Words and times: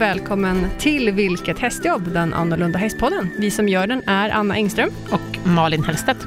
välkommen 0.00 0.66
till 0.78 1.10
Vilket 1.10 1.58
hästjobb, 1.58 2.12
den 2.12 2.34
annorlunda 2.34 2.78
hästpodden. 2.78 3.30
Vi 3.38 3.50
som 3.50 3.68
gör 3.68 3.86
den 3.86 4.02
är 4.06 4.30
Anna 4.30 4.54
Engström. 4.54 4.90
Och 5.10 5.46
Malin 5.46 5.84
Hellstedt. 5.84 6.26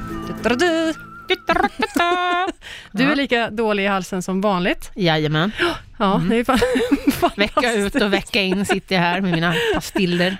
Du, 2.92 3.02
är 3.02 3.16
lika 3.16 3.50
dålig 3.50 3.84
i 3.84 3.86
halsen 3.86 4.22
som 4.22 4.40
vanligt. 4.40 4.90
Jajamän. 4.94 5.52
Ja, 5.98 6.22
det 6.30 6.36
är 6.36 6.44
fan, 6.44 7.30
Vecka 7.36 7.72
ut 7.72 7.94
och 7.94 8.12
vecka 8.12 8.42
in 8.42 8.64
sitter 8.64 8.94
jag 8.94 9.02
här 9.02 9.20
med 9.20 9.32
mina 9.32 9.54
pastiller 9.74 10.36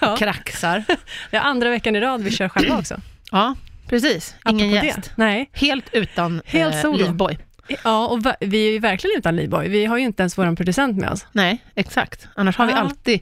och 0.00 0.18
kraxar. 0.18 0.84
Det 1.30 1.36
är 1.36 1.40
andra 1.40 1.70
veckan 1.70 1.96
i 1.96 2.00
rad 2.00 2.22
vi 2.22 2.30
kör 2.30 2.48
själva 2.48 2.78
också. 2.78 3.00
Ja, 3.30 3.54
precis. 3.88 4.34
Ingen 4.48 4.70
gäst. 4.70 5.10
Nej. 5.16 5.50
Helt 5.52 5.88
utan 5.92 6.42
Helt 6.44 6.84
eh, 6.84 6.94
livboj. 6.94 7.38
Ja, 7.84 8.06
och 8.06 8.20
vi 8.40 8.68
är 8.68 8.72
ju 8.72 8.78
verkligen 8.78 9.18
utan 9.18 9.36
Livboy. 9.36 9.68
Vi 9.68 9.84
har 9.86 9.98
ju 9.98 10.04
inte 10.04 10.22
ens 10.22 10.38
vår 10.38 10.56
producent 10.56 10.96
med 10.98 11.10
oss. 11.10 11.26
Nej, 11.32 11.64
exakt. 11.74 12.28
Annars 12.34 12.56
har 12.56 12.66
vi 12.66 12.72
Ja. 12.72 12.78
alltid 12.78 13.20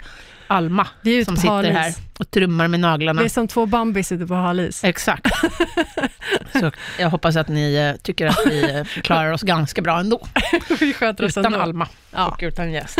Alma 0.48 0.86
Vi 1.02 1.24
som 1.24 1.36
sitter 1.36 1.48
hal 1.48 1.66
is. 1.66 1.72
här 1.72 1.94
och 2.18 2.30
trummar 2.30 2.68
med 2.68 2.80
naglarna. 2.80 3.20
Vi 3.20 3.24
är 3.24 3.30
som 3.30 3.48
två 3.48 3.66
Bambis 3.66 4.12
ute 4.12 4.26
på 4.26 4.34
halis. 4.34 4.84
Exakt. 4.84 5.26
Så 6.52 6.70
jag 6.98 7.10
hoppas 7.10 7.36
att 7.36 7.48
ni 7.48 7.74
eh, 7.74 8.00
tycker 8.02 8.26
att 8.26 8.38
vi 8.46 8.70
eh, 8.78 8.84
klarar 9.02 9.32
oss 9.32 9.42
ganska 9.42 9.82
bra 9.82 10.00
ändå. 10.00 10.26
vi 10.80 10.92
sköter 10.92 11.24
oss 11.24 11.36
Utan 11.36 11.44
ändå. 11.44 11.58
Alma 11.64 11.88
Ja. 12.10 12.26
och 12.28 12.38
utan 12.42 12.72
gäst. 12.72 12.98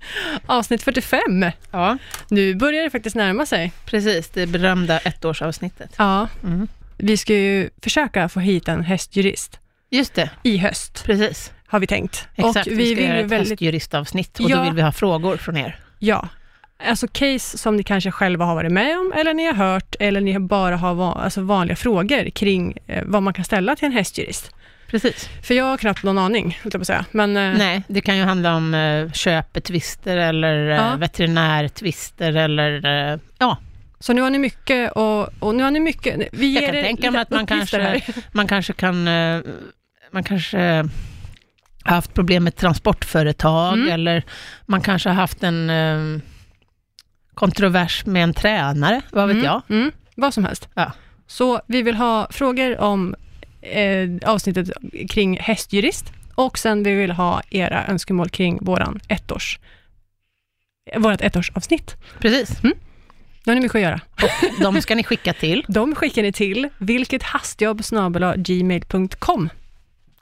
Avsnitt 0.46 0.82
45. 0.82 1.44
Ja, 1.70 1.98
Nu 2.28 2.54
börjar 2.54 2.82
det 2.84 2.90
faktiskt 2.90 3.16
närma 3.16 3.46
sig. 3.46 3.72
precis. 3.84 4.28
Det 4.30 4.46
berömda 4.46 4.98
ettårsavsnittet. 4.98 5.94
Ja, 5.98 6.28
Mm. 6.42 6.68
vi 6.96 7.16
ska 7.16 7.34
ju 7.34 7.70
försöka 7.82 8.28
få 8.28 8.40
hit 8.40 8.68
en 8.68 8.84
hästjurist 8.84 9.58
Just 9.90 10.14
det, 10.14 10.30
i 10.42 10.56
höst, 10.58 11.02
precis. 11.06 11.52
har 11.66 11.80
vi 11.80 11.86
tänkt. 11.86 12.28
Exakt, 12.34 12.66
och 12.66 12.72
vi, 12.72 12.76
vi 12.76 12.86
ska 12.86 12.94
vill 12.94 13.08
göra 13.08 13.18
ett 13.18 13.26
väldigt, 13.26 13.48
hästjuristavsnitt 13.50 14.40
och 14.40 14.50
Ja. 14.50 14.56
då 14.56 14.62
vill 14.62 14.72
vi 14.72 14.82
ha 14.82 14.92
frågor 14.92 15.36
från 15.36 15.56
er. 15.56 15.76
ja, 15.98 16.28
alltså 16.86 17.08
case 17.12 17.58
som 17.58 17.76
ni 17.76 17.82
kanske 17.82 18.10
själva 18.10 18.44
har 18.44 18.54
varit 18.54 18.72
med 18.72 18.98
om, 18.98 19.12
eller 19.16 19.34
ni 19.34 19.46
har 19.46 19.52
hört, 19.54 19.96
eller 20.00 20.20
ni 20.20 20.38
bara 20.38 20.76
har 20.76 20.94
va- 20.94 21.20
alltså 21.24 21.40
vanliga 21.40 21.76
frågor 21.76 22.30
kring 22.30 22.78
eh, 22.86 23.02
vad 23.06 23.22
man 23.22 23.34
kan 23.34 23.44
ställa 23.44 23.76
till 23.76 23.86
en 23.86 23.92
hästjurist. 23.92 24.54
Precis. 24.90 25.28
För 25.42 25.54
jag 25.54 25.64
har 25.64 25.76
knappt 25.76 26.02
någon 26.02 26.18
aning, 26.18 26.58
jag 26.76 26.80
på 26.80 26.84
säga. 26.84 27.04
Men 27.10 27.36
eh, 27.36 27.54
Nej, 27.58 27.82
det 27.88 28.00
kan 28.00 28.16
ju 28.16 28.22
handla 28.22 28.54
om 28.56 28.74
uh, 28.74 29.12
köpetvister 29.12 30.16
eller 30.16 30.70
eh, 30.70 30.76
Ja. 30.76 30.96
veterinärtvister 30.96 32.36
eller 32.36 32.86
eh, 33.12 33.18
ja, 33.38 33.56
Så 34.00 34.12
nu 34.12 34.20
har 34.22 34.30
ni 34.30 34.38
mycket 34.38 34.92
och, 34.92 35.28
och 35.42 35.54
nu 35.54 35.62
har 35.62 35.70
ni 35.70 35.80
mycket, 35.80 36.28
vi 36.32 36.54
Jag 36.54 36.64
kan 36.64 36.72
tänka 36.84 37.10
mig 37.10 37.20
att 37.20 37.30
man 37.30 37.46
kanske, 37.46 37.82
här. 37.82 38.02
man 38.32 38.46
kanske 38.48 38.72
kan, 38.72 39.08
eh, 39.08 39.40
man 40.10 40.24
kanske 40.24 40.58
har 41.84 41.94
haft 41.94 42.14
problem 42.14 42.44
med 42.44 42.56
transportföretag 42.56 43.74
Mm. 43.74 43.88
eller 43.90 44.24
man 44.66 44.80
kanske 44.80 45.08
har 45.08 45.16
haft 45.16 45.42
en 45.42 45.70
eh, 45.70 46.20
kontrovers 47.34 48.06
med 48.06 48.22
en 48.24 48.34
tränare, 48.34 49.02
vad 49.12 49.26
vet 49.28 49.34
Mm, 49.34 49.44
jag. 49.46 49.62
Mm, 49.68 49.92
vad 50.14 50.34
som 50.34 50.44
helst. 50.44 50.68
Ja. 50.74 50.92
Så 51.26 51.60
vi 51.66 51.82
vill 51.82 51.94
ha 51.94 52.26
frågor 52.30 52.80
om 52.80 53.14
eh, 53.62 54.08
avsnittet 54.26 54.70
kring 55.10 55.38
hästjurist 55.40 56.12
och 56.34 56.58
sen 56.58 56.82
vi 56.82 56.94
vill 56.94 57.10
ha 57.10 57.42
era 57.50 57.86
önskemål 57.86 58.28
kring 58.28 58.58
våran 58.64 59.00
ettårs, 59.08 59.58
vårat 60.96 61.20
ettårsavsnitt. 61.20 61.96
Precis, 62.18 62.62
Nu 62.62 62.72
har 63.46 63.54
ni 63.54 63.60
mycket 63.60 63.74
att 63.76 63.82
göra. 63.82 64.00
de 64.60 64.82
ska 64.82 64.94
ni 64.94 65.04
skicka 65.04 65.32
till. 65.32 65.64
De 65.68 65.94
skickar 65.94 66.22
ni 66.22 66.32
till 66.32 66.68
vilket 66.78 67.22
hastjobb 67.22 67.82
gmail.com 68.36 69.48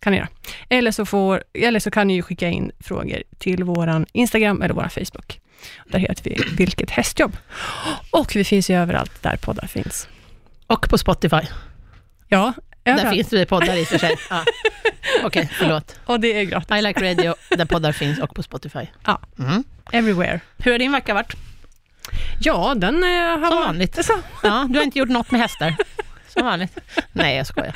kan 0.07 0.11
ni 0.13 0.17
göra. 0.19 0.29
Eller 0.69 0.91
så, 0.91 1.07
får, 1.07 1.43
eller 1.55 1.81
så 1.81 1.91
kan 1.91 2.07
ni 2.09 2.23
skicka 2.23 2.49
in 2.49 2.71
frågor 2.81 3.23
till 3.39 3.65
våran 3.65 4.07
Instagram 4.13 4.63
eller 4.63 4.75
våran 4.75 4.91
Facebook. 4.91 5.41
Där 5.87 5.99
heter 5.99 6.25
vi 6.25 6.37
Vilket 6.57 6.91
hästjobb. 6.91 7.37
Och 8.11 8.37
vi 8.37 8.45
finns 8.45 8.71
ju 8.71 8.77
överallt 8.77 9.23
där 9.23 9.37
poddar 9.37 9.67
finns. 9.67 10.09
Och 10.67 10.89
på 10.89 10.99
Spotify. 10.99 11.41
Ja, 12.29 12.53
Där 12.83 12.93
överallt. 12.93 13.15
finns 13.17 13.33
vi 13.33 13.47
poddar 13.47 13.77
i 13.77 13.83
och 13.83 13.87
för 13.87 13.99
sig. 13.99 14.17
Ja. 14.31 14.45
Okej, 15.25 15.51
förlåt. 15.59 15.97
Och 16.05 16.21
det 16.21 16.41
är 16.41 16.45
gratis. 16.45 16.79
I 16.79 16.83
like 16.83 17.11
radio, 17.11 17.35
där 17.51 17.65
poddar 17.65 17.93
finns 17.93 18.19
och 18.19 18.35
på 18.35 18.43
Spotify. 18.43 18.87
Ja. 19.07 19.21
Mm. 19.39 19.65
Everywhere. 19.93 20.41
Hur 20.59 20.73
har 20.73 20.79
din 20.79 20.93
vecka 20.93 21.15
varit? 21.15 21.35
Ja, 22.41 22.75
den 22.77 23.03
eh, 23.05 23.09
har 23.11 23.33
Som 23.35 23.41
varit- 23.43 23.67
vanligt. 23.67 24.05
Så, 24.05 24.13
Ja, 24.43 24.67
du 24.71 24.79
har 24.79 24.85
inte 24.85 24.99
gjort 24.99 25.09
något 25.09 25.31
med 25.31 25.41
hästar? 25.41 25.77
Som 26.37 26.45
vanligt. 26.47 26.79
Nej, 27.13 27.37
jag 27.37 27.47
skojar. 27.47 27.73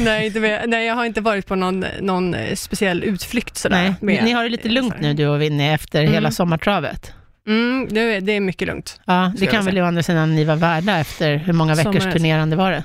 nej, 0.04 0.26
inte 0.26 0.40
med, 0.40 0.68
nej, 0.68 0.86
jag 0.86 0.94
har 0.94 1.04
inte 1.04 1.20
varit 1.20 1.46
på 1.46 1.54
någon, 1.54 1.84
någon 2.00 2.34
eh, 2.34 2.54
speciell 2.54 3.02
utflykt 3.04 3.56
sådär. 3.56 3.82
Nej, 3.82 3.94
med- 4.00 4.24
ni 4.24 4.32
har 4.32 4.42
det 4.42 4.48
lite 4.48 4.68
lugnt 4.68 4.94
nu 5.00 5.14
du 5.14 5.26
och 5.26 5.42
Winnie 5.42 5.72
efter 5.74 6.00
Mm. 6.00 6.12
hela 6.12 6.30
sommartravet. 6.30 7.12
Mm, 7.46 7.88
det, 7.90 8.00
är- 8.00 8.20
det 8.20 8.32
är 8.32 8.40
mycket 8.40 8.68
lugnt. 8.68 9.00
Ja, 9.06 9.32
det 9.38 9.46
kan 9.46 9.64
väl 9.64 9.78
å 9.78 9.84
andra 9.84 10.02
sidan 10.02 10.34
ni 10.34 10.44
vara 10.44 10.56
värda 10.56 10.98
efter 10.98 11.36
hur 11.36 11.52
många 11.52 11.74
veckors 11.74 11.94
Sommaren. 11.94 12.12
turnerande 12.12 12.56
var 12.56 12.70
det? 12.70 12.84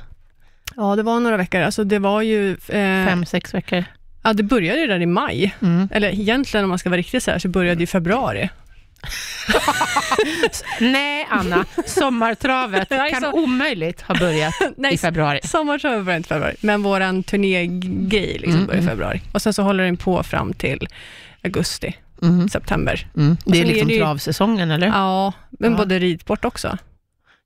Ja, 0.75 0.95
det 0.95 1.03
var 1.03 1.19
några 1.19 1.37
veckor. 1.37 1.61
Alltså 1.61 1.83
det 1.83 1.99
var 1.99 2.21
ju... 2.21 2.51
Eh, 2.51 3.05
Fem, 3.07 3.25
sex 3.25 3.53
veckor? 3.53 3.83
Ja, 4.23 4.33
det 4.33 4.43
började 4.43 4.79
ju 4.79 4.87
där 4.87 4.99
i 5.01 5.05
maj. 5.05 5.55
Mm. 5.61 5.87
Eller 5.91 6.09
egentligen 6.09 6.63
om 6.63 6.69
man 6.69 6.79
ska 6.79 6.89
vara 6.89 6.97
riktigt 6.99 7.23
så 7.23 7.31
här, 7.31 7.39
så 7.39 7.47
började 7.47 7.75
det 7.75 7.83
i 7.83 7.87
februari. 7.87 8.49
Nej, 10.79 11.27
Anna, 11.29 11.65
sommartravet 11.85 12.89
kan 12.89 13.21
så- 13.21 13.31
omöjligt 13.31 14.01
ha 14.01 14.15
börjat 14.15 14.53
Nej, 14.77 14.93
i 14.93 14.97
februari. 14.97 15.39
Sommartravet 15.43 16.05
började 16.05 16.17
inte 16.17 16.27
i 16.27 16.29
februari, 16.29 16.55
men 16.61 16.83
våran 16.83 17.23
turnégrej 17.23 18.33
liksom 18.33 18.53
Mm, 18.53 18.65
började 18.67 18.77
i 18.83 18.83
mm. 18.85 18.89
februari. 18.89 19.21
Och 19.31 19.41
sen 19.41 19.53
så 19.53 19.63
håller 19.63 19.83
den 19.83 19.97
på 19.97 20.23
fram 20.23 20.53
till 20.53 20.87
augusti, 21.43 21.95
Mm. 22.21 22.49
september. 22.49 23.07
Mm. 23.17 23.37
Det 23.45 23.51
är 23.51 23.55
sen 23.55 23.63
är 23.63 23.73
liksom 23.73 23.87
det 23.87 23.97
travsäsongen, 23.99 24.71
eller? 24.71 24.87
Ja, 24.87 24.93
Ja, 24.93 25.33
men 25.59 25.71
Ja. 25.71 25.77
både 25.77 25.99
ridsport 25.99 26.45
också. 26.45 26.77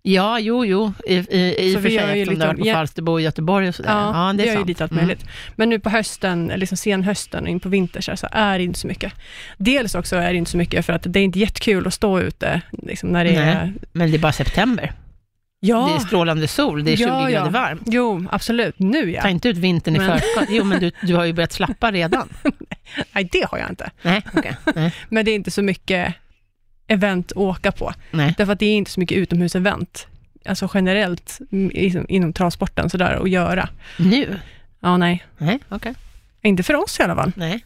Jo, 0.04 0.66
jo, 0.66 0.94
i, 1.08 1.16
i, 1.16 1.56
i 1.60 1.76
och 1.78 1.82
för 1.82 1.90
vi 1.90 1.98
sig 1.98 2.16
ju 2.16 2.22
eftersom 2.22 2.36
du 2.40 2.42
har 2.42 2.48
varit 2.48 2.60
på 2.62 2.68
ja. 2.68 2.74
Falsterbo 2.74 3.12
och 3.12 3.22
Göteborg 3.22 3.68
och 3.70 3.76
sådär. 3.76 3.90
Ja, 3.92 4.28
Ja, 4.28 4.34
det 4.34 4.38
vi 4.38 4.44
är 4.44 4.46
gör 4.48 4.54
ju 4.54 4.58
sant. 4.58 4.68
lite 4.68 4.84
allt 4.84 4.92
Mm. 4.92 5.06
möjligt. 5.06 5.26
Men 5.56 5.70
nu 5.70 5.80
på 5.80 5.90
hösten, 5.90 6.52
liksom 6.56 6.78
senhösten 6.78 7.44
och 7.44 7.50
in 7.50 7.60
på 7.60 7.70
vintern 7.70 8.02
så, 8.04 8.12
här, 8.12 8.16
så 8.16 8.28
är 8.32 8.58
det 8.58 8.64
inte 8.64 8.80
så 8.80 8.88
mycket. 8.88 9.14
Dels 9.58 9.96
också 9.96 10.16
är 10.16 10.32
det 10.32 10.38
inte 10.38 10.52
så 10.52 10.58
mycket 10.58 10.86
för 10.86 10.94
att 10.94 11.04
det 11.08 11.20
är 11.20 11.24
inte 11.24 11.40
jättekul 11.40 11.88
att 11.88 11.94
stå 11.94 12.20
ute 12.20 12.62
liksom 12.72 13.10
när 13.10 13.24
det 13.26 13.32
Nej. 13.32 13.40
är... 13.50 13.74
Men 13.92 14.12
det 14.12 14.18
är 14.18 14.20
bara 14.20 14.32
september. 14.32 14.94
Ja, 15.62 15.90
Det 15.90 15.96
är 16.04 16.08
strålande 16.08 16.48
sol, 16.48 16.84
det 16.84 16.92
är 16.92 16.98
20 16.98 17.04
Ja, 17.08 17.30
ja. 17.30 17.40
grader 17.40 17.52
varmt. 17.52 17.82
jo, 17.86 18.26
absolut. 18.32 18.80
Nu 18.80 19.02
Ta 19.02 19.10
ja. 19.24 19.30
inte 19.30 19.50
ut 19.50 19.58
vintern 19.58 19.96
i 19.96 20.00
Men- 20.00 20.08
förskott. 20.20 20.48
Jo, 20.50 20.64
men 20.64 20.80
du, 20.80 20.92
du 21.02 21.16
har 21.16 21.26
ju 21.26 21.34
börjat 21.34 21.52
slappa 21.52 21.92
redan. 21.92 22.30
Nej, 23.14 23.30
det 23.32 23.46
har 23.52 23.58
jag 23.58 23.70
inte. 23.70 23.92
Nej, 24.02 24.22
okej. 24.38 24.56
Nej. 24.76 24.94
Men 25.10 25.26
det 25.26 25.32
är 25.32 25.36
inte 25.36 25.52
så 25.52 25.62
mycket 25.62 26.14
event 26.90 27.32
att 27.32 27.38
åka 27.38 27.72
på. 27.72 27.94
Nej. 28.12 28.34
Därför 28.38 28.54
att 28.54 28.60
det 28.60 28.66
är 28.66 28.76
inte 28.76 28.92
så 28.92 29.00
mycket 29.00 29.18
utomhusevent, 29.18 30.08
alltså 30.46 30.70
generellt 30.74 31.40
liksom, 31.74 32.06
inom 32.10 32.34
travsporten 32.34 32.90
sådär 32.90 33.20
att 33.24 33.30
göra. 33.30 33.70
Nu? 33.98 34.40
Ja, 34.80 34.98
nej. 34.98 35.24
Nej, 35.38 35.60
okej. 35.70 35.94
Inte 36.42 36.64
för 36.64 36.76
oss 36.76 37.00
i 37.00 37.04
alla 37.04 37.16
fall. 37.16 37.32
Nej. 37.36 37.64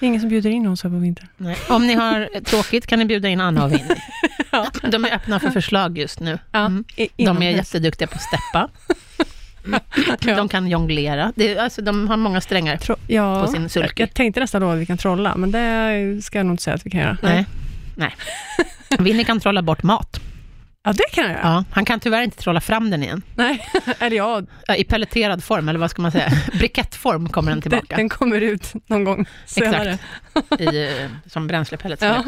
Ingen 0.00 0.20
som 0.20 0.28
bjuder 0.28 0.50
in 0.50 0.66
oss 0.66 0.82
här 0.82 0.90
på 0.90 0.96
vintern. 0.96 1.26
Nej. 1.36 1.56
Om 1.68 1.86
ni 1.86 1.94
har 1.94 2.40
tråkigt 2.44 2.86
kan 2.86 2.98
ni 2.98 3.04
bjuda 3.04 3.28
in 3.28 3.40
Anna 3.40 3.64
och 3.64 3.72
Winnie. 3.72 3.96
Ja. 4.50 4.66
De 4.90 5.04
är 5.04 5.14
öppna 5.14 5.40
för 5.40 5.50
förslag 5.50 5.98
just 5.98 6.20
nu. 6.20 6.38
Ja, 6.52 6.66
Mm. 6.66 6.84
De 7.16 7.42
är 7.42 7.50
jätteduktiga 7.50 8.08
på 8.08 8.14
att 8.14 8.22
steppa. 8.22 8.68
De 10.36 10.48
kan 10.48 10.68
jonglera. 10.68 11.32
Det 11.36 11.54
är, 11.56 11.62
alltså, 11.62 11.82
de 11.82 12.08
har 12.08 12.16
många 12.16 12.40
strängar. 12.40 12.76
Tro- 12.76 12.96
ja, 13.06 13.42
på 13.44 13.52
sin 13.52 13.68
sulky. 13.68 14.02
Jag 14.02 14.14
tänkte 14.14 14.40
nästan 14.40 14.60
då 14.62 14.70
att 14.70 14.78
vi 14.78 14.86
kan 14.86 14.98
trolla, 14.98 15.36
men 15.36 15.50
det 15.50 16.22
ska 16.24 16.38
jag 16.38 16.46
nog 16.46 16.52
inte 16.54 16.62
säga 16.62 16.74
att 16.74 16.86
vi 16.86 16.90
kan 16.90 17.00
göra. 17.00 17.16
Nej. 17.22 17.46
Nej. 17.96 18.14
Winnie 18.98 19.24
kan 19.24 19.40
trolla 19.40 19.62
bort 19.62 19.82
mat. 19.82 20.20
Ja, 20.84 20.92
det 20.92 21.04
kan 21.12 21.24
jag 21.24 21.32
göra. 21.32 21.40
Ja. 21.42 21.64
Han 21.70 21.84
kan 21.84 22.00
tyvärr 22.00 22.22
inte 22.22 22.36
trolla 22.36 22.60
fram 22.60 22.90
den 22.90 23.02
igen. 23.02 23.22
Nej, 23.34 23.68
eller 23.98 24.16
ja, 24.16 24.42
I 24.76 24.84
pelleterad 24.84 25.44
form, 25.44 25.68
eller 25.68 25.78
vad 25.78 25.90
ska 25.90 26.02
man 26.02 26.12
säga? 26.12 26.30
Brikettform 26.52 27.28
kommer 27.28 27.50
den 27.50 27.60
den, 27.60 27.62
tillbaka. 27.70 27.96
den 27.96 28.08
kommer 28.08 28.40
ut 28.40 28.72
någon 28.86 29.04
gång 29.04 29.26
senare. 29.46 29.98
i, 30.58 30.66
eh, 31.02 31.10
som 31.26 31.46
bränslepellets. 31.46 32.02
Ja. 32.02 32.24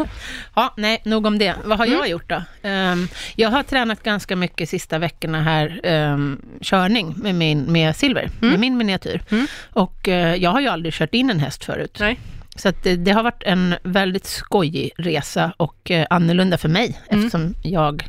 Ja, 0.55 0.75
nej, 0.77 1.03
nog 1.05 1.27
om 1.27 1.39
det. 1.39 1.55
Vad 1.65 1.79
har 1.79 1.87
Mm. 1.87 1.99
jag 1.99 2.09
gjort 2.09 2.29
då? 2.29 2.43
Ehm, 2.63 3.09
jag 3.37 3.49
har 3.51 3.63
tränat 3.63 4.03
ganska 4.03 4.37
mycket 4.37 4.69
sista 4.69 4.99
veckorna 4.99 5.43
här, 5.43 5.81
um, 6.13 6.43
körning 6.63 7.15
med, 7.17 7.35
min, 7.35 7.73
med 7.73 7.97
silver, 7.97 8.23
Mm. 8.41 8.51
med 8.51 8.61
min 8.61 8.77
miniatyr. 8.77 9.23
Mm. 9.31 9.47
Och 9.71 10.09
eh, 10.09 10.35
jag 10.35 10.51
har 10.51 10.61
ju 10.61 10.69
aldrig 10.69 10.95
kört 10.95 11.15
in 11.15 11.31
en 11.31 11.41
häst 11.41 11.65
förut. 11.65 11.97
Nej. 12.01 12.19
Så 12.59 12.73
det, 12.83 12.97
det 12.97 13.11
har 13.11 13.23
varit 13.23 13.43
en 13.43 13.75
väldigt 13.83 14.27
skojig 14.27 14.91
resa 14.97 15.53
och 15.57 15.91
eh, 15.91 16.07
annorlunda 16.11 16.59
för 16.59 16.69
mig, 16.69 16.99
Mm. 17.11 17.25
eftersom 17.27 17.55
jag 17.63 18.09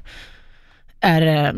är 1.01 1.21
eh, 1.45 1.51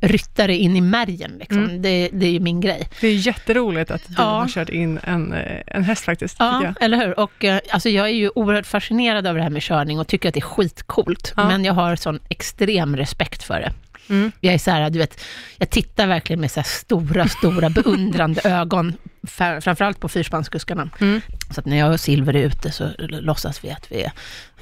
ryttare 0.00 0.56
in 0.56 0.76
i 0.76 0.80
märgen. 0.80 1.32
Liksom. 1.40 1.64
Mm. 1.64 1.82
Det, 1.82 2.08
det 2.12 2.26
är 2.26 2.30
ju 2.30 2.40
min 2.40 2.60
grej. 2.60 2.88
Det 3.00 3.06
är 3.08 3.14
jätteroligt 3.26 3.90
att 3.90 4.06
du 4.08 4.14
Ja. 4.18 4.22
har 4.24 4.48
kört 4.48 4.68
in 4.68 4.98
en, 5.02 5.32
eh, 5.32 5.62
en 5.66 5.84
häst 5.84 6.04
faktiskt, 6.04 6.36
Ja, 6.38 6.74
eller 6.80 6.96
hur? 7.06 7.20
Och, 7.20 7.44
eh, 7.44 7.60
alltså, 7.70 7.88
jag 7.88 8.06
är 8.06 8.14
ju 8.14 8.30
oerhört 8.34 8.66
fascinerad 8.66 9.26
över 9.26 9.38
det 9.38 9.42
här 9.42 9.50
med 9.50 9.62
körning 9.62 9.98
och 9.98 10.06
tycker 10.08 10.28
att 10.28 10.34
det 10.34 10.40
är 10.40 10.42
skitcoolt. 10.42 11.32
Ja. 11.36 11.48
Men 11.48 11.64
jag 11.64 11.74
har 11.74 11.96
sån 11.96 12.18
extrem 12.28 12.96
respekt 12.96 13.42
för 13.42 13.60
det. 13.60 13.72
Mm. 14.08 14.32
Jag 14.40 14.54
är 14.54 14.58
så 14.58 14.70
här, 14.70 14.90
du 14.90 14.98
vet, 14.98 15.20
jag 15.56 15.70
tittar 15.70 16.06
verkligen 16.06 16.40
med 16.40 16.50
så 16.50 16.62
stora, 16.62 17.28
stora 17.28 17.70
beundrande 17.82 18.40
ögon, 18.44 18.94
för, 19.22 19.60
framförallt 19.60 20.00
på 20.00 20.08
fyrspannskuskarna. 20.08 20.88
Mm. 21.00 21.20
Så 21.50 21.60
att 21.60 21.66
när 21.66 21.78
jag 21.78 21.92
och 21.92 22.00
Silver 22.00 22.36
är 22.36 22.42
ute 22.42 22.72
så 22.72 22.88
låtsas 22.98 23.64
vi 23.64 23.70
att 23.70 23.92
vi 23.92 24.02
är, 24.02 24.12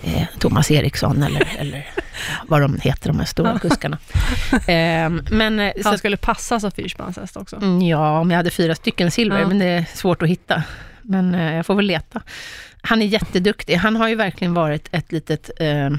är 0.02 0.26
Thomas 0.38 0.70
Eriksson 0.70 1.22
eller, 1.22 1.48
eller 1.58 1.86
vad 2.46 2.60
de 2.60 2.78
heter, 2.82 3.08
de 3.08 3.18
här 3.18 3.26
stora 3.26 3.58
kuskarna. 3.58 3.98
Ehm, 4.66 5.24
men, 5.30 5.60
eh, 5.60 5.72
så 5.76 5.82
Han 5.84 5.94
att, 5.94 5.98
skulle 5.98 6.16
passa 6.16 6.60
som 6.60 6.70
fyrspanshäst 6.70 7.36
också. 7.36 7.56
Mm, 7.56 7.82
Ja, 7.82 8.18
om 8.20 8.30
jag 8.30 8.36
hade 8.36 8.50
fyra 8.50 8.74
stycken 8.74 9.10
silver, 9.10 9.40
Ja. 9.40 9.48
men 9.48 9.58
det 9.58 9.66
är 9.66 9.84
svårt 9.94 10.22
att 10.22 10.28
hitta. 10.28 10.62
Men 11.02 11.34
eh, 11.34 11.54
jag 11.54 11.66
får 11.66 11.74
väl 11.74 11.86
leta. 11.86 12.22
Han 12.82 13.02
är 13.02 13.06
jätteduktig. 13.06 13.74
Han 13.74 13.96
har 13.96 14.08
ju 14.08 14.14
verkligen 14.14 14.54
varit 14.54 14.88
ett 14.92 15.12
litet 15.12 15.50
eh, 15.60 15.90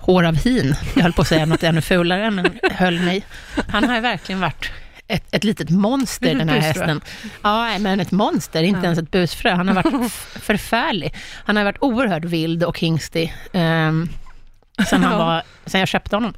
hår 0.00 0.22
av 0.24 0.34
hin. 0.36 0.74
Jag 0.94 1.02
höll 1.02 1.12
på 1.12 1.22
att 1.22 1.28
säga 1.28 1.46
något 1.46 1.62
ännu 1.62 1.80
fulare, 1.80 2.30
men 2.30 2.58
höll 2.72 3.00
mig. 3.00 3.24
Han 3.68 3.84
har 3.88 3.94
ju 3.94 4.00
verkligen 4.00 4.40
varit 4.40 4.70
ett, 5.08 5.34
ett 5.34 5.44
litet 5.44 5.70
monster, 5.70 6.34
den 6.34 6.48
här 6.48 6.56
busfrö. 6.56 6.68
hästen. 6.86 7.00
Ja, 7.42 7.78
men 7.78 8.00
ett 8.00 8.10
monster, 8.10 8.62
inte 8.62 8.78
Ja. 8.80 8.84
ens 8.84 8.98
ett 8.98 9.10
busfrö. 9.10 9.54
Han 9.54 9.68
har 9.68 9.74
varit 9.74 10.12
förfärlig. 10.42 11.14
Han 11.44 11.56
har 11.56 11.64
varit 11.64 11.78
oerhört 11.80 12.24
vild 12.24 12.64
och 12.64 12.78
hingstig. 12.80 13.34
Um, 13.52 14.08
sen, 14.88 15.02
han 15.04 15.18
var, 15.18 15.42
sen 15.66 15.80
jag 15.80 15.88
köpte 15.88 16.16
honom. 16.16 16.34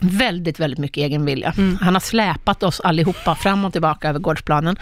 Väldigt, 0.00 0.60
väldigt 0.60 0.78
mycket 0.78 0.96
egen 0.96 1.24
vilja. 1.24 1.54
Mm. 1.58 1.78
Han 1.80 1.94
har 1.94 2.00
släpat 2.00 2.62
oss 2.62 2.80
allihopa 2.80 3.34
fram 3.34 3.64
och 3.64 3.72
tillbaka 3.72 4.08
över 4.08 4.18
gårdsplanen. 4.18 4.76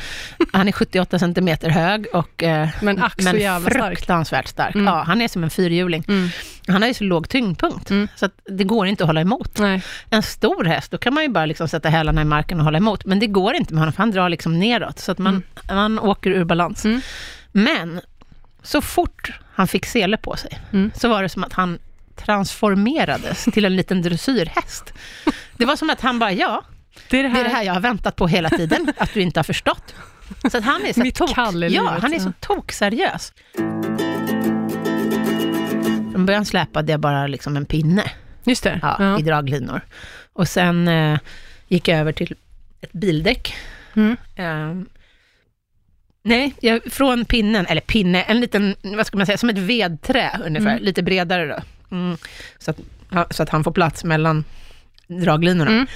Han 0.53 0.69
är 0.69 0.73
78 0.73 1.19
centimeter 1.19 1.71
hög 1.71 2.07
och 2.13 2.43
eh, 2.43 2.69
Men 2.83 3.03
ack 3.03 3.23
så 3.23 3.37
jävla 3.37 3.71
stark. 3.71 3.89
fruktansvärt 3.97 4.49
stark. 4.49 4.75
Mm. 4.75 4.87
Ja, 4.87 5.03
han 5.07 5.23
är 5.23 5.29
som 5.29 5.45
en 5.45 5.51
fyrhjuling. 5.51 6.05
Mm. 6.09 6.29
Han 6.69 6.83
har 6.83 6.89
ju 6.89 6.95
så 6.95 7.05
låg 7.05 7.29
tyngdpunkt, 7.29 7.91
Mm. 7.91 8.09
så 8.17 8.29
det 8.45 8.65
går 8.65 8.87
inte 8.87 9.05
att 9.05 9.09
hålla 9.09 9.21
emot. 9.21 9.59
Nej. 9.59 9.83
En 10.11 10.23
stor 10.23 10.65
häst, 10.65 10.91
då 10.91 10.99
kan 10.99 11.15
man 11.15 11.23
ju 11.23 11.29
bara 11.29 11.47
liksom 11.47 11.69
sätta 11.69 11.89
hälarna 11.89 12.23
i 12.23 12.25
marken 12.25 12.59
och 12.59 12.65
hålla 12.65 12.79
emot. 12.79 13.05
Men 13.05 13.19
det 13.19 13.27
går 13.27 13.55
inte 13.55 13.75
med 13.75 13.81
honom, 13.81 13.93
för 13.93 14.03
han 14.03 14.11
drar 14.11 14.29
liksom 14.29 14.59
neråt, 14.59 14.99
så 14.99 15.13
att 15.13 15.19
man, 15.19 15.43
man 15.73 15.99
åker 15.99 16.31
ur 16.31 16.45
balans. 16.45 16.85
Mm. 16.85 17.01
Men 17.53 18.01
så 18.63 18.81
fort 18.81 19.33
han 19.55 19.69
fick 19.69 19.87
sele 19.87 20.17
på 20.17 20.37
sig, 20.37 20.59
Mm. 20.73 20.91
så 20.95 21.09
var 21.09 21.23
det 21.23 21.29
som 21.29 21.45
att 21.45 21.53
han 21.53 21.79
transformerades 22.17 23.45
till 23.45 23.65
en 23.65 23.77
liten 23.77 24.03
dressyrhäst. 24.03 24.93
Det 25.57 25.65
var 25.65 25.77
som 25.77 25.91
att 25.91 26.01
han 26.01 26.19
bara, 26.19 26.33
ja, 26.33 26.65
Det 27.11 27.19
är 27.19 27.23
det 27.23 27.29
det 27.29 27.33
här. 27.35 27.41
är 27.41 27.45
det 27.49 27.55
här 27.55 27.63
jag 27.63 27.73
har 27.75 27.81
väntat 27.81 28.17
på 28.17 28.27
hela 28.29 28.51
tiden, 28.51 28.93
att 28.99 29.15
du 29.15 29.21
inte 29.21 29.39
har 29.39 29.45
förstått. 29.45 29.95
Så 30.51 30.59
att 30.59 30.65
han 30.65 30.85
är 30.87 30.93
så 30.93 31.01
Mitt 31.01 31.15
tok, 31.15 31.31
ja, 31.37 31.99
han 32.03 32.13
är 32.13 32.17
ja. 32.17 32.21
så 32.21 32.33
tokseriös. 32.41 33.33
Från 36.13 36.27
början 36.27 36.45
släpade 36.45 36.93
jag 36.93 37.01
bara 37.01 37.27
liksom 37.27 37.57
en 37.57 37.67
pinne 37.67 38.03
Just 38.45 38.63
det. 38.65 38.79
ja, 38.83 38.97
Ja. 38.99 39.19
i 39.19 39.23
draglinor. 39.23 39.81
Och 40.33 40.49
sen 40.49 40.89
eh, 40.89 41.19
gick 41.69 41.89
jag 41.89 41.99
över 41.99 42.13
till 42.13 42.35
ett 42.81 42.93
bildäck. 42.93 43.55
Mm. 43.97 44.17
Ehm, 44.37 44.89
nej, 46.23 46.55
jag, 46.61 46.93
från 46.93 47.25
pinnen, 47.25 47.67
eller 47.67 47.81
pinne, 47.81 48.23
en 48.23 48.41
liten, 48.41 48.77
vad 48.83 49.07
ska 49.07 49.17
man 49.17 49.27
säga, 49.27 49.39
som 49.39 49.49
ett 49.51 49.59
vedträ 49.59 50.41
ungefär, 50.47 50.71
Mm. 50.71 50.83
lite 50.85 51.03
bredare 51.03 51.47
då. 51.47 51.59
Mm, 51.95 52.17
så, 52.59 52.71
att, 52.71 53.35
så 53.35 53.43
att 53.43 53.49
han 53.49 53.65
får 53.65 53.73
plats 53.73 54.05
mellan 54.05 54.45
draglinorna. 55.07 55.71
Mm. 55.71 55.87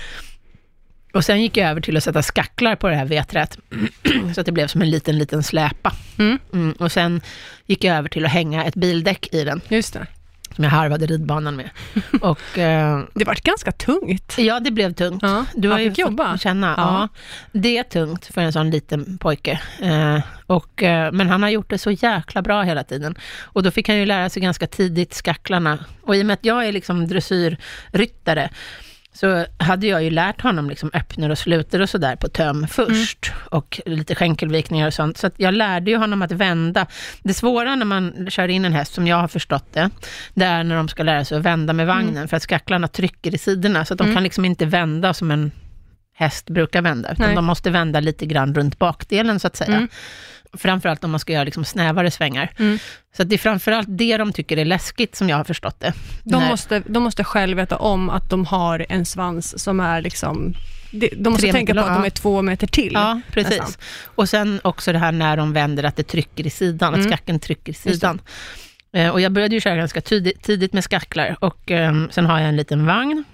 Och 1.12 1.24
sen 1.24 1.42
gick 1.42 1.56
jag 1.56 1.70
över 1.70 1.80
till 1.80 1.96
att 1.96 2.04
sätta 2.04 2.22
skacklar 2.22 2.76
på 2.76 2.88
det 2.88 2.96
här 2.96 3.04
vedträet, 3.04 3.58
så 4.34 4.40
att 4.40 4.46
det 4.46 4.52
blev 4.52 4.66
som 4.66 4.82
en 4.82 4.90
liten, 4.90 5.18
liten 5.18 5.42
släpa. 5.42 5.92
Mm. 6.18 6.38
Mm, 6.52 6.72
och 6.72 6.92
sen 6.92 7.20
gick 7.66 7.84
jag 7.84 7.96
över 7.96 8.08
till 8.08 8.24
att 8.24 8.32
hänga 8.32 8.64
ett 8.64 8.74
bildäck 8.74 9.34
i 9.34 9.44
den, 9.44 9.60
Just 9.68 9.94
det. 9.94 10.06
Som 10.58 10.64
jag 10.64 10.70
harvade 10.70 11.06
ridbanan 11.06 11.56
med. 11.56 11.70
Och 12.20 12.58
eh, 12.58 13.00
Det 13.14 13.24
vart 13.24 13.40
ganska 13.40 13.72
tungt. 13.72 14.34
ja, 14.38 14.60
det 14.60 14.70
blev 14.70 14.92
tungt. 14.92 15.22
Ja. 15.22 15.44
Du 15.54 15.68
har 15.68 15.78
ju 15.78 15.90
fått 15.90 15.98
jobba. 15.98 16.38
känna, 16.38 16.74
ja. 16.76 16.82
Ja. 17.00 17.08
Det 17.52 17.78
är 17.78 17.82
tungt 17.82 18.26
för 18.26 18.40
en 18.40 18.52
sån 18.52 18.70
liten 18.70 19.18
pojke. 19.18 19.60
Eh, 19.82 20.20
och, 20.46 20.82
eh, 20.82 21.12
men 21.12 21.28
han 21.28 21.42
har 21.42 21.50
gjort 21.50 21.70
det 21.70 21.78
så 21.78 21.90
jäkla 21.90 22.42
bra 22.42 22.62
hela 22.62 22.84
tiden. 22.84 23.14
Och 23.42 23.62
då 23.62 23.70
fick 23.70 23.88
han 23.88 23.96
ju 23.96 24.06
lära 24.06 24.28
sig 24.30 24.42
ganska 24.42 24.66
tidigt 24.66 25.14
skacklarna. 25.14 25.78
Och 26.02 26.16
i 26.16 26.22
och 26.22 26.26
med 26.26 26.34
att 26.34 26.44
jag 26.44 26.66
är 26.66 26.72
liksom 26.72 27.08
dressyrryttare, 27.08 28.50
så 29.14 29.46
hade 29.58 29.86
jag 29.86 30.04
ju 30.04 30.10
lärt 30.10 30.40
honom 30.40 30.68
liksom 30.70 30.90
öppner 30.94 31.30
och 31.30 31.38
sluter 31.38 31.80
och 31.80 31.88
sådär 31.90 32.16
på 32.16 32.28
töm 32.28 32.66
först. 32.68 33.32
Och 33.50 33.80
lite 33.86 34.14
skänkelvikningar 34.14 34.86
och 34.86 34.94
sånt. 34.94 35.18
Så 35.18 35.30
jag 35.36 35.54
lärde 35.54 35.90
ju 35.90 35.96
honom 35.96 36.22
att 36.22 36.32
vända. 36.32 36.86
Det 37.22 37.34
svåra 37.34 37.74
när 37.74 37.84
man 37.86 38.26
kör 38.30 38.48
in 38.48 38.64
en 38.64 38.72
häst, 38.72 38.94
som 38.94 39.06
jag 39.06 39.16
har 39.16 39.28
förstått 39.28 39.72
det, 39.72 39.90
det 40.34 40.44
är 40.44 40.64
när 40.64 40.76
de 40.76 40.88
ska 40.88 41.02
lära 41.02 41.24
sig 41.24 41.38
att 41.38 41.44
vända 41.44 41.72
med 41.72 41.86
vagnen. 41.86 42.28
För 42.28 42.36
att 42.36 42.42
skacklarna 42.42 42.88
trycker 42.88 43.34
i 43.34 43.38
sidorna, 43.38 43.84
så 43.84 43.94
att 43.94 43.98
de 43.98 44.04
Mm. 44.04 44.14
kan 44.16 44.22
liksom 44.24 44.44
inte 44.44 44.66
vända 44.66 45.14
som 45.14 45.30
en 45.30 45.50
häst 46.14 46.50
brukar 46.50 46.82
vända, 46.82 47.12
utan 47.12 47.26
Nej. 47.26 47.34
de 47.36 47.44
måste 47.44 47.70
vända 47.70 48.00
lite 48.00 48.26
grann 48.26 48.54
runt 48.54 48.78
bakdelen 48.78 49.40
så 49.40 49.46
att 49.46 49.56
säga. 49.56 49.88
Framförallt 50.58 51.04
om 51.04 51.10
man 51.10 51.20
ska 51.20 51.32
göra 51.32 51.44
liksom 51.44 51.64
snävare 51.64 52.10
svängar. 52.10 52.50
Mm. 52.58 52.78
Så 53.16 53.22
att 53.22 53.28
det 53.28 53.36
är 53.36 53.38
framförallt 53.38 53.88
det 53.90 54.16
de 54.16 54.32
tycker 54.32 54.56
är 54.56 54.64
läskigt, 54.64 55.16
som 55.16 55.28
jag 55.28 55.36
har 55.36 55.44
förstått 55.44 55.80
det. 55.80 55.92
De 56.24 56.40
När- 56.42 56.48
måste, 56.50 56.82
de 56.86 57.02
måste 57.02 57.24
själv 57.24 57.56
veta 57.56 57.76
om 57.76 58.10
att 58.10 58.30
de 58.30 58.44
har 58.46 58.86
en 58.88 59.04
svans 59.06 59.62
som 59.62 59.80
är 59.80 60.00
liksom... 60.02 60.54
De, 60.90 61.30
måste 61.30 61.52
tänka 61.52 61.74
på 61.74 61.80
att 61.80 61.94
de 61.94 62.04
är 62.04 62.10
två 62.10 62.42
meter 62.42 62.66
till. 62.66 62.90
Ja, 62.94 63.20
precis. 63.32 63.58
nästan. 63.58 63.82
Och 64.04 64.28
sen 64.28 64.60
också 64.64 64.92
det 64.92 64.98
här 64.98 65.12
när 65.12 65.36
de 65.36 65.52
vänder, 65.52 65.84
att 65.84 65.96
det 65.96 66.02
trycker 66.02 66.46
i 66.46 66.50
sidan, 66.50 66.94
att 66.94 66.98
Mm. 67.00 67.10
skacken 67.10 67.40
trycker 67.40 67.72
i 67.72 67.74
sidan. 67.74 68.20
Eh, 68.92 69.08
Och 69.08 69.20
jag 69.20 69.32
började 69.32 69.54
ju 69.54 69.60
köra 69.60 69.76
ganska 69.76 70.00
tidigt, 70.00 70.42
tidigt 70.42 70.72
med 70.72 70.84
skacklar 70.84 71.36
och 71.40 71.70
eh, 71.70 71.92
sen 72.10 72.26
har 72.26 72.38
jag 72.40 72.48
en 72.48 72.56
liten 72.56 72.86
vagn. 72.86 73.24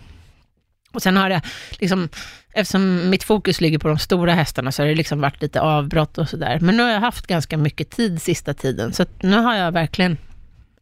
Och 0.93 1.03
sen 1.03 1.17
har 1.17 1.31
jag, 1.31 1.41
liksom, 1.79 2.09
eftersom 2.55 3.11
mitt 3.11 3.25
fokus 3.25 3.61
ligger 3.61 3.79
på 3.79 3.89
de 3.89 3.99
stora 3.99 4.35
hästarna, 4.35 4.73
så 4.73 4.83
har 4.83 4.89
det 4.89 4.95
liksom 4.95 5.21
varit 5.21 5.43
lite 5.43 5.61
avbrott 5.61 6.19
och 6.19 6.29
sådär. 6.29 6.59
Men 6.61 6.77
nu 6.77 6.83
har 6.83 6.91
jag 6.91 7.01
haft 7.01 7.27
ganska 7.27 7.57
mycket 7.57 7.91
tid 7.91 8.23
sista 8.23 8.55
tiden, 8.55 8.93
så 8.93 9.05
nu 9.21 9.37
har 9.39 9.55
jag 9.55 9.73
verkligen 9.73 10.17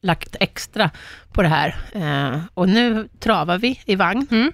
lagt 0.03 0.37
extra 0.41 0.91
på 1.33 1.43
det 1.43 1.49
här. 1.49 1.77
Eh, 1.93 2.41
och 2.55 2.69
nu 2.69 3.09
travar 3.21 3.59
vi 3.59 3.81
i 3.85 3.97
vagn. 3.97 4.27
Mm. 4.31 4.53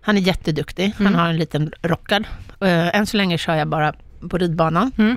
Han 0.00 0.16
är 0.16 0.20
jätteduktig. 0.20 0.92
Han 0.98 1.06
Mm. 1.06 1.18
har 1.18 1.28
en 1.28 1.36
liten 1.38 1.72
rockad. 1.82 2.24
Eh, 2.60 2.96
än 2.96 3.06
så 3.06 3.16
länge 3.16 3.38
kör 3.38 3.54
jag 3.54 3.68
bara 3.68 3.94
på 4.30 4.38
ridbanan. 4.38 4.92
Mm. 4.98 5.16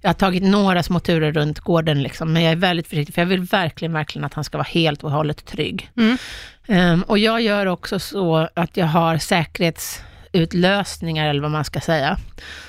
Jag 0.00 0.08
har 0.08 0.14
tagit 0.14 0.42
några 0.42 0.82
små 0.82 1.00
turer 1.00 1.32
runt 1.32 1.60
gården, 1.60 2.02
liksom, 2.02 2.32
men 2.32 2.42
jag 2.42 2.52
är 2.52 2.56
väldigt 2.56 2.86
försiktig, 2.88 3.14
för 3.14 3.22
jag 3.22 3.26
vill 3.26 3.40
verkligen, 3.40 3.92
verkligen 3.92 4.24
att 4.24 4.34
han 4.34 4.44
ska 4.44 4.58
vara 4.58 4.68
helt 4.70 5.04
och 5.04 5.10
hållet 5.10 5.44
trygg. 5.44 5.90
Mm. 5.96 6.16
Ehm, 6.66 7.02
och 7.02 7.18
jag 7.18 7.40
gör 7.40 7.66
också 7.66 7.98
så 7.98 8.48
att 8.54 8.76
jag 8.76 8.86
har 8.86 9.18
säkerhetsutlösningar, 10.34 11.28
eller 11.28 11.42
vad 11.42 11.50
man 11.50 11.64
ska 11.64 11.80
säga. 11.80 12.18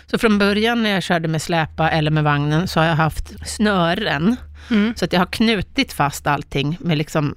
Så 0.07 0.17
från 0.17 0.38
början 0.39 0.84
när 0.84 0.89
jag 0.89 1.03
körde 1.03 1.27
med 1.27 1.41
släpa 1.41 1.89
eller 1.89 2.12
med 2.12 2.24
vagnen, 2.24 2.67
så 2.67 2.79
har 2.79 2.88
jag 2.88 2.95
haft 2.95 3.48
snören, 3.48 4.36
Mm. 4.72 4.93
så 4.98 5.05
att 5.05 5.13
jag 5.13 5.19
har 5.19 5.25
knutit 5.25 5.93
fast 5.93 6.27
allting 6.27 6.77
med 6.79 6.98
liksom 6.98 7.36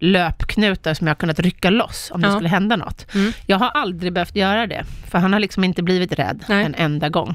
löpknutar 0.00 0.94
som 0.94 1.06
jag 1.06 1.14
har 1.14 1.18
kunnat 1.20 1.38
rycka 1.40 1.70
loss 1.70 2.10
om 2.14 2.20
det 2.20 2.28
Ja. 2.28 2.34
skulle 2.34 2.48
hända 2.48 2.76
något. 2.76 3.14
Mm. 3.14 3.32
Jag 3.46 3.58
har 3.58 3.68
aldrig 3.70 4.12
behövt 4.12 4.36
göra 4.36 4.66
det, 4.66 4.84
för 5.10 5.18
han 5.18 5.32
har 5.32 5.40
liksom 5.40 5.64
inte 5.64 5.82
blivit 5.82 6.12
rädd 6.12 6.44
Nej. 6.48 6.64
en 6.64 6.74
enda 6.74 7.08
gång. 7.08 7.34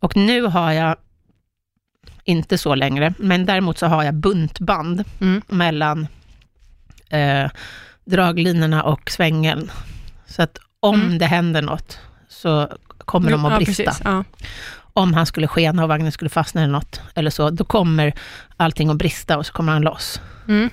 Och 0.00 0.16
nu 0.16 0.42
har 0.42 0.72
jag, 0.72 0.96
inte 2.24 2.58
så 2.58 2.74
längre, 2.74 3.14
men 3.18 3.46
däremot 3.46 3.78
så 3.78 3.86
har 3.86 4.04
jag 4.04 4.14
buntband 4.14 5.04
Mm. 5.20 5.42
mellan 5.48 6.06
eh, 7.10 7.50
draglinorna 8.04 8.82
och 8.82 9.10
svängeln. 9.10 9.70
Så 10.26 10.42
att 10.42 10.58
om 10.88 11.00
Mm. 11.00 11.18
det 11.18 11.26
händer 11.26 11.62
något, 11.62 11.98
så 12.28 12.68
kommer 12.98 13.30
de 13.30 13.44
att 13.44 13.52
ja, 13.52 13.58
brista. 13.58 13.82
Precis. 13.84 14.00
Ja. 14.04 14.24
Om 14.92 15.14
han 15.14 15.26
skulle 15.26 15.46
skena 15.48 15.82
och 15.82 15.88
vagnen 15.88 16.12
skulle 16.12 16.28
fastna 16.30 16.62
eller 16.62 16.72
något, 16.72 17.00
eller 17.14 17.30
så, 17.30 17.50
då 17.50 17.64
kommer 17.64 18.12
allting 18.56 18.90
att 18.90 18.96
brista 18.96 19.38
och 19.38 19.46
så 19.46 19.52
kommer 19.52 19.72
han 19.72 19.82
loss. 19.82 20.20
Mm. 20.48 20.70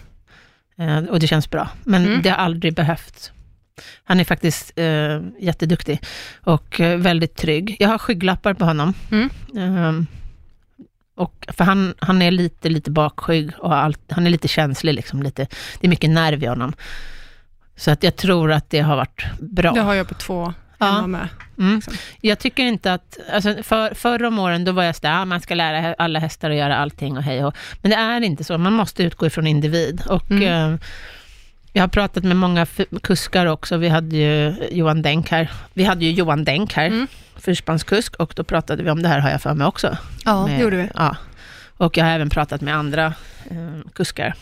Eh, 0.77 0.97
och 1.11 1.19
det 1.19 1.27
känns 1.27 1.49
bra. 1.49 1.69
Men 1.83 2.05
Mm. 2.05 2.21
det 2.21 2.29
har 2.29 2.37
aldrig 2.37 2.75
behövts. 2.75 3.31
Han 4.03 4.19
är 4.19 4.23
faktiskt 4.23 4.71
eh, 4.75 5.19
jätteduktig 5.39 5.99
och 6.43 6.79
eh, 6.79 6.97
väldigt 6.97 7.35
trygg. 7.35 7.75
Jag 7.79 7.89
har 7.89 7.97
skygglappar 7.97 8.53
på 8.53 8.65
honom. 8.65 8.93
Ehm, 9.57 10.07
och, 11.15 11.45
för 11.57 11.63
han, 11.63 11.93
han 11.99 12.21
är 12.21 12.31
lite, 12.31 12.69
lite 12.69 12.91
bakskygg 12.91 13.51
och 13.59 13.75
allt, 13.75 13.99
han 14.09 14.25
är 14.27 14.29
lite 14.31 14.47
känslig. 14.47 14.93
Liksom, 14.93 15.23
lite, 15.23 15.47
det 15.79 15.87
är 15.87 15.89
mycket 15.89 16.09
nerv 16.09 16.43
i 16.43 16.47
honom. 16.47 16.73
Så 17.75 17.91
att 17.91 18.03
jag 18.03 18.15
tror 18.15 18.51
att 18.51 18.69
det 18.69 18.79
har 18.79 18.95
varit 18.95 19.23
bra. 19.39 19.71
Det 19.71 19.81
har 19.81 19.93
jag 19.93 20.07
på 20.07 20.13
två 20.13 20.53
Ja. 20.77 21.07
med. 21.07 21.27
Mm. 21.57 21.75
liksom. 21.75 21.93
Jag 22.21 22.39
tycker 22.39 22.63
inte 22.63 22.93
att, 22.93 23.17
alltså 23.33 23.63
för, 23.63 23.93
förr 23.93 24.23
om 24.23 24.39
åren 24.39 24.65
då 24.65 24.71
var 24.71 24.83
jag 24.83 24.95
sådär, 24.95 25.21
ah, 25.21 25.25
man 25.25 25.41
ska 25.41 25.55
lära 25.55 25.93
alla 25.97 26.19
hästar 26.19 26.49
att 26.49 26.55
göra 26.57 26.77
allting 26.77 27.17
och 27.17 27.23
hej 27.23 27.45
och 27.45 27.55
Men 27.81 27.91
det 27.91 27.97
är 27.97 28.21
inte 28.21 28.43
så, 28.43 28.57
man 28.57 28.73
måste 28.73 29.03
utgå 29.03 29.25
ifrån 29.27 29.47
individ. 29.47 30.01
Och 30.09 30.31
Mm. 30.31 30.73
eh, 30.73 30.79
jag 31.73 31.83
har 31.83 31.87
pratat 31.87 32.23
med 32.23 32.37
många 32.37 32.65
kuskar 33.03 33.45
också, 33.45 33.77
vi 33.77 33.89
hade 33.89 34.15
ju 34.17 34.55
Johan 34.71 35.01
Denk 35.01 35.29
här. 35.31 35.51
Vi 35.73 35.83
hade 35.83 36.05
ju 36.05 36.11
Johan 36.11 36.43
Denk 36.43 36.73
här, 36.73 36.85
Mm. 36.87 37.07
fyrspannskusk, 37.35 38.15
och 38.15 38.33
då 38.35 38.43
pratade 38.43 38.83
vi 38.83 38.89
om 38.89 39.01
det 39.01 39.09
här 39.09 39.19
har 39.19 39.29
jag 39.29 39.41
för 39.41 39.53
mig 39.53 39.67
också. 39.67 39.97
Ja, 40.25 40.47
Med- 40.47 40.59
gjorde 40.61 40.75
vi. 40.77 40.89
Ja. 40.95 41.15
Och 41.77 41.97
jag 41.97 42.05
har 42.05 42.11
även 42.11 42.29
pratat 42.29 42.61
med 42.61 42.75
andra 42.75 43.05
eh, 43.49 43.91
kuskar 43.93 44.33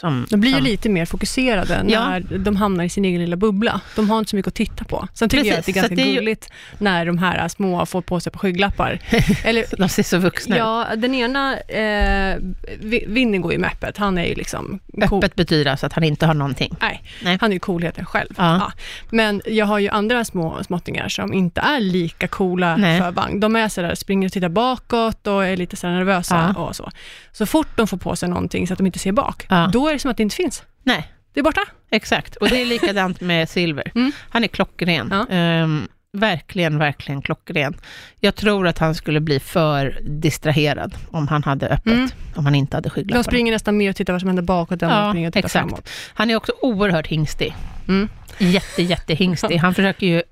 Som, 0.00 0.26
De 0.30 0.40
blir 0.40 0.50
ju 0.50 0.56
som, 0.56 0.64
lite 0.64 0.88
mer 0.88 1.04
fokuserade 1.06 1.84
Ja. 1.88 2.08
när 2.08 2.20
de 2.38 2.56
hamnar 2.56 2.84
i 2.84 2.88
sin 2.88 3.04
egen 3.04 3.20
lilla 3.20 3.36
bubbla. 3.36 3.80
De 3.96 4.10
har 4.10 4.18
inte 4.18 4.30
så 4.30 4.36
mycket 4.36 4.48
att 4.48 4.54
titta 4.54 4.84
på. 4.84 5.08
Sen 5.14 5.28
tycker 5.28 5.44
jag 5.50 5.58
att 5.58 5.66
det 5.66 5.70
är 5.70 5.72
Precis, 5.74 5.74
ganska 5.82 5.94
det 5.94 6.02
är 6.02 6.06
ju- 6.06 6.14
gulligt 6.14 6.50
när 6.78 7.06
de 7.06 7.18
här 7.18 7.48
små 7.48 7.86
får 7.86 8.02
på 8.02 8.20
sig 8.20 8.32
på 8.32 8.38
skygglappar. 8.38 8.98
Eller, 9.44 9.64
De 9.78 9.88
ser 9.88 10.02
så 10.02 10.18
vuxna 10.18 10.56
ja, 10.58 10.86
den 10.96 11.14
ena, 11.14 11.56
eh, 11.58 12.36
Vi- 12.80 13.04
Vinny 13.08 13.38
går 13.38 13.52
ju 13.52 13.58
med 13.58 13.70
öppet. 13.70 13.96
Han 13.96 14.18
är 14.18 14.24
ju 14.24 14.34
liksom 14.34 14.80
cool. 15.08 15.18
Öppet 15.18 15.34
betyder 15.34 15.70
alltså 15.70 15.86
att 15.86 15.92
han 15.92 16.04
inte 16.04 16.26
har 16.26 16.34
någonting. 16.34 16.76
Nej, 16.80 17.02
Nej. 17.22 17.38
han 17.40 17.50
är 17.50 17.54
ju 17.54 17.60
coolheten 17.60 18.04
själv. 18.06 18.28
Ja. 18.36 18.72
Men 19.10 19.42
jag 19.46 19.66
har 19.66 19.78
ju 19.78 19.88
andra 19.88 20.24
små 20.24 20.64
småttingar 20.64 21.08
som 21.08 21.32
inte 21.32 21.60
är 21.60 21.80
lika 21.80 22.28
coola 22.28 22.76
Nej. 22.76 23.00
för 23.00 23.10
vagn. 23.10 23.40
De 23.40 23.56
är 23.56 23.68
sådär, 23.68 23.94
springer 23.94 24.28
och 24.28 24.32
tittar 24.32 24.48
bakåt 24.48 25.26
och 25.26 25.44
är 25.46 25.56
lite 25.56 25.76
sådär 25.76 25.94
nervösa 25.94 26.54
Ja. 26.56 26.62
och 26.62 26.76
så. 26.76 26.90
Så 27.32 27.46
fort 27.46 27.68
de 27.76 27.86
får 27.86 27.96
på 27.96 28.16
sig 28.16 28.28
någonting 28.28 28.66
så 28.66 28.72
att 28.72 28.78
de 28.78 28.86
inte 28.86 28.98
ser 28.98 29.12
bak, 29.12 29.46
Ja. 29.48 29.70
då 29.72 29.89
är 29.90 29.94
det 29.94 29.98
som 29.98 30.10
att 30.10 30.16
det 30.16 30.22
inte 30.22 30.36
finns. 30.36 30.62
Nej, 30.82 31.12
Det 31.32 31.40
är 31.40 31.44
borta. 31.44 31.60
exakt. 31.90 32.36
Och 32.36 32.48
det 32.48 32.62
är 32.62 32.66
likadant 32.66 33.20
med 33.20 33.48
Silver. 33.48 33.92
Mm. 33.94 34.12
Han 34.28 34.44
är 34.44 34.48
klockren. 34.48 35.08
Ja. 35.12 35.26
Ehm, 35.36 35.88
verkligen, 36.12 36.78
verkligen 36.78 37.22
klockren. 37.22 37.76
Jag 38.20 38.34
tror 38.34 38.66
att 38.66 38.78
han 38.78 38.94
skulle 38.94 39.20
bli 39.20 39.40
för 39.40 39.98
distraherad 40.02 40.94
om 41.10 41.28
han 41.28 41.42
hade 41.44 41.68
öppet, 41.68 41.92
Mm. 41.92 42.08
om 42.34 42.44
han 42.44 42.54
inte 42.54 42.76
hade 42.76 42.88
De 42.88 42.90
skygglappar. 42.90 43.22
springer 43.22 43.52
nästan 43.52 43.76
med 43.76 43.90
och 43.90 43.96
tittar 43.96 44.12
vad 44.12 44.20
som 44.20 44.28
händer 44.28 44.42
bakåt 44.42 44.82
än 44.82 44.88
de 44.88 44.94
Ja, 44.94 45.10
springer 45.10 45.28
och 45.28 45.34
tittar 45.34 45.46
exakt. 45.46 45.68
framåt. 45.68 45.88
Han 46.14 46.30
är 46.30 46.36
också 46.36 46.52
oerhört 46.62 47.06
hingstig. 47.06 47.56
Mm. 47.88 48.08
Jätte, 48.38 48.82
jättehingstig. 48.82 49.56
Han 49.60 49.74
försöker 49.74 50.06
ju 50.06 50.22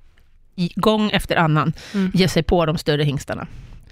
gång 0.74 1.10
efter 1.10 1.36
annan 1.36 1.72
Mm. 1.94 2.10
ge 2.14 2.28
sig 2.28 2.42
på 2.42 2.66
de 2.66 2.78
större 2.78 3.04
hingstarna. 3.04 3.46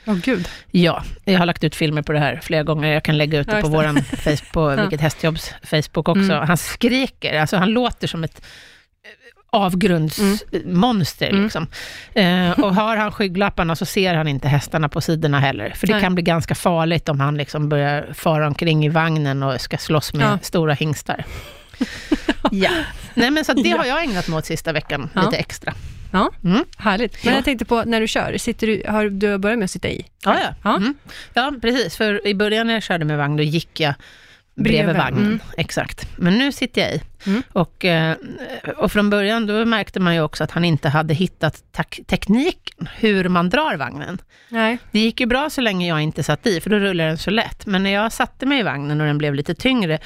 Åh 0.07 0.15
gud. 0.15 0.49
Ja, 0.71 1.03
jag 1.25 1.39
har 1.39 1.47
lagt 1.47 1.65
ut 1.65 1.75
filmer 1.75 2.03
på 2.03 2.13
det 2.13 2.19
här 2.19 2.41
flera 2.43 2.63
gånger. 2.63 2.93
Jag 2.93 3.03
kan 3.05 3.19
lägga 3.19 3.39
ut 3.41 3.47
det 3.51 3.63
på 3.63 3.69
våran 3.69 4.05
Facebook, 4.05 4.53
på 4.53 4.71
Ja. 4.77 4.81
Vilket 4.81 5.01
Hästjobbs 5.01 5.55
Facebook 5.63 6.09
också. 6.09 6.33
Mm. 6.33 6.47
Han 6.49 6.57
skriker, 6.57 7.41
alltså 7.41 7.57
han 7.57 7.71
låter 7.71 8.07
som 8.07 8.25
ett 8.25 8.41
eh, 9.05 9.59
avgrundsmonster. 9.61 11.29
Mm. 11.31 11.43
Liksom. 11.43 11.67
Eh, 12.15 12.51
och 12.51 12.75
har 12.75 12.97
han 12.97 13.13
skygglapparna 13.13 13.77
så 13.77 13.87
ser 13.87 14.15
han 14.15 14.29
inte 14.29 14.49
hästarna 14.49 14.89
på 14.89 15.01
sidorna 15.01 15.41
heller. 15.41 15.71
För 15.71 15.87
det 15.87 15.93
Nej. 15.93 16.03
kan 16.03 16.15
bli 16.15 16.23
ganska 16.23 16.55
farligt 16.55 17.09
om 17.09 17.21
han 17.21 17.37
liksom 17.37 17.69
börjar 17.69 18.13
fara 18.15 18.47
omkring 18.47 18.87
i 18.87 18.89
vagnen 18.89 19.43
och 19.43 19.61
ska 19.61 19.79
slåss 19.79 20.13
med 20.15 20.27
Ja. 20.27 20.39
stora 20.43 20.75
hingstar. 20.75 21.25
ja. 22.51 22.71
Nej, 23.15 23.31
men 23.31 23.45
så 23.45 23.53
det 23.53 23.69
Ja. 23.69 23.77
har 23.79 23.85
jag 23.85 24.05
ägnat 24.05 24.29
mig 24.29 24.39
åt 24.39 24.47
sista 24.47 24.73
veckan, 24.73 25.11
Ja. 25.15 25.23
lite 25.23 25.37
extra. 25.37 25.75
Ja, 26.17 26.31
Mm. 26.45 26.65
härligt. 26.79 27.25
Men 27.25 27.33
Ja. 27.33 27.39
jag 27.39 27.45
tänkte 27.45 27.65
på 27.65 27.83
när 27.87 28.01
du 28.01 28.07
kör, 28.09 28.39
sitter 28.39 28.67
du, 28.67 28.83
har 28.89 29.09
du 29.09 29.39
börjat 29.39 29.59
med 29.59 29.65
att 29.65 29.71
sitta 29.71 29.89
i? 29.89 30.07
Ja, 30.25 30.37
ja. 30.43 30.55
Ja. 30.65 30.77
Mm. 30.77 30.95
ja, 31.35 31.53
precis. 31.63 31.97
För 31.97 32.27
i 32.27 32.35
början 32.35 32.67
när 32.67 32.75
jag 32.75 32.83
körde 32.83 33.05
med 33.05 33.19
vagn, 33.19 33.37
då 33.37 33.43
gick 33.43 33.81
jag 33.81 33.95
bredvid 34.55 34.85
Bredvid, 34.85 34.97
vagnen. 34.97 35.23
mm. 35.27 35.41
Exakt. 35.57 36.09
Men 36.19 36.39
nu 36.39 36.53
sitter 36.53 36.81
jag 36.81 36.95
i. 36.95 37.01
Mm. 37.27 37.43
Och, 37.53 37.85
eh, 37.85 38.15
och 38.77 38.93
från 38.93 39.11
början 39.11 39.47
då 39.47 39.65
märkte 39.65 40.01
man 40.01 40.15
ju 40.15 40.21
också 40.21 40.45
att 40.45 40.51
han 40.51 40.65
inte 40.65 40.89
hade 40.89 41.15
hittat 41.15 41.63
tekniken, 42.07 42.89
hur 42.97 43.29
man 43.29 43.51
drar 43.51 43.77
vagnen. 43.77 44.19
Nej. 44.49 44.79
Det 44.91 44.99
gick 44.99 45.21
ju 45.21 45.27
bra 45.27 45.51
så 45.51 45.61
länge 45.61 45.89
jag 45.89 46.01
inte 46.01 46.23
satt 46.23 46.47
i, 46.47 46.61
för 46.61 46.71
då 46.71 46.77
rullade 46.79 47.09
den 47.09 47.19
så 47.19 47.31
lätt. 47.31 47.67
Men 47.67 47.83
när 47.83 47.91
jag 47.91 48.13
satte 48.13 48.47
mig 48.47 48.61
i 48.61 48.63
vagnen 48.63 49.01
och 49.01 49.07
den 49.07 49.19
blev 49.19 49.35
lite 49.35 49.55
tyngre, 49.55 49.99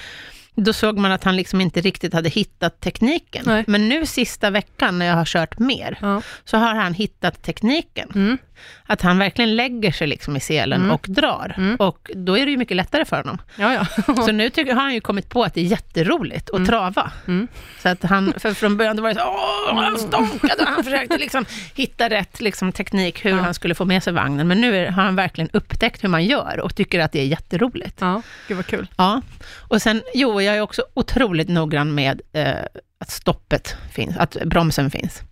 då 0.55 0.73
såg 0.73 0.99
man 0.99 1.13
att 1.13 1.25
han 1.25 1.37
liksom 1.37 1.61
inte 1.61 1.81
riktigt 1.81 2.13
hade 2.15 2.29
hittat 2.29 2.81
tekniken. 2.81 3.45
Nej. 3.47 3.65
Men 3.67 3.89
nu 3.89 4.07
sista 4.07 4.51
veckan 4.51 4.99
när 4.99 5.07
jag 5.07 5.15
har 5.15 5.25
kört 5.25 5.59
mer, 5.59 5.99
Ja. 6.03 6.23
så 6.45 6.57
har 6.57 6.75
han 6.75 6.95
hittat 6.95 7.43
tekniken. 7.43 8.11
Mm. 8.15 8.39
Att 8.87 9.03
han 9.03 9.19
verkligen 9.19 9.57
lägger 9.57 9.93
sig 9.93 10.07
liksom 10.07 10.37
i 10.37 10.41
selen 10.41 10.81
Mm. 10.81 10.91
och 10.91 11.07
drar. 11.09 11.55
Mm. 11.57 11.77
Och 11.77 12.11
då 12.15 12.39
är 12.39 12.45
det 12.45 12.51
ju 12.51 12.57
mycket 12.57 12.77
lättare 12.77 13.05
för 13.05 13.17
honom. 13.17 13.39
Ja, 13.57 13.75
ja. 13.75 14.15
Så 14.15 14.33
nu 14.33 14.51
tycker, 14.51 14.75
har 14.75 14.83
han 14.83 14.95
ju 14.95 15.01
kommit 15.01 15.29
på 15.29 15.43
att 15.45 15.55
det 15.55 15.61
är 15.61 15.65
jätteroligt 15.65 16.51
att 16.51 16.57
Mm. 16.57 16.67
trava. 16.69 17.13
Mm. 17.27 17.49
Så 17.83 17.89
att 17.89 18.03
han, 18.03 18.33
för 18.39 18.55
från 18.55 18.77
början 18.77 18.97
då 18.97 19.03
var 19.03 19.09
det 19.09 19.15
så, 19.15 19.27
åh, 19.27 19.83
han 19.83 19.99
stånkade 19.99 20.63
och 20.63 20.69
han 20.69 20.85
försökte 20.85 21.19
liksom 21.19 21.45
hitta 21.75 22.09
rätt 22.11 22.41
liksom, 22.41 22.73
teknik 22.73 23.25
hur 23.25 23.31
Ja. 23.31 23.37
han 23.37 23.55
skulle 23.55 23.75
få 23.75 23.85
med 23.85 24.03
sig 24.03 24.13
vagnen. 24.13 24.49
Men 24.49 24.61
nu 24.61 24.77
är, 24.77 24.91
har 24.91 25.03
han 25.03 25.17
verkligen 25.17 25.51
upptäckt 25.53 26.05
hur 26.05 26.09
man 26.09 26.25
gör 26.25 26.61
och 26.61 26.75
tycker 26.77 27.01
att 27.01 27.13
det 27.13 27.21
är 27.21 27.27
jätteroligt. 27.27 27.97
ja, 28.01 28.23
gud 28.49 28.57
vad 28.57 28.67
kul. 28.67 28.87
Ja, 28.97 29.23
och 29.59 29.83
sen, 29.83 30.03
jo, 30.15 30.41
jag 30.43 30.57
är 30.57 30.61
också 30.61 30.83
otroligt 30.95 31.49
noggrann 31.49 31.95
med 31.95 32.21
eh, 32.33 32.55
att 33.01 33.11
stoppet 33.11 33.77
finns, 33.93 34.17
att 34.17 34.37
bromsen 34.45 34.91
finns. 34.91 35.23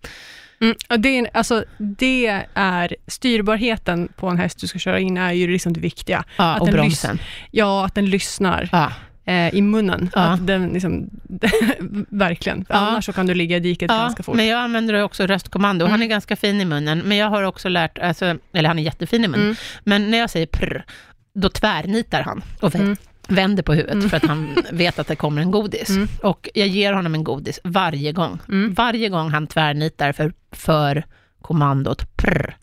Mm. 0.61 0.75
Det, 1.01 1.19
är, 1.19 1.29
alltså, 1.33 1.63
det 1.77 2.43
är 2.53 2.95
styrbarheten 3.07 4.07
på 4.15 4.27
en 4.27 4.37
häst 4.37 4.59
du 4.59 4.67
ska 4.67 4.79
köra 4.79 4.99
in 4.99 5.17
är 5.17 5.31
ju 5.31 5.47
liksom 5.47 5.73
det 5.73 5.79
viktiga. 5.79 6.23
Ja, 6.37 6.53
Att 6.53 6.61
och 6.61 6.67
den 6.67 6.75
bromsen. 6.75 7.19
Ja, 7.51 7.85
att 7.85 7.95
den 7.95 8.05
lyssnar 8.09 8.69
Ja, 8.71 8.91
eh, 9.25 9.53
i 9.55 9.61
munnen. 9.61 10.09
Ja. 10.15 10.21
Att 10.21 10.47
den 10.47 10.67
liksom, 10.69 11.09
verkligen. 12.09 12.65
Ja. 12.69 12.75
Annars 12.75 13.05
så 13.05 13.13
kan 13.13 13.27
du 13.27 13.33
ligga 13.33 13.57
i 13.57 13.59
diket 13.59 13.91
ja 13.91 13.97
ganska 13.97 14.23
fort. 14.23 14.35
men 14.35 14.45
jag 14.47 14.59
använder 14.59 15.01
också 15.03 15.25
röstkommando. 15.27 15.85
Han 15.85 15.93
är 15.93 15.95
Mm. 15.97 16.09
ganska 16.09 16.35
fin 16.35 16.61
i 16.61 16.65
munnen, 16.65 16.99
men 17.05 17.17
jag 17.17 17.29
har 17.29 17.43
också 17.43 17.69
lärt, 17.69 17.99
alltså, 17.99 18.37
eller 18.53 18.67
han 18.69 18.79
är 18.79 18.83
jättefin 18.83 19.25
i 19.25 19.27
munnen, 19.27 19.45
Mm. 19.45 19.55
men 19.83 20.11
när 20.11 20.17
jag 20.17 20.29
säger 20.29 20.45
prr, 20.47 20.85
då 21.33 21.49
tvärnitar 21.49 22.21
han 22.21 22.41
och 22.61 22.71
vä- 22.73 22.79
Mm. 22.81 22.97
Vänder 23.29 23.63
på 23.63 23.73
huvudet 23.73 23.93
Mm. 23.93 24.09
för 24.09 24.17
att 24.17 24.25
han 24.25 24.55
vet 24.71 24.99
att 24.99 25.07
det 25.07 25.15
kommer 25.15 25.41
en 25.41 25.51
godis. 25.51 25.89
Mm. 25.89 26.07
Och 26.23 26.49
jag 26.53 26.67
ger 26.67 26.93
honom 26.93 27.13
en 27.15 27.23
godis 27.23 27.59
varje 27.63 28.11
gång. 28.11 28.39
Mm. 28.49 28.73
Varje 28.73 29.09
gång 29.09 29.29
han 29.31 29.47
tvärnitar 29.47 30.11
för, 30.11 30.33
för 30.51 31.03
kommandot 31.41 32.17
prr, 32.17 32.55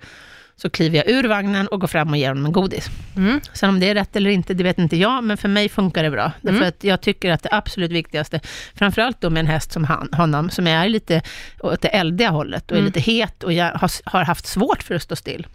så 0.56 0.70
kliver 0.70 0.96
jag 0.96 1.08
ur 1.08 1.24
vagnen 1.28 1.68
och 1.68 1.80
går 1.80 1.88
fram 1.88 2.10
och 2.10 2.16
ger 2.16 2.28
honom 2.28 2.46
en 2.46 2.52
godis. 2.52 2.86
Mm. 3.16 3.40
Sen 3.52 3.68
om 3.68 3.80
det 3.80 3.88
är 3.88 3.94
rätt 3.94 4.16
eller 4.16 4.30
inte, 4.30 4.54
det 4.54 4.64
vet 4.64 4.78
inte 4.78 4.96
jag, 4.96 5.24
men 5.24 5.36
för 5.36 5.48
mig 5.48 5.68
funkar 5.68 6.02
det 6.02 6.10
bra. 6.10 6.32
Därför 6.40 6.56
Mm. 6.56 6.68
att 6.68 6.84
jag 6.84 7.00
tycker 7.00 7.30
att 7.30 7.42
det 7.42 7.48
absolut 7.52 7.90
viktigaste, 7.92 8.40
framförallt 8.74 9.20
då 9.20 9.30
med 9.30 9.40
en 9.40 9.46
häst 9.46 9.72
som 9.72 9.84
han, 9.84 10.08
honom, 10.12 10.50
som 10.50 10.66
är 10.66 10.88
lite 10.88 11.22
åt 11.60 11.80
det 11.82 11.88
eldiga 11.88 12.30
hållet 12.30 12.64
och 12.70 12.76
är 12.76 12.80
Mm. 12.80 12.86
lite 12.86 13.00
het 13.00 13.42
och 13.42 13.52
jag 13.52 13.70
har, 13.72 13.90
har 14.10 14.24
haft 14.24 14.46
svårt 14.46 14.82
för 14.82 14.94
att 14.94 15.02
stå 15.02 15.16
still, 15.16 15.46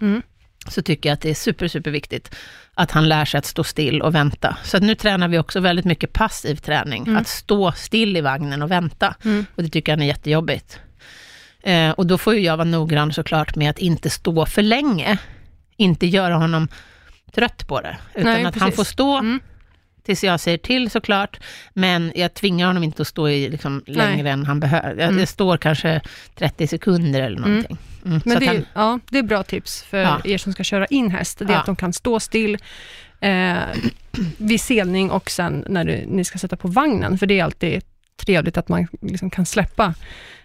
så 0.68 0.82
tycker 0.82 1.10
jag 1.10 1.14
att 1.14 1.22
det 1.22 1.30
är 1.30 1.34
super, 1.34 1.68
super 1.68 1.92
viktigt 1.92 2.36
att 2.82 2.92
han 2.92 3.10
lär 3.10 3.26
sig 3.26 3.38
att 3.38 3.46
stå 3.46 3.64
still 3.64 4.02
och 4.02 4.16
vänta. 4.16 4.58
Så 4.64 4.80
nu 4.80 4.96
tränar 4.96 5.28
vi 5.28 5.38
också 5.40 5.60
väldigt 5.60 5.86
mycket 5.86 6.14
passiv 6.14 6.56
träning, 6.56 7.04
Mm. 7.08 7.18
att 7.22 7.28
stå 7.28 7.72
still 7.72 8.18
i 8.18 8.22
vagnen 8.22 8.62
och 8.62 8.72
vänta. 8.72 9.16
Mm. 9.26 9.46
Och 9.56 9.64
det 9.64 9.70
tycker 9.70 9.92
han 9.92 10.02
är 10.02 10.06
jättejobbigt. 10.06 10.80
Eh, 11.64 11.90
och 11.92 12.08
då 12.08 12.18
får 12.18 12.34
ju 12.36 12.40
jag 12.42 12.58
vara 12.58 12.66
noggrann 12.68 13.14
såklart 13.14 13.56
med 13.56 13.70
att 13.70 13.80
inte 13.80 14.10
stå 14.10 14.46
för 14.46 14.62
länge. 14.62 15.18
Inte 15.78 16.08
göra 16.08 16.34
honom 16.36 16.68
trött 17.32 17.68
på 17.68 17.82
det. 17.82 17.98
Utan 18.16 18.24
Nej, 18.34 18.46
att 18.46 18.56
han 18.56 18.70
precis. 18.70 18.76
får 18.76 18.84
stå 18.84 19.18
Mm. 19.18 19.40
tills 20.06 20.24
jag 20.24 20.40
säger 20.40 20.58
till 20.58 20.90
såklart. 20.92 21.40
Men 21.74 22.12
jag 22.16 22.34
tvingar 22.34 22.68
honom 22.68 22.84
inte 22.84 23.02
att 23.02 23.08
stå 23.08 23.30
i 23.30 23.50
liksom 23.50 23.84
längre 23.88 24.30
än 24.32 24.46
han 24.46 24.60
behöver. 24.60 24.90
Jag, 24.90 25.08
Mm. 25.10 25.20
jag 25.20 25.28
står 25.28 25.58
kanske 25.58 26.02
30 26.36 26.68
sekunder 26.68 27.22
eller 27.22 27.40
någonting. 27.40 27.78
Mm. 28.06 28.22
Men 28.26 28.40
det, 28.40 28.46
han, 28.46 28.66
ja, 28.74 29.00
det 29.10 29.18
är 29.18 29.24
bra 29.24 29.44
tips 29.44 29.84
för 29.84 29.98
Ja. 29.98 30.22
er 30.24 30.38
som 30.38 30.54
ska 30.54 30.64
köra 30.64 30.86
in 30.86 31.12
häst. 31.12 31.40
Det 31.40 31.46
är 31.46 31.52
Ja. 31.52 31.60
att 31.60 31.66
de 31.66 31.76
kan 31.76 31.94
stå 31.94 32.20
still 32.20 32.58
eh, 33.20 33.56
vid 34.38 34.62
selning 34.62 35.12
och 35.12 35.32
sen 35.32 35.64
när 35.68 35.84
du, 35.86 36.04
ni 36.08 36.24
ska 36.24 36.38
sätta 36.40 36.56
på 36.56 36.68
vagnen. 36.68 37.18
För 37.18 37.26
det 37.26 37.40
är 37.40 37.44
alltid 37.44 37.82
trevligt 38.26 38.58
att 38.58 38.70
man 38.70 38.88
liksom 39.02 39.30
kan 39.30 39.46
släppa 39.46 39.94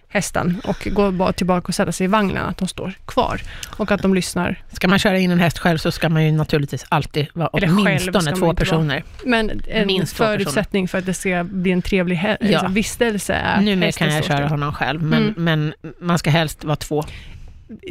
hästen 0.08 0.60
och 0.64 0.88
gå 0.92 1.10
bara 1.10 1.32
tillbaka 1.32 1.68
och 1.68 1.75
sätta 1.75 1.92
sig 1.92 2.04
i 2.04 2.08
vagnen, 2.08 2.36
att 2.46 2.58
de 2.58 2.68
står 2.68 2.92
kvar 3.06 3.40
och 3.76 3.90
att 3.90 4.02
de 4.02 4.14
lyssnar. 4.14 4.62
ska 4.72 4.88
man 4.88 4.98
köra 4.98 5.18
in 5.18 5.30
en 5.30 5.40
häst 5.40 5.58
själv 5.58 5.78
så 5.78 5.90
ska 5.92 6.08
man 6.08 6.25
ju 6.25 6.32
naturligtvis 6.32 6.84
alltid 6.88 7.26
vara 7.32 7.50
Eller 7.52 7.68
åtminstone 7.78 8.36
två 8.36 8.54
personer. 8.54 9.04
Men 9.25 9.60
en 9.68 9.86
Minst 9.86 10.16
förutsättning 10.16 10.88
för 10.88 10.98
att 10.98 11.06
det 11.06 11.14
ska 11.14 11.44
bli 11.44 11.70
en 11.72 11.82
trevlig 11.82 12.36
Ja. 12.40 12.68
vistelse 12.68 13.34
är 13.34 13.60
Numera 13.60 13.92
kan 13.92 14.14
jag 14.14 14.25
köra 14.25 14.48
honom 14.48 14.72
själv, 14.72 15.02
men, 15.02 15.22
Mm. 15.22 15.34
men 15.44 15.75
man 16.00 16.18
ska 16.18 16.30
helst 16.30 16.64
vara 16.64 16.76
två. 16.76 17.04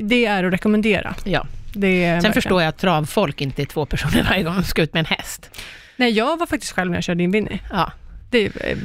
Det 0.01 0.25
är 0.25 0.43
att 0.43 0.53
rekommendera. 0.53 1.15
Ja. 1.23 1.45
Sen 1.73 1.81
verkligen. 1.81 2.33
förstår 2.33 2.61
jag 2.61 2.69
att 2.69 2.77
travfolk 2.77 3.41
inte 3.41 3.61
är 3.61 3.65
två 3.65 3.85
personer 3.85 4.23
varje 4.29 4.43
gång 4.43 4.55
de 4.55 4.63
ska 4.63 4.81
ut 4.81 4.93
med 4.93 4.99
en 4.99 5.05
häst. 5.05 5.49
Nej, 5.95 6.11
jag 6.11 6.37
var 6.37 6.45
faktiskt 6.45 6.71
själv 6.73 6.91
när 6.91 6.97
jag 6.97 7.03
körde 7.03 7.23
in 7.23 7.31
Winnie. 7.31 7.59
Ja. 7.71 7.91
Det, 8.29 8.45
eh, 8.45 8.77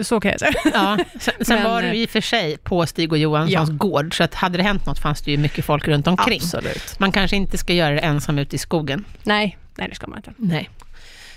så 0.00 0.20
kan 0.20 0.30
jag 0.30 0.40
säga. 0.40 0.52
Ja, 0.74 0.98
sen, 1.20 1.34
sen 1.40 1.56
Men, 1.62 1.70
var 1.70 1.82
ju 1.82 1.94
i 1.94 2.06
och 2.06 2.10
för 2.10 2.20
sig 2.20 2.56
på 2.58 2.86
Stig 2.86 3.12
och 3.12 3.18
Johanssons 3.18 3.68
Ja. 3.68 3.74
gård, 3.74 4.16
så 4.16 4.22
att 4.24 4.34
hade 4.34 4.56
det 4.58 4.62
hänt 4.62 4.86
något 4.86 4.98
fanns 4.98 5.22
det 5.22 5.30
ju 5.30 5.36
mycket 5.36 5.64
folk 5.64 5.88
runt 5.88 6.06
omkring. 6.06 6.40
Absolut. 6.42 6.98
Man 6.98 7.12
kanske 7.12 7.36
inte 7.36 7.58
ska 7.58 7.72
göra 7.72 7.94
det 7.94 8.00
ensam 8.00 8.38
ute 8.38 8.56
i 8.56 8.58
skogen. 8.58 9.04
Nej, 9.22 9.58
nej 9.76 9.88
det 9.88 9.94
ska 9.94 10.06
man 10.06 10.18
inte. 10.18 10.32
Nej. 10.36 10.70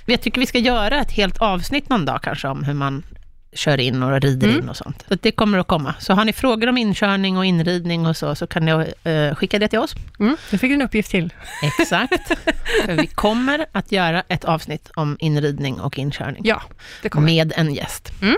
Jag 0.06 0.22
tycker 0.22 0.40
vi 0.40 0.46
ska 0.46 0.60
göra 0.60 1.02
ett 1.02 1.12
helt 1.12 1.38
avsnitt 1.38 1.90
någon 1.90 2.06
dag 2.06 2.22
kanske 2.24 2.48
om 2.48 2.64
hur 2.64 2.74
man 2.74 3.04
kör 3.56 3.80
in 3.80 4.04
och 4.04 4.22
rider 4.22 4.48
Mm. 4.48 4.60
in 4.60 4.70
och 4.70 4.78
sånt. 4.78 5.06
Så 5.10 5.16
det 5.22 5.32
kommer 5.32 5.58
att 5.58 5.68
komma. 5.68 5.96
Så 6.00 6.14
har 6.14 6.26
ni 6.26 6.34
frågor 6.34 6.68
om 6.70 6.78
inkörning 6.78 7.38
och 7.38 7.46
inridning 7.46 8.06
och 8.06 8.18
så, 8.18 8.36
så 8.36 8.48
kan 8.48 8.66
ni 8.66 8.94
eh, 9.04 9.36
skicka 9.36 9.60
det 9.60 9.68
till 9.68 9.80
oss. 9.80 9.96
Mm, 10.20 10.38
nu 10.52 10.58
fick 10.58 10.70
du 10.70 10.74
en 10.74 10.82
uppgift 10.82 11.12
till. 11.12 11.34
Exakt. 11.80 12.28
För 12.86 12.94
vi 13.02 13.08
kommer 13.08 13.66
att 13.72 13.92
göra 13.92 14.24
ett 14.28 14.46
avsnitt 14.46 14.92
om 14.96 15.18
inridning 15.20 15.80
och 15.82 16.00
inkörning. 16.00 16.42
Ja, 16.46 16.62
det 17.02 17.10
kommer. 17.10 17.26
Med 17.26 17.54
en 17.56 17.74
gäst. 17.74 18.12
Mm. 18.22 18.36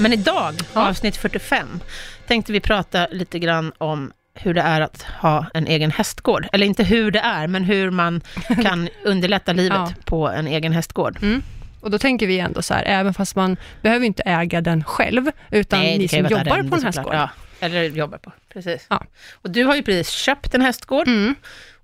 Men 0.00 0.12
idag, 0.12 0.54
Ja. 0.74 0.88
avsnitt 0.88 1.16
45, 1.16 1.80
tänkte 2.26 2.52
vi 2.52 2.60
prata 2.60 3.06
lite 3.10 3.38
grann 3.38 3.72
om 3.78 4.12
hur 4.34 4.54
det 4.54 4.60
är 4.60 4.80
att 4.80 5.02
ha 5.02 5.46
en 5.54 5.66
egen 5.66 5.90
hästgård. 5.90 6.46
Eller 6.52 6.66
inte 6.66 6.84
hur 6.84 7.10
det 7.10 7.18
är, 7.18 7.46
men 7.46 7.64
hur 7.64 7.90
man 7.90 8.20
kan 8.62 8.88
underlätta 9.04 9.52
livet 9.52 9.78
Ja. 9.78 9.92
på 10.04 10.28
en 10.28 10.46
egen 10.46 10.72
hästgård. 10.72 11.18
Och 11.80 11.90
då 11.90 11.98
tänker 11.98 12.26
vi 12.26 12.38
ändå 12.38 12.62
så 12.62 12.74
här, 12.74 12.82
även 12.86 13.14
fast 13.14 13.36
man 13.36 13.56
behöver 13.82 14.06
inte 14.06 14.22
äga 14.26 14.60
den 14.60 14.84
själv, 14.84 15.30
utan 15.50 15.78
Nej, 15.80 15.98
ni 15.98 16.08
som 16.08 16.18
jobbar 16.18 16.44
på 16.44 16.54
en 16.54 16.64
såklart. 16.70 16.84
hästgård. 16.84 17.14
Ja, 17.14 17.30
eller 17.60 17.82
jobbar 17.82 18.18
på, 18.18 18.32
precis. 18.52 18.86
Ja. 18.90 19.04
Och 19.32 19.50
du 19.50 19.64
har 19.64 19.76
ju 19.76 19.82
precis 19.82 20.08
köpt 20.10 20.54
en 20.54 20.60
hästgård 20.62 21.08
Mm. 21.08 21.34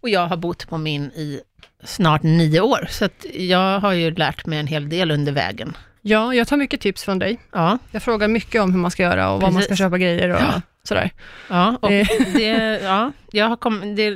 och 0.01 0.09
jag 0.09 0.27
har 0.27 0.37
bott 0.37 0.69
på 0.69 0.79
min 0.79 1.05
i 1.05 1.41
snart 1.85 2.23
nio 2.23 2.61
år. 2.61 2.87
Så 2.91 3.05
att 3.05 3.27
jag 3.35 3.81
har 3.81 3.93
ju 3.93 4.11
lärt 4.11 4.47
mig 4.47 4.59
en 4.59 4.67
hel 4.67 4.89
del 4.89 5.11
under 5.11 5.33
vägen. 5.33 5.77
Ja, 6.09 6.35
jag 6.35 6.49
tar 6.49 6.57
mycket 6.57 6.81
tips 6.81 7.05
från 7.05 7.19
dig. 7.19 7.39
Ja, 7.53 7.79
Jag 7.91 8.03
frågar 8.03 8.29
mycket 8.29 8.61
om 8.63 8.73
hur 8.73 8.79
man 8.81 8.91
ska 8.91 9.03
göra 9.03 9.31
och 9.31 9.41
var 9.41 9.51
man 9.51 9.63
ska 9.63 9.69
Precis. 9.69 9.79
köpa 9.85 9.99
grejer 9.99 10.29
och 10.29 10.41
Ja. 10.41 10.63
sådär. 10.83 11.11
ja 11.49 11.79
och 11.83 11.91
Det- 11.91 12.33
det, 12.35 12.81
ja, 12.85 13.13
jag 13.33 13.47
har 13.49 13.57
kommit, 13.57 13.97
det, 13.97 14.11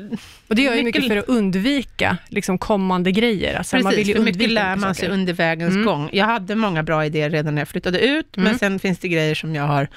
Och 0.49 0.55
det 0.55 0.63
gör 0.63 0.75
ju 0.75 0.83
Mycket- 0.85 1.03
mycket 1.03 1.09
för 1.09 1.17
att 1.17 1.29
undvika 1.29 2.17
liksom, 2.29 2.59
kommande 2.59 3.13
grejer. 3.13 3.55
Alltså, 3.59 3.77
man 3.77 3.85
vill 3.85 3.91
Precis, 3.99 4.09
ju 4.11 4.15
för 4.15 4.23
mycket 4.23 4.51
lär 4.51 4.77
man 4.77 4.95
sig 4.95 5.09
under 5.09 5.33
vägens 5.33 5.75
Mm. 5.75 5.87
gång. 5.87 6.11
Jag 6.13 6.27
hade 6.27 6.55
många 6.55 6.83
bra 6.83 7.05
idéer 7.07 7.31
redan 7.31 7.55
när 7.55 7.61
jag 7.63 7.69
flyttade 7.69 8.01
ut, 8.01 8.37
men 8.37 8.47
Mm. 8.47 8.59
sen 8.59 8.79
finns 8.79 8.99
det 8.99 9.09
grejer 9.09 9.35
som 9.35 9.55
jag 9.55 9.65
har 9.65 9.89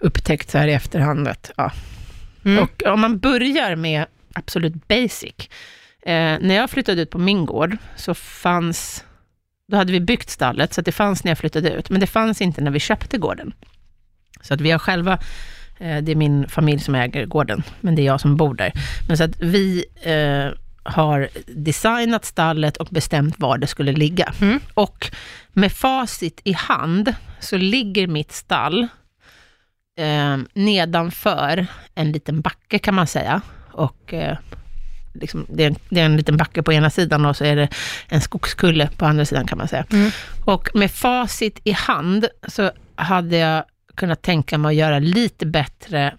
upptäckt 0.00 0.50
så 0.50 0.58
här 0.58 0.68
i 0.68 0.72
efterhand. 0.72 1.28
Att, 1.28 1.50
ja. 1.56 1.72
Mm. 2.44 2.62
Och 2.64 2.82
om 2.86 3.00
man 3.00 3.18
börjar 3.18 3.76
med 3.76 4.06
absolut 4.34 4.88
basic. 4.88 5.34
Eh, 6.06 6.12
när 6.40 6.54
jag 6.54 6.70
flyttade 6.70 7.02
ut 7.02 7.10
på 7.10 7.18
min 7.18 7.46
gård 7.46 7.76
så 7.96 8.14
fanns, 8.14 9.04
då 9.68 9.76
hade 9.76 9.92
vi 9.92 10.00
byggt 10.00 10.30
stallet, 10.30 10.74
så 10.74 10.80
det 10.80 10.92
fanns 10.92 11.24
när 11.24 11.30
jag 11.30 11.38
flyttade 11.38 11.70
ut, 11.70 11.90
men 11.90 12.00
det 12.00 12.06
fanns 12.06 12.40
inte 12.40 12.60
när 12.60 12.70
vi 12.70 12.80
köpte 12.80 13.18
gården. 13.18 13.54
Så 14.40 14.54
att 14.54 14.60
vi 14.60 14.70
har 14.70 14.78
själva, 14.78 15.12
eh, 15.78 15.98
det 16.02 16.12
är 16.12 16.16
min 16.16 16.48
familj 16.48 16.80
som 16.80 16.94
äger 16.94 17.26
gården, 17.26 17.62
men 17.80 17.94
det 17.94 18.02
är 18.02 18.06
jag 18.06 18.20
som 18.20 18.36
bor 18.36 18.54
där. 18.54 18.72
Men 19.08 19.16
så 19.16 19.24
att 19.24 19.40
vi 19.40 19.84
eh, 20.02 20.58
har 20.92 21.28
designat 21.46 22.24
stallet 22.24 22.76
och 22.76 22.88
bestämt 22.90 23.34
var 23.38 23.58
det 23.58 23.66
skulle 23.66 23.92
ligga. 23.92 24.32
Mm. 24.40 24.60
Och 24.74 25.10
med 25.52 25.72
facit 25.72 26.40
i 26.44 26.52
hand 26.52 27.14
så 27.40 27.56
ligger 27.56 28.06
mitt 28.06 28.32
stall 28.32 28.88
eh, 29.98 30.38
nedanför 30.54 31.66
en 31.94 32.12
liten 32.12 32.40
backe 32.40 32.78
kan 32.78 32.94
man 32.94 33.06
säga. 33.06 33.40
Och 33.72 34.14
eh, 34.14 34.38
liksom, 35.14 35.46
det, 35.48 35.62
är 35.62 35.66
en, 35.66 35.76
det 35.88 36.00
är 36.00 36.04
en 36.04 36.16
liten 36.16 36.36
backe 36.36 36.62
på 36.62 36.72
ena 36.72 36.90
sidan 36.90 37.26
och 37.26 37.36
så 37.36 37.44
är 37.44 37.56
det 37.56 37.68
en 38.08 38.20
skogskulle 38.20 38.88
på 38.96 39.06
andra 39.06 39.24
sidan 39.24 39.46
kan 39.46 39.58
man 39.58 39.68
säga. 39.68 39.86
Mm. 39.92 40.10
Och 40.44 40.68
med 40.74 40.90
facit 40.90 41.60
i 41.64 41.72
hand 41.72 42.26
så 42.48 42.70
hade 42.96 43.36
jag 43.36 43.64
kunnat 43.94 44.22
tänka 44.22 44.58
mig 44.58 44.68
att 44.68 44.74
göra 44.74 44.98
lite 44.98 45.46
bättre 45.46 46.14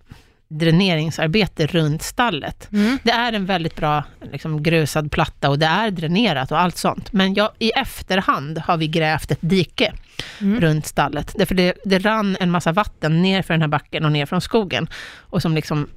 dräneringsarbete 0.48 1.68
runt 1.68 2.04
stallet. 2.04 2.72
Mm. 2.72 3.00
Det 3.04 3.12
är 3.12 3.34
en 3.34 3.46
väldigt 3.46 3.76
bra 3.76 4.04
liksom, 4.32 4.64
grusad 4.64 5.12
platta 5.12 5.50
och 5.50 5.60
det 5.60 5.66
är 5.66 5.92
dränerat 5.92 6.52
och 6.52 6.60
allt 6.60 6.78
sånt. 6.78 7.14
Men 7.14 7.34
jag, 7.34 7.50
i 7.60 7.70
efterhand 7.70 8.58
har 8.58 8.78
vi 8.78 8.88
grävt 8.88 9.32
ett 9.32 9.40
dike 9.42 9.94
Mm. 10.42 10.62
runt 10.62 10.86
stallet. 10.86 11.36
Därför 11.38 11.56
det, 11.56 11.74
det 11.86 12.00
rann 12.00 12.38
en 12.40 12.52
massa 12.52 12.72
vatten 12.72 13.22
ner 13.22 13.42
för 13.42 13.54
den 13.54 13.62
här 13.62 13.68
backen 13.68 14.06
och 14.06 14.12
ner 14.12 14.26
från 14.26 14.42
skogen. 14.42 14.88
Och 15.18 15.42
som 15.42 15.56
liksom, 15.56 15.88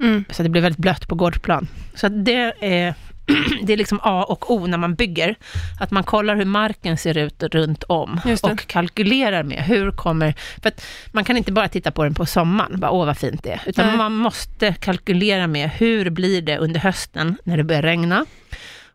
Mm. 0.00 0.24
så 0.30 0.42
det 0.42 0.48
blev 0.48 0.62
väldigt 0.62 0.78
blött 0.78 1.08
på 1.08 1.14
gårdsplan. 1.14 1.68
Så 1.94 2.08
det 2.08 2.52
är, 2.60 2.94
det 3.62 3.72
är 3.72 3.76
liksom 3.76 4.00
A 4.02 4.24
och 4.28 4.50
O 4.50 4.66
när 4.66 4.78
man 4.78 4.94
bygger. 4.94 5.34
Att 5.80 5.90
man 5.90 6.04
kollar 6.04 6.36
hur 6.36 6.44
marken 6.44 6.98
ser 6.98 7.16
ut 7.18 7.42
runt 7.42 7.82
om 7.82 8.20
och 8.42 8.66
kalkylerar 8.66 9.42
med 9.42 9.62
hur 9.64 9.90
kommer... 9.90 10.34
För 10.62 10.68
att 10.68 10.84
man 11.12 11.24
kan 11.24 11.36
inte 11.36 11.52
bara 11.52 11.68
titta 11.68 11.90
på 11.90 12.04
den 12.04 12.14
på 12.14 12.26
sommaren, 12.26 12.80
bara 12.80 12.90
åh 12.90 13.06
vad 13.06 13.18
fint 13.18 13.42
det 13.42 13.50
är. 13.50 13.60
Utan 13.66 13.86
Nej. 13.86 13.96
man 13.96 14.12
måste 14.16 14.72
kalkylera 14.72 15.46
med 15.46 15.70
hur 15.70 16.10
blir 16.10 16.42
det 16.42 16.58
under 16.58 16.80
hösten 16.80 17.36
när 17.44 17.56
det 17.56 17.64
börjar 17.64 17.82
regna. 17.82 18.26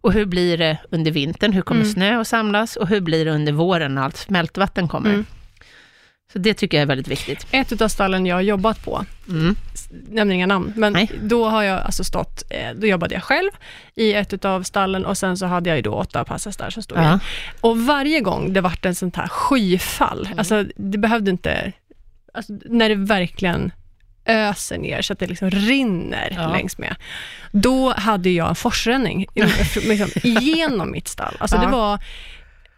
Och 0.01 0.13
hur 0.13 0.25
blir 0.25 0.57
det 0.57 0.77
under 0.91 1.11
vintern? 1.11 1.53
Hur 1.53 1.61
kommer 1.61 1.81
Mm. 1.81 1.93
snö 1.93 2.19
att 2.21 2.27
samlas? 2.27 2.75
Och 2.75 2.87
hur 2.87 3.01
blir 3.01 3.25
det 3.25 3.31
under 3.31 3.51
våren 3.51 3.95
när 3.95 4.01
allt 4.01 4.17
smältvatten 4.17 4.87
kommer? 4.87 5.09
Mm. 5.09 5.25
Så 6.33 6.39
det 6.39 6.53
tycker 6.53 6.77
jag 6.77 6.81
är 6.81 6.85
väldigt 6.87 7.07
viktigt. 7.07 7.47
Ett 7.51 7.81
av 7.81 7.87
stallen 7.87 8.25
jag 8.25 8.35
har 8.35 8.41
jobbat 8.41 8.83
på, 8.85 9.05
Mm. 9.29 9.55
nämner 10.09 10.35
inga 10.35 10.45
namn, 10.45 10.73
men 10.75 10.93
Nej. 10.93 11.11
då 11.21 11.49
har 11.49 11.63
jag 11.63 11.79
alltså 11.81 12.03
stått, 12.03 12.43
eh, 12.49 12.71
då 12.75 12.87
jobbade 12.87 13.13
jag 13.13 13.23
själv 13.23 13.49
i 13.95 14.13
ett 14.13 14.45
av 14.45 14.63
stallen 14.63 15.05
och 15.05 15.17
sen 15.17 15.37
så 15.37 15.45
hade 15.45 15.69
jag 15.69 15.75
ju 15.77 15.81
då 15.81 15.93
åtta 15.93 16.23
passhästar 16.23 16.69
som 16.69 16.83
stod. 16.83 16.97
Ja. 16.97 17.19
Och 17.61 17.79
varje 17.85 18.19
gång 18.19 18.53
det 18.53 18.61
vart 18.61 18.85
en 18.85 18.95
sånt 18.95 19.15
här 19.15 19.27
skyfall, 19.27 20.25
Mm. 20.25 20.39
alltså 20.39 20.65
det 20.75 20.97
behövde 20.97 21.31
inte, 21.31 21.71
alltså, 22.33 22.53
när 22.65 22.89
det 22.89 22.95
verkligen 22.95 23.71
öser 24.25 24.77
ner 24.77 25.01
så 25.01 25.13
att 25.13 25.19
det 25.19 25.27
liksom 25.27 25.49
rinner 25.49 26.33
Ja. 26.35 26.47
längs 26.51 26.77
med, 26.77 26.95
då 27.51 27.93
hade 27.93 28.29
jag 28.29 28.49
en 28.49 28.55
forsränning 28.55 29.25
liksom, 29.35 30.07
igenom 30.23 30.91
mitt 30.91 31.07
stall. 31.07 31.35
Alltså 31.39 31.55
Ja. 31.55 31.61
det 31.61 31.67
var 31.71 31.99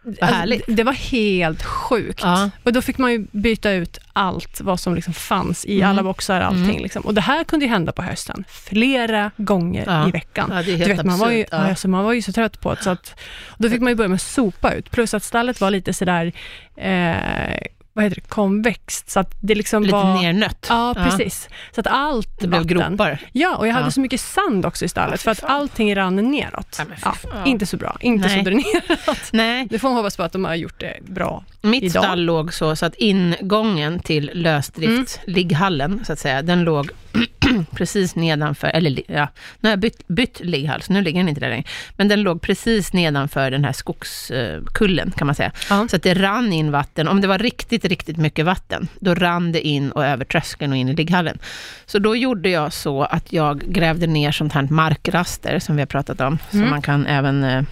alltså, 0.06 0.24
härligt. 0.24 0.66
det, 0.66 0.72
det 0.74 0.82
var 0.84 0.92
helt 0.92 1.62
sjukt. 1.62 2.20
Ja. 2.22 2.50
Och 2.62 2.72
då 2.72 2.82
fick 2.82 2.98
man 2.98 3.12
ju 3.12 3.26
byta 3.32 3.70
ut 3.70 3.98
allt 4.12 4.60
vad 4.60 4.80
som 4.80 4.94
liksom 4.94 5.14
fanns 5.14 5.64
i 5.64 5.76
Mm. 5.76 5.90
alla 5.90 6.02
boxar, 6.02 6.40
allting. 6.40 6.64
Mm. 6.70 6.82
Liksom. 6.82 7.02
Och 7.02 7.14
det 7.14 7.20
här 7.20 7.44
kunde 7.44 7.64
ju 7.64 7.70
hända 7.70 7.92
på 7.92 8.02
hösten, 8.02 8.44
flera 8.48 9.30
gånger 9.36 9.84
Ja. 9.86 10.08
i 10.08 10.10
veckan. 10.10 10.50
Ja, 10.54 10.62
Du 10.86 11.02
man, 11.04 11.18
var 11.18 11.30
ju. 11.30 11.44
Ja. 11.50 11.56
alltså, 11.56 11.88
man 11.88 12.04
var 12.04 12.12
ju 12.12 12.22
så 12.22 12.32
trött 12.32 12.60
på 12.60 12.74
det, 12.74 12.82
så 12.82 12.90
att, 12.90 13.20
då 13.58 13.70
fick 13.70 13.80
man 13.80 13.88
ju 13.92 13.96
börja 13.96 14.08
med 14.08 14.16
att 14.16 14.22
sopa 14.22 14.72
ut. 14.72 14.90
Plus 14.90 15.14
att 15.14 15.22
stallet 15.22 15.60
var 15.60 15.70
lite 15.70 15.92
sådär, 15.92 16.32
eh, 16.76 17.56
vad 17.96 18.04
heter 18.04 18.14
det, 18.14 18.28
konvext, 18.28 19.10
så 19.10 19.20
att 19.20 19.34
det 19.40 19.54
liksom 19.54 19.82
Lite 19.82 19.92
var... 19.96 20.22
nernött. 20.22 20.66
Ja, 20.68 20.94
precis. 20.96 21.48
Så 21.74 21.80
att 21.80 21.86
allt 21.86 22.40
Det 22.40 22.46
blev 22.46 22.62
vatten... 22.62 22.76
gropar. 22.96 23.18
Ja, 23.32 23.56
och 23.56 23.66
jag 23.68 23.72
hade 23.72 23.86
Ja. 23.86 23.90
så 23.90 24.00
mycket 24.00 24.20
sand 24.20 24.66
också 24.66 24.84
i 24.84 24.88
stallet, 24.88 25.12
Ja, 25.12 25.34
för 25.34 25.44
att 25.44 25.50
allting 25.50 25.96
rann 25.96 26.16
neråt. 26.30 26.76
Ja, 26.78 26.84
Ja. 27.02 27.14
Ja. 27.32 27.44
inte 27.44 27.66
så 27.66 27.76
bra, 27.76 27.96
inte 28.00 28.28
Nej. 28.28 28.38
så 28.38 28.44
dränerat. 28.44 29.30
Nej, 29.32 29.66
Nu 29.70 29.78
får 29.78 29.88
man 29.88 29.96
hoppas 29.96 30.16
på 30.16 30.22
att 30.22 30.32
de 30.32 30.44
har 30.44 30.54
gjort 30.54 30.80
det 30.80 30.96
bra. 31.02 31.44
Mitt 31.64 31.82
Idag. 31.82 32.04
stall 32.04 32.20
låg 32.24 32.54
så, 32.54 32.76
så 32.76 32.86
att 32.86 32.94
ingången 32.94 33.98
till 33.98 34.30
lösdrift, 34.34 35.20
Mm. 35.26 36.04
så 36.04 36.12
att 36.12 36.18
säga, 36.18 36.42
den 36.42 36.64
låg 36.64 36.90
precis 37.76 38.14
nedanför, 38.16 38.68
eller 38.68 39.02
ja, 39.06 39.28
nu 39.60 39.66
har 39.68 39.70
jag 39.70 39.78
bytt, 39.78 40.08
bytt 40.08 40.40
ligghall, 40.44 40.82
så 40.82 40.92
nu 40.92 41.02
ligger 41.02 41.20
den 41.20 41.28
inte 41.28 41.40
där 41.40 41.48
längre. 41.48 41.64
Men 41.96 42.08
den 42.08 42.22
låg 42.22 42.40
precis 42.42 42.92
nedanför 42.92 43.50
den 43.50 43.64
här 43.64 43.72
skogskullen, 43.72 45.10
kan 45.16 45.26
man 45.26 45.34
säga. 45.34 45.52
Ja. 45.70 45.88
Så 45.90 45.96
att 45.96 46.02
det 46.02 46.14
rann 46.14 46.52
in 46.52 46.70
vatten. 46.70 47.08
Om 47.08 47.20
det 47.20 47.28
var 47.28 47.38
riktigt, 47.38 47.84
riktigt 47.84 48.16
mycket 48.16 48.44
vatten, 48.44 48.88
då 49.00 49.14
rann 49.14 49.52
det 49.52 49.60
in 49.66 49.90
och 49.92 50.04
över 50.04 50.24
tröskeln 50.24 50.72
och 50.72 50.78
in 50.78 50.88
i 50.88 50.94
ligghallen. 50.94 51.38
Så 51.86 51.98
då 51.98 52.16
gjorde 52.16 52.48
jag 52.48 52.72
så 52.72 53.02
att 53.02 53.32
jag 53.32 53.58
grävde 53.60 54.06
ner 54.06 54.32
sånt 54.32 54.52
här 54.52 54.62
markraster, 54.70 55.58
som 55.58 55.76
vi 55.76 55.82
har 55.82 55.86
pratat 55.86 56.20
om, 56.20 56.38
som 56.50 56.58
Mm. 56.58 56.70
man 56.70 56.82
kan 56.82 57.06
även 57.06 57.44
eh, 57.44 57.62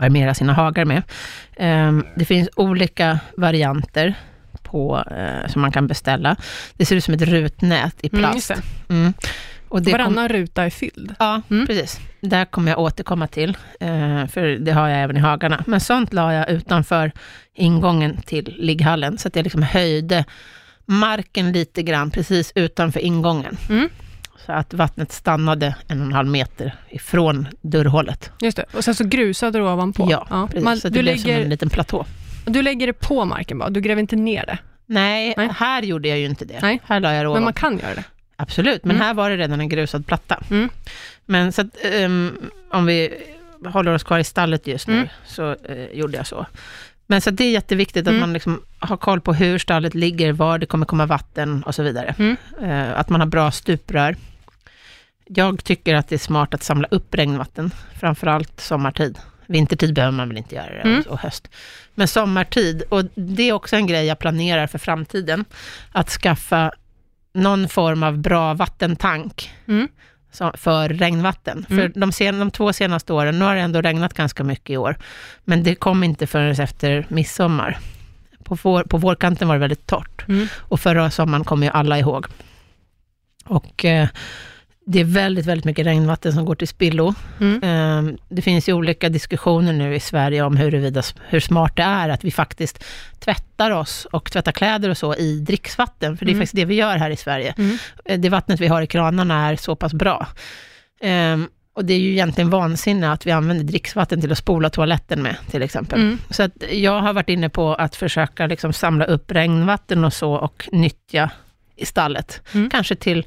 armera 0.00 0.34
sina 0.34 0.52
hagar 0.52 0.84
med. 0.84 1.02
Ehm, 1.56 2.04
det 2.16 2.24
finns 2.24 2.48
olika 2.56 3.18
varianter 3.36 4.14
på, 4.62 5.04
eh, 5.10 5.48
som 5.48 5.62
man 5.62 5.72
kan 5.72 5.86
beställa. 5.86 6.36
Det 6.74 6.86
ser 6.86 6.96
ut 6.96 7.04
som 7.04 7.14
ett 7.14 7.22
rutnät 7.22 7.94
i 8.00 8.08
Mm, 8.12 8.20
plast. 8.20 8.52
Mm. 8.88 9.12
Och 9.68 9.82
det 9.82 9.90
kom- 9.90 9.98
Varannan 10.00 10.28
ruta 10.28 10.64
är 10.64 10.70
fylld. 10.70 11.14
Ja, 11.18 11.42
Mm. 11.50 11.66
precis. 11.66 12.00
Där 12.20 12.44
kommer 12.44 12.70
jag 12.70 12.78
återkomma 12.80 13.26
till, 13.26 13.56
eh, 13.80 14.26
för 14.26 14.46
det 14.58 14.72
har 14.72 14.88
jag 14.88 15.02
även 15.02 15.16
i 15.16 15.20
hagarna. 15.20 15.64
Men 15.66 15.80
sånt 15.80 16.12
la 16.12 16.32
jag 16.34 16.50
utanför 16.50 17.12
ingången 17.54 18.16
till 18.16 18.54
ligghallen, 18.58 19.18
så 19.18 19.28
att 19.28 19.36
jag 19.36 19.42
liksom 19.42 19.62
höjde 19.62 20.24
marken 20.86 21.52
lite 21.52 21.82
grann 21.82 22.10
precis 22.10 22.52
utanför 22.54 23.00
ingången. 23.00 23.56
Mm. 23.68 23.88
Att 24.56 24.74
vattnet 24.74 25.12
stannade 25.12 25.74
en 25.88 26.00
och 26.00 26.06
en 26.06 26.12
halv 26.12 26.28
meter 26.28 26.74
ifrån 26.90 27.48
dörrhålet. 27.60 28.30
Just 28.40 28.56
det. 28.56 28.64
Och 28.72 28.84
sen 28.84 28.94
så 28.94 29.04
grusade 29.04 29.58
du 29.58 29.64
ovanpå. 29.64 30.08
Ja, 30.10 30.46
precis. 30.46 30.64
Man, 30.64 30.76
så 30.80 30.88
det 30.88 30.94
du, 30.98 31.02
blev 31.02 31.16
som 31.16 31.26
lägger, 31.30 31.42
en 31.44 31.48
liten 31.50 31.70
platå. 31.70 32.06
du 32.46 32.62
lägger 32.62 32.86
det 32.86 32.92
på 32.92 33.24
marken 33.24 33.58
bara, 33.58 33.70
du 33.70 33.80
gräver 33.80 34.00
inte 34.00 34.16
ner 34.16 34.46
det. 34.46 34.58
Nej, 34.86 35.34
Nej. 35.36 35.48
här 35.56 35.82
gjorde 35.82 36.08
jag 36.08 36.18
ju 36.18 36.26
inte 36.26 36.44
det. 36.44 36.58
Nej. 36.62 36.80
Här 36.84 37.00
la 37.00 37.14
jag 37.14 37.26
det 37.26 37.30
Men 37.34 37.44
man 37.44 37.52
kan 37.52 37.78
göra 37.78 37.94
det. 37.94 38.04
Absolut, 38.36 38.84
men 38.84 38.96
Mm. 38.96 39.06
här 39.06 39.14
var 39.14 39.30
det 39.30 39.36
redan 39.36 39.60
en 39.60 39.68
grusad 39.68 40.06
platta. 40.06 40.42
Mm. 40.50 40.68
Men 41.26 41.52
så 41.52 41.60
att, 41.62 41.66
ehm, 41.94 42.32
om 42.72 42.86
vi 42.86 43.14
håller 43.66 43.94
oss 43.94 44.02
kvar 44.02 44.18
i 44.18 44.24
stallet 44.24 44.66
just 44.66 44.86
nu, 44.88 44.94
Mm. 44.94 45.08
så 45.26 45.50
eh, 45.50 45.84
gjorde 45.92 46.16
jag 46.16 46.26
så. 46.26 46.46
Men 47.06 47.20
så 47.20 47.30
det 47.30 47.44
är 47.44 47.50
jätteviktigt 47.50 48.02
att 48.02 48.08
Mm. 48.08 48.20
man 48.20 48.32
liksom 48.32 48.62
har 48.78 48.96
koll 48.96 49.20
på 49.20 49.32
hur 49.34 49.58
stallet 49.58 49.94
ligger, 49.94 50.32
var 50.32 50.58
det 50.58 50.66
kommer 50.66 50.86
komma 50.86 51.06
vatten 51.06 51.62
och 51.62 51.74
så 51.74 51.82
vidare. 51.82 52.36
Eh, 52.62 52.98
att 53.00 53.08
man 53.08 53.20
har 53.20 53.26
bra 53.28 53.50
stuprör. 53.50 54.16
Jag 55.34 55.64
tycker 55.64 55.94
att 55.94 56.08
det 56.08 56.14
är 56.16 56.18
smart 56.18 56.54
att 56.54 56.62
samla 56.62 56.88
upp 56.90 57.14
regnvatten, 57.14 57.70
framförallt 58.00 58.60
sommartid. 58.60 59.18
Vintertid 59.46 59.94
behöver 59.94 60.16
man 60.16 60.28
väl 60.28 60.38
inte 60.38 60.54
göra 60.54 60.74
det, 60.74 60.80
Mm. 60.80 61.02
och 61.08 61.18
höst. 61.18 61.48
Men 61.94 62.08
sommartid, 62.08 62.82
och 62.88 63.04
det 63.14 63.42
är 63.48 63.52
också 63.52 63.76
en 63.76 63.86
grej 63.86 64.06
jag 64.06 64.18
planerar 64.18 64.66
för 64.66 64.78
framtiden, 64.78 65.44
att 65.92 66.08
skaffa 66.10 66.72
någon 67.32 67.68
form 67.68 68.02
av 68.02 68.18
bra 68.18 68.54
vattentank 68.54 69.50
Mm. 69.66 69.88
för 70.54 70.88
regnvatten. 70.88 71.66
Mm. 71.70 71.92
För 71.92 72.00
de, 72.00 72.12
sen, 72.12 72.38
de 72.38 72.50
två 72.50 72.72
senaste 72.72 73.12
åren, 73.12 73.38
nu 73.38 73.44
har 73.44 73.54
det 73.54 73.60
ändå 73.60 73.80
regnat 73.80 74.14
ganska 74.14 74.44
mycket 74.44 74.70
i 74.70 74.76
år, 74.76 74.96
men 75.44 75.62
det 75.62 75.74
kom 75.74 76.04
inte 76.04 76.26
förrän 76.26 76.60
efter 76.60 77.06
midsommar 77.08 77.78
På, 78.44 78.58
vår, 78.62 78.82
på 78.84 78.96
vårkanten 78.96 79.48
var 79.48 79.54
det 79.54 79.60
väldigt 79.60 79.86
torrt. 79.86 80.28
Mm. 80.28 80.46
Och 80.56 80.80
förra 80.80 81.10
sommaren 81.10 81.44
kommer 81.44 81.66
ju 81.66 81.72
alla 81.72 81.98
ihåg. 81.98 82.26
Och 83.44 83.84
eh, 83.84 84.08
det 84.86 85.00
är 85.00 85.04
väldigt, 85.04 85.46
väldigt 85.46 85.64
mycket 85.64 85.86
regnvatten 85.86 86.32
som 86.32 86.44
går 86.44 86.54
till 86.54 86.68
spillo. 86.68 87.14
Mm. 87.40 87.62
Eh, 88.08 88.14
det 88.28 88.42
finns 88.42 88.68
ju 88.68 88.72
olika 88.72 89.08
diskussioner 89.08 89.72
nu 89.72 89.94
i 89.94 90.00
Sverige 90.00 90.42
om 90.42 90.56
huruvida, 90.56 91.02
hur 91.28 91.40
smart 91.40 91.76
det 91.76 91.82
är 91.82 92.08
att 92.08 92.24
vi 92.24 92.30
faktiskt 92.30 92.84
tvättar 93.18 93.70
oss 93.70 94.04
och 94.12 94.32
tvättar 94.32 94.52
kläder 94.52 94.88
och 94.88 94.96
så 94.96 95.14
i 95.14 95.40
dricksvatten, 95.40 96.16
för 96.16 96.24
det 96.24 96.30
är 96.30 96.34
Mm. 96.34 96.40
faktiskt 96.42 96.56
det 96.56 96.64
vi 96.64 96.74
gör 96.74 96.96
här 96.96 97.10
i 97.10 97.16
Sverige. 97.16 97.54
Mm. 97.58 97.78
Eh, 98.04 98.18
Det 98.20 98.28
vattnet 98.28 98.60
vi 98.60 98.66
har 98.66 98.82
i 98.82 98.86
kranarna 98.86 99.48
är 99.48 99.56
så 99.56 99.76
pass 99.76 99.94
bra. 99.94 100.26
Ehm, 101.00 101.48
och 101.72 101.84
det 101.84 101.94
är 101.94 101.98
ju 101.98 102.10
egentligen 102.12 102.50
vansinne 102.50 103.12
att 103.12 103.26
vi 103.26 103.30
använder 103.30 103.64
dricksvatten 103.64 104.20
till 104.20 104.32
att 104.32 104.38
spola 104.38 104.70
toaletten 104.70 105.22
med, 105.22 105.36
till 105.50 105.62
exempel. 105.62 106.00
Mm. 106.00 106.18
Så 106.30 106.42
att 106.42 106.52
jag 106.72 107.00
har 107.00 107.12
varit 107.12 107.28
inne 107.28 107.48
på 107.48 107.74
att 107.74 107.96
försöka 107.96 108.46
liksom 108.46 108.72
samla 108.72 109.04
upp 109.04 109.30
regnvatten 109.32 110.04
och 110.04 110.12
så 110.12 110.32
och 110.32 110.68
nyttja 110.72 111.30
i 111.76 111.86
stallet. 111.86 112.40
Mm. 112.54 112.70
Kanske 112.70 112.94
till 112.94 113.26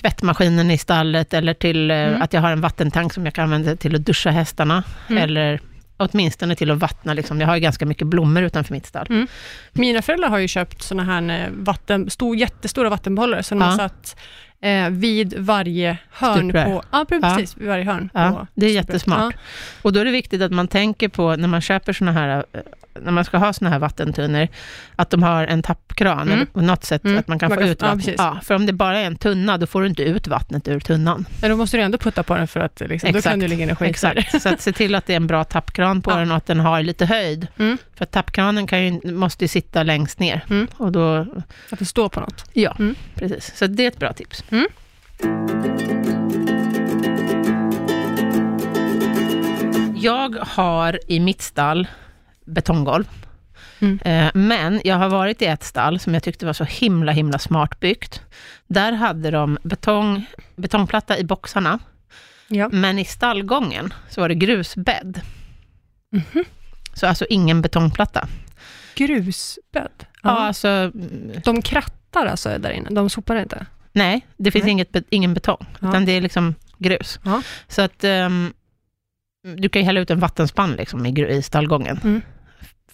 tvättmaskinen 0.00 0.70
i 0.70 0.78
stallet 0.78 1.34
eller 1.34 1.54
till 1.54 1.90
eh, 1.90 1.96
Mm. 1.96 2.22
att 2.22 2.32
jag 2.32 2.40
har 2.40 2.50
en 2.50 2.60
vattentank 2.60 3.12
som 3.12 3.24
jag 3.24 3.34
kan 3.34 3.44
använda 3.44 3.76
till 3.76 3.94
att 3.94 4.04
duscha 4.04 4.30
hästarna. 4.30 4.82
Mm. 5.08 5.22
Eller 5.22 5.60
åtminstone 5.96 6.54
till 6.56 6.70
att 6.70 6.78
vattna. 6.78 7.14
Liksom. 7.14 7.40
Jag 7.40 7.48
har 7.48 7.54
ju 7.54 7.60
ganska 7.60 7.86
mycket 7.86 8.06
blommor 8.06 8.42
utanför 8.42 8.72
mitt 8.74 8.86
stall. 8.86 9.06
Mm. 9.10 9.26
Mina 9.72 10.02
föräldrar 10.02 10.28
har 10.28 10.38
ju 10.38 10.48
köpt 10.48 10.82
såna 10.82 11.04
här 11.04 11.40
eh, 11.40 11.46
vatten, 11.52 12.10
stor, 12.10 12.36
jättestora 12.36 12.88
vattenbehållare 12.90 13.42
som 13.42 13.58
de 13.58 13.64
Ja. 13.64 13.70
har 13.70 13.76
satt 13.78 14.16
eh, 14.60 14.90
vid 14.90 15.34
varje 15.38 15.98
hörn. 16.10 16.38
Stuprör. 16.38 16.64
På, 16.64 16.82
ja, 16.92 17.06
precis. 17.08 17.56
Vid 17.56 17.68
varje 17.68 17.84
hörn. 17.84 18.10
Ja, 18.14 18.30
på 18.30 18.46
det 18.54 18.66
är 18.66 18.70
jättesmart. 18.70 19.34
Och 19.82 19.92
då 19.92 20.00
är 20.00 20.04
det 20.04 20.10
viktigt 20.10 20.42
att 20.42 20.52
man 20.52 20.68
tänker 20.68 21.08
på, 21.08 21.36
när 21.36 21.48
man 21.48 21.60
köper 21.60 21.92
såna 21.92 22.12
här, 22.12 22.44
eh, 22.52 22.60
när 23.02 23.12
man 23.12 23.24
ska 23.24 23.36
ha 23.38 23.52
såna 23.52 23.70
här 23.70 23.78
vattentunnor, 23.78 24.48
att 24.96 25.10
de 25.10 25.22
har 25.22 25.46
en 25.46 25.62
tappkran, 25.62 26.20
Mm. 26.20 26.32
eller 26.34 26.44
på 26.46 26.60
något 26.60 26.84
sätt 26.84 27.04
Mm. 27.04 27.18
att 27.18 27.28
man 27.28 27.38
kan 27.38 27.48
Man 27.48 27.56
få 27.58 27.62
kan- 27.62 27.70
ut 27.70 27.78
ja, 27.80 27.86
vatten. 27.86 27.98
precis. 28.00 28.14
Ja, 28.18 28.38
för 28.42 28.54
om 28.54 28.66
det 28.66 28.72
bara 28.72 28.98
är 28.98 29.04
en 29.04 29.16
tunna, 29.16 29.58
då 29.58 29.66
får 29.66 29.80
du 29.82 29.86
inte 29.88 30.02
ut 30.02 30.26
vattnet 30.28 30.68
ur 30.68 30.80
tunnan. 30.80 31.24
Ja. 31.28 31.34
Men 31.40 31.50
då 31.50 31.56
måste 31.56 31.76
du 31.76 31.82
ändå 31.82 31.98
putta 31.98 32.22
på 32.22 32.34
den 32.34 32.48
för 32.48 32.60
att 32.60 32.80
liksom, 32.80 33.12
då 33.12 33.18
Exakt. 33.18 33.32
kan 33.32 33.40
det 33.40 33.48
ligga 33.48 33.64
energi 33.64 33.84
där. 33.84 33.90
Exakt, 33.90 34.42
så 34.42 34.48
att 34.48 34.60
se 34.60 34.72
till 34.72 34.94
att 34.94 35.06
det 35.06 35.12
är 35.12 35.16
en 35.16 35.26
bra 35.26 35.44
tappkran 35.44 36.02
på 36.02 36.10
Ja. 36.10 36.16
den 36.16 36.30
och 36.30 36.36
att 36.36 36.46
den 36.46 36.60
har 36.60 36.82
lite 36.82 37.06
höjd. 37.06 37.46
Mm. 37.58 37.78
För 37.94 38.04
tappkranen 38.04 38.66
kan 38.66 38.84
ju, 38.84 39.12
måste 39.12 39.44
ju 39.44 39.48
sitta 39.48 39.82
längst 39.82 40.18
ner. 40.18 40.44
Mm. 40.50 40.66
Och 40.76 40.92
då, 40.92 41.16
Att 41.70 41.78
det 41.78 41.84
står 41.84 42.08
på 42.08 42.20
något. 42.20 42.44
ja, 42.52 42.76
Mm. 42.78 42.94
precis. 43.14 43.56
Så 43.56 43.66
det 43.66 43.82
är 43.84 43.88
ett 43.88 43.98
bra 43.98 44.12
tips. 44.12 44.44
Mm. 44.50 44.66
Jag 49.96 50.36
har 50.40 51.00
i 51.06 51.20
mitt 51.20 51.42
stall 51.42 51.86
betonggolv. 52.48 53.04
Mm. 53.80 53.98
Eh, 54.04 54.30
Men 54.34 54.80
jag 54.84 54.96
har 54.96 55.08
varit 55.08 55.42
i 55.42 55.44
ett 55.46 55.64
stall 55.64 56.00
som 56.00 56.14
jag 56.14 56.22
tyckte 56.22 56.46
var 56.46 56.52
så 56.52 56.64
himla, 56.64 57.12
himla 57.12 57.38
smart 57.38 57.80
byggt. 57.80 58.20
Där 58.66 58.92
hade 58.92 59.30
de 59.30 59.58
betong, 59.62 60.24
betongplatta 60.56 61.18
i 61.18 61.24
boxarna, 61.24 61.78
Ja. 62.48 62.68
men 62.72 62.98
i 62.98 63.04
stallgången 63.04 63.94
så 64.10 64.20
var 64.20 64.28
det 64.28 64.34
grusbädd. 64.34 65.20
Mhm. 66.12 66.44
Så 66.94 67.06
alltså 67.06 67.26
ingen 67.30 67.62
betongplatta. 67.62 68.28
Grusbädd. 68.94 69.90
Ja, 70.00 70.04
Ja. 70.22 70.30
alltså, 70.38 70.68
mm, 70.68 71.32
De 71.44 71.62
krattar 71.62 72.26
alltså 72.26 72.58
där 72.58 72.70
inne, 72.70 72.90
de 72.90 73.10
sopar 73.10 73.36
inte? 73.36 73.66
nej, 73.92 74.26
det 74.36 74.50
finns 74.50 74.64
Nej. 74.64 74.72
Inget, 74.72 74.96
ingen 75.10 75.34
betong, 75.34 75.66
Ja. 75.80 75.88
utan 75.88 76.04
det 76.04 76.12
är 76.12 76.20
liksom 76.20 76.54
grus. 76.78 77.20
Ja. 77.24 77.42
Så 77.68 77.82
att 77.82 78.04
ehm, 78.04 78.52
du 79.56 79.68
kan 79.68 79.82
ju 79.82 79.86
hälla 79.86 80.00
ut 80.00 80.10
en 80.10 80.20
vattenspann 80.20 80.72
liksom 80.72 81.06
i, 81.06 81.26
i 81.28 81.42
stallgången. 81.42 82.00
Mm. 82.04 82.22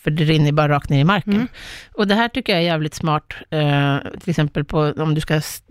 För 0.05 0.11
det 0.11 0.25
rinner 0.25 0.53
bara 0.53 0.69
rakt 0.69 0.91
ner 0.91 1.01
i 1.01 1.05
marken. 1.05 1.35
Mm. 1.35 1.49
Och 1.95 2.07
det 2.09 2.15
här 2.15 2.29
tycker 2.29 2.53
jag 2.53 2.63
är 2.63 2.67
jävligt 2.67 2.95
smart, 2.95 3.33
eh, 3.51 3.97
till 4.21 4.31
exempel 4.31 4.65
på, 4.65 4.79
om 4.97 5.15
du 5.15 5.21
ska 5.21 5.35
s- 5.35 5.63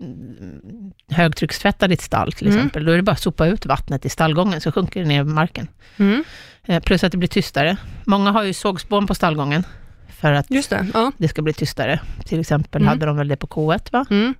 högtryckstvätta 1.10 1.88
ditt 1.88 2.00
stall 2.02 2.32
till 2.32 2.46
Mm. 2.46 2.58
exempel, 2.58 2.84
då 2.84 2.92
är 2.92 2.96
det 2.96 3.02
bara 3.02 3.12
att 3.12 3.20
sopa 3.20 3.46
ut 3.46 3.66
vattnet 3.66 4.04
i 4.04 4.08
stallgången, 4.08 4.60
så 4.60 4.72
sjunker 4.72 5.00
det 5.00 5.06
ner 5.08 5.20
i 5.20 5.24
marken. 5.24 5.68
Mm. 5.96 6.24
Eh, 6.66 6.82
plus 6.82 7.04
att 7.04 7.12
det 7.12 7.18
blir 7.18 7.28
tystare. 7.28 7.76
Många 8.04 8.30
har 8.30 8.42
ju 8.42 8.52
sågspån 8.52 9.06
på 9.06 9.14
stallgången, 9.14 9.64
för 10.08 10.32
att 10.32 10.50
Just 10.50 10.70
det. 10.70 10.86
Ja. 10.94 11.12
det 11.16 11.28
ska 11.28 11.42
bli 11.42 11.52
tystare. 11.52 12.00
Till 12.26 12.40
exempel 12.40 12.82
Mm. 12.82 12.88
hade 12.88 13.06
de 13.06 13.16
väl 13.16 13.28
det 13.28 13.36
på 13.36 13.46
K1, 13.46 13.92
va? 13.92 14.06
Mm. 14.10 14.34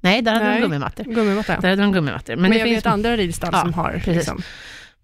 Nej, 0.00 0.22
där 0.22 0.32
hade 0.32 0.44
Nej. 0.44 0.54
de 0.54 0.60
gummimattor. 0.62 1.04
Gummimatta, 1.04 1.52
ja. 1.52 1.60
Där 1.60 1.68
hade 1.70 1.82
de 1.82 1.92
gummimattor. 1.92 2.32
Men, 2.34 2.42
Men, 2.42 2.50
det 2.50 2.56
jag 2.58 2.66
finns, 2.68 2.76
vet 2.76 2.86
andra 2.86 3.16
ridstall 3.16 3.50
Ja, 3.52 3.60
som 3.60 3.74
har 3.74 3.90
precis. 3.92 4.14
liksom. 4.14 4.42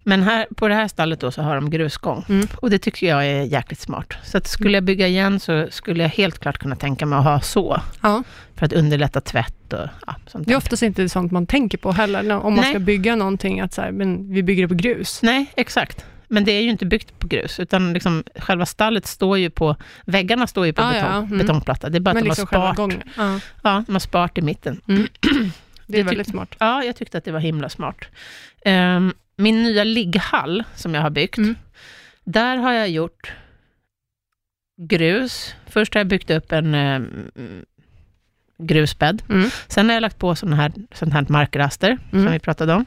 Men 0.07 0.23
här, 0.23 0.47
på 0.55 0.67
det 0.67 0.73
här 0.73 0.87
stallet 0.87 1.19
då 1.19 1.31
så 1.31 1.41
har 1.41 1.55
de 1.55 1.69
grusgång. 1.69 2.25
Mm. 2.29 2.47
Och 2.55 2.69
det 2.69 2.79
tycker 2.79 3.07
jag 3.07 3.25
är 3.25 3.43
jäkligt 3.43 3.79
smart. 3.79 4.13
Så 4.23 4.37
att 4.37 4.47
skulle 4.47 4.77
jag 4.77 4.83
bygga 4.83 5.07
igen 5.07 5.39
så 5.39 5.67
skulle 5.69 6.03
jag 6.03 6.09
helt 6.09 6.39
klart 6.39 6.57
kunna 6.57 6.75
tänka 6.75 7.05
mig 7.05 7.19
att 7.19 7.25
ha 7.25 7.41
så. 7.41 7.81
Ja. 8.01 8.23
För 8.55 8.65
att 8.65 8.73
underlätta 8.73 9.21
tvätt 9.21 9.73
och 9.73 9.87
ja, 10.07 10.15
sånt 10.27 10.47
Det 10.47 10.53
är 10.53 10.57
oftast 10.57 10.83
inte 10.83 11.09
sånt 11.09 11.31
man 11.31 11.47
tänker 11.47 11.77
på 11.77 11.91
heller, 11.91 12.31
om 12.31 12.53
man 12.53 12.63
Nej. 12.63 12.69
ska 12.69 12.79
bygga 12.79 13.15
någonting, 13.15 13.59
att 13.59 13.73
så 13.73 13.81
här, 13.81 13.91
men 13.91 14.33
vi 14.33 14.43
bygger 14.43 14.63
det 14.63 14.67
på 14.67 14.73
grus. 14.73 15.19
Nej, 15.23 15.53
exakt. 15.55 16.05
Men 16.27 16.45
det 16.45 16.51
är 16.51 16.61
ju 16.61 16.69
inte 16.69 16.85
byggt 16.85 17.19
på 17.19 17.27
grus, 17.27 17.59
utan 17.59 17.93
liksom 17.93 18.23
själva 18.35 18.65
stallet 18.65 19.07
står 19.07 19.37
ju 19.37 19.49
på, 19.49 19.75
väggarna 20.05 20.47
står 20.47 20.65
ju 20.65 20.73
på 20.73 20.81
Ah, 20.81 20.95
ja, 20.95 21.03
betong, 21.03 21.25
mm. 21.25 21.37
betongplatta. 21.37 21.89
Det 21.89 21.97
är 21.97 21.99
bara 21.99 22.13
Men 22.13 22.23
att 22.23 22.27
liksom 22.27 22.47
de 22.51 22.57
har 22.57 22.65
spart, 22.65 22.77
gången. 22.77 23.03
Ja. 23.17 23.39
ja, 23.63 23.83
de 23.87 23.91
har 23.91 23.99
spart 23.99 24.37
i 24.37 24.41
mitten. 24.41 24.81
Det 25.89 25.99
är 25.99 26.03
väldigt 26.03 26.27
smart. 26.27 26.55
Ja, 26.59 26.83
jag 26.83 26.95
tyckte 26.95 27.17
att 27.17 27.23
det 27.23 27.31
var 27.31 27.39
himla 27.39 27.69
smart. 27.69 28.05
Ehm, 28.65 29.13
min 29.37 29.63
nya 29.63 29.83
ligghall 29.83 30.63
som 30.75 30.93
jag 30.93 31.01
har 31.01 31.09
byggt, 31.09 31.37
Mm. 31.37 31.55
där 32.23 32.57
har 32.57 32.73
jag 32.73 32.89
gjort 32.89 33.31
grus. 34.81 35.55
Först 35.67 35.93
har 35.93 35.99
jag 35.99 36.07
byggt 36.07 36.29
upp 36.29 36.51
en 36.51 36.73
ehm, 36.75 37.31
grusbädd. 38.57 39.21
Mm. 39.29 39.49
Sen 39.67 39.85
har 39.89 39.93
jag 39.93 40.01
lagt 40.01 40.17
på 40.19 40.35
sådana 40.35 40.55
här, 40.55 40.71
sånt 40.93 41.13
här 41.13 41.25
markraster, 41.29 41.97
Mm. 42.11 42.23
som 42.25 42.31
vi 42.33 42.39
pratade 42.39 42.73
om. 42.73 42.85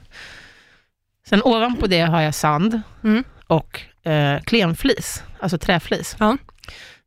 Sen 1.27 1.43
ovanpå 1.45 1.87
det 1.87 2.01
har 2.01 2.21
jag 2.21 2.35
sand 2.35 2.81
Mm. 3.05 3.25
och 3.47 3.81
eh, 4.03 4.41
klenflis, 4.41 5.23
alltså 5.41 5.59
träflis. 5.59 6.17
Ja. 6.19 6.37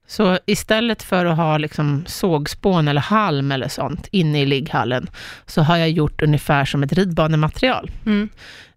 Så 0.08 0.40
istället 0.46 1.04
för 1.04 1.26
att 1.26 1.38
ha 1.38 1.58
liksom 1.58 2.04
sågspån 2.08 2.88
eller 2.88 3.02
halm 3.02 3.52
eller 3.52 3.68
sånt 3.68 4.08
inne 4.12 4.42
i 4.42 4.46
ligghallen, 4.46 5.10
så 5.46 5.62
har 5.62 5.78
jag 5.78 5.90
gjort 5.90 6.22
ungefär 6.22 6.66
som 6.66 6.84
ett 6.84 6.94
ridbanematerial. 6.94 7.92
Mm. 8.06 8.30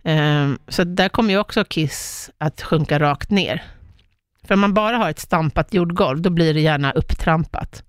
Ehm, 0.09 0.59
så 0.69 0.85
där 0.85 1.09
kommer 1.09 1.31
ju 1.31 1.38
också 1.38 1.64
kiss 1.64 2.31
att 2.38 2.62
sjunka 2.62 2.99
rakt 2.99 3.31
ner. 3.31 3.62
För 4.45 4.55
om 4.55 4.61
man 4.61 4.75
bara 4.75 4.97
har 4.97 5.11
ett 5.11 5.19
stampat 5.19 5.75
jordgolv, 5.75 6.21
då 6.21 6.31
blir 6.31 6.55
det 6.55 6.61
gärna 6.61 6.92
upptrampat 6.92 7.83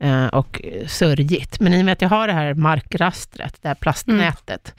eh, 0.00 0.26
och 0.26 0.60
sörjigt. 0.86 1.60
Men 1.60 1.74
i 1.74 1.80
och 1.80 1.84
med 1.84 1.92
att 1.92 2.02
jag 2.02 2.08
har 2.08 2.26
det 2.26 2.32
här 2.32 2.54
markrastret, 2.54 3.56
det 3.62 3.68
här 3.68 3.74
plastnätet, 3.74 4.74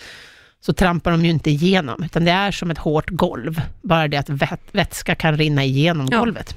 så 0.60 0.74
trampar 0.74 1.12
de 1.12 1.26
ju 1.26 1.32
inte 1.32 1.50
igenom, 1.50 2.04
utan 2.04 2.26
det 2.26 2.32
är 2.32 2.52
som 2.52 2.72
ett 2.72 2.78
hårt 2.78 3.10
golv. 3.10 3.62
Bara 3.82 4.08
det 4.08 4.18
att 4.18 4.30
vät- 4.30 4.70
vätska 4.72 5.16
kan 5.16 5.38
rinna 5.38 5.64
igenom 5.64 6.08
Ja. 6.12 6.20
golvet. 6.20 6.56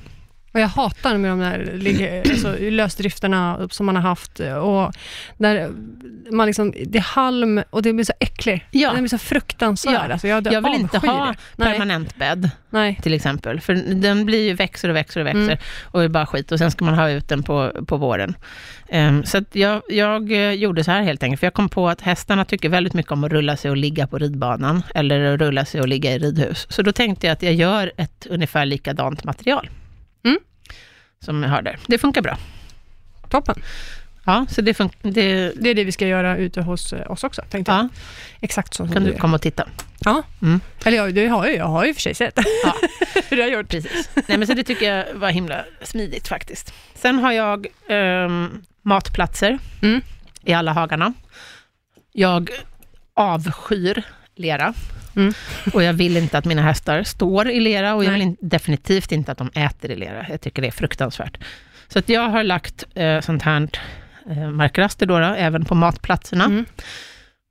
Och 0.59 0.63
jag 0.63 0.69
hatar 0.69 1.17
med 1.17 1.31
de 1.31 1.39
där 1.39 2.23
alltså, 2.31 2.57
lösdrifterna 2.61 3.69
som 3.71 3.87
man 3.87 3.97
har 3.97 4.03
haft. 4.03 4.41
Och 4.41 4.93
där 5.37 5.71
man 6.31 6.47
liksom, 6.47 6.75
det 6.87 6.99
är 6.99 7.03
halm 7.03 7.63
och 7.71 7.83
det 7.83 7.93
blir 7.93 8.05
så 8.05 8.13
äckligt. 8.21 8.65
Ja. 8.71 8.91
Den 8.93 8.99
blir 9.01 9.09
så 9.09 9.19
fruktansvärd. 9.19 9.95
Ja. 9.95 10.13
Alltså, 10.13 10.29
jag 10.29 10.53
Jag 10.53 10.63
vill 10.63 10.81
inte 10.81 10.99
ha 10.99 11.27
det. 11.27 11.35
Nej, 11.57 11.73
permanent 11.73 12.17
bädd, 12.17 12.51
nej. 12.71 12.99
till 13.03 13.15
exempel. 13.15 13.61
För 13.61 13.75
den 13.95 14.27
blir 14.27 14.43
ju 14.49 14.55
växer 14.55 14.89
och 14.89 14.97
växer 14.97 15.21
och 15.21 15.27
växer 15.27 15.39
Mm. 15.39 15.59
och 15.85 16.05
är 16.05 16.09
bara 16.09 16.27
skit. 16.27 16.53
Och 16.53 16.59
sen 16.59 16.71
ska 16.71 16.85
man 16.85 16.95
ha 16.95 17.11
ut 17.11 17.29
den 17.29 17.43
på, 17.43 17.73
på 17.87 17.97
våren. 17.97 18.37
Ehm, 18.89 19.25
så 19.25 19.45
jag, 19.53 19.83
jag 19.89 20.33
eh, 20.33 20.53
gjorde 20.53 20.85
så 20.85 20.91
här 20.91 21.03
helt 21.03 21.23
enkelt. 21.23 21.41
För 21.41 21.47
jag 21.47 21.55
kom 21.55 21.69
på 21.69 21.89
att 21.89 22.01
hästarna 22.01 22.45
tycker 22.45 22.69
väldigt 22.69 22.95
mycket 22.95 23.13
om 23.13 23.25
att 23.25 23.33
rulla 23.33 23.57
sig 23.57 23.71
och 23.71 23.77
ligga 23.77 24.07
på 24.07 24.19
ridbanan. 24.19 24.83
Eller 24.95 25.37
rulla 25.37 25.65
sig 25.65 25.81
och 25.81 25.89
ligga 25.89 26.13
i 26.13 26.19
ridhus. 26.19 26.67
Så 26.71 26.83
då 26.83 26.93
tänkte 26.93 27.27
jag 27.27 27.33
att 27.33 27.43
jag 27.43 27.55
gör 27.55 27.93
ett 27.97 28.27
ungefär 28.31 28.67
likadant 28.67 29.25
material. 29.25 29.69
Som 31.21 31.43
jag 31.43 31.51
har 31.51 31.63
där. 31.63 31.79
Det 31.87 31.99
funkar 31.99 32.23
bra. 32.23 32.39
Toppen. 33.29 33.63
Ja, 34.25 34.47
så 34.51 34.61
det 34.61 34.75
funkar. 34.75 34.99
Det, 35.11 35.53
Det 35.57 35.71
är 35.71 35.75
det 35.75 35.85
vi 35.85 35.93
ska 35.93 36.07
göra 36.07 36.37
ute 36.37 36.61
hos 36.63 36.93
eh, 36.93 37.11
oss 37.11 37.25
också, 37.25 37.43
tänkte 37.51 37.73
jag. 37.73 37.79
ja, 37.85 37.89
Exakt 38.41 38.75
så 38.75 38.89
kan 38.89 39.05
du 39.05 39.13
du 39.13 39.19
komma 39.19 39.35
och 39.35 39.43
titta. 39.43 39.69
Ja. 40.01 40.23
Mm. 40.43 40.61
Eller 40.85 40.97
jag, 40.97 41.15
det 41.15 41.27
har 41.29 41.47
jag, 41.47 41.57
jag 41.57 41.67
har 41.67 41.85
ju 41.85 41.95
för 41.95 42.01
sig 42.01 42.15
sett 42.15 42.39
Ja. 42.65 42.75
hur 43.29 43.37
det 43.37 43.43
har 43.43 43.51
gjort. 43.51 43.69
Precis. 43.69 44.11
Nej, 44.15 44.39
men 44.39 44.47
så 44.47 44.55
det 44.55 44.65
tycker 44.65 44.95
jag 44.95 45.15
var 45.15 45.31
himla 45.31 45.65
smidigt 45.83 46.29
faktiskt. 46.29 46.75
Sen 46.95 47.19
har 47.19 47.33
jag 47.33 47.67
ehm, 47.89 48.63
matplatser 48.83 49.59
Mm. 49.83 50.01
i 50.45 50.53
alla 50.53 50.73
hagarna. 50.73 51.13
Jag 52.13 52.51
avskyr 53.15 54.03
lera. 54.35 54.75
Mm. 55.19 55.33
Och 55.73 55.83
jag 55.83 55.93
vill 55.93 56.17
inte 56.17 56.39
att 56.39 56.45
mina 56.45 56.63
hästar 56.63 57.03
står 57.03 57.51
i 57.51 57.61
lera 57.61 57.95
och 57.95 58.05
jag 58.05 58.13
vill 58.13 58.23
in, 58.23 58.37
definitivt 58.41 59.13
inte 59.13 59.33
att 59.33 59.39
de 59.39 59.51
äter 59.55 59.91
i 59.91 59.97
lera. 59.97 60.27
Jag 60.29 60.41
tycker 60.41 60.63
det 60.63 60.69
är 60.69 60.73
fruktansvärt. 60.73 61.39
Så 61.89 61.99
att 61.99 62.09
jag 62.09 62.29
har 62.29 62.45
lagt 62.45 62.85
eh, 62.95 63.21
sånt 63.21 63.43
här 63.43 63.69
eh, 64.31 64.51
markraster 64.51 65.07
då, 65.07 65.19
då, 65.19 65.25
även 65.25 65.65
på 65.65 65.75
matplatserna. 65.75 66.45
Mm. 66.45 66.65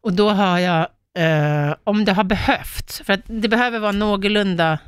Och 0.04 0.14
då 0.14 0.30
har 0.30 0.60
jag, 0.60 0.88
eh, 1.20 1.76
om 1.84 2.06
det 2.06 2.14
har 2.14 2.24
behövts, 2.24 3.02
för 3.06 3.14
att 3.14 3.22
det 3.26 3.50
behöver 3.50 3.80
vara 3.80 3.92
någorlunda 3.92 4.80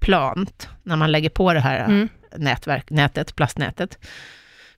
plant 0.00 0.68
när 0.82 0.96
man 0.96 1.12
lägger 1.12 1.30
på 1.30 1.52
det 1.52 1.60
här 1.60 1.84
Mm. 1.84 2.08
nätverk, 2.36 2.90
nätet, 2.90 3.36
plastnätet. 3.36 3.98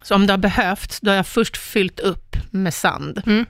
Så 0.02 0.14
om 0.14 0.26
det 0.26 0.32
har 0.32 0.38
behövts, 0.38 1.00
då 1.00 1.10
har 1.10 1.16
jag 1.16 1.26
först 1.26 1.56
fyllt 1.56 2.00
upp 2.00 2.36
med 2.50 2.74
sand. 2.74 3.22
Mm. 3.26 3.46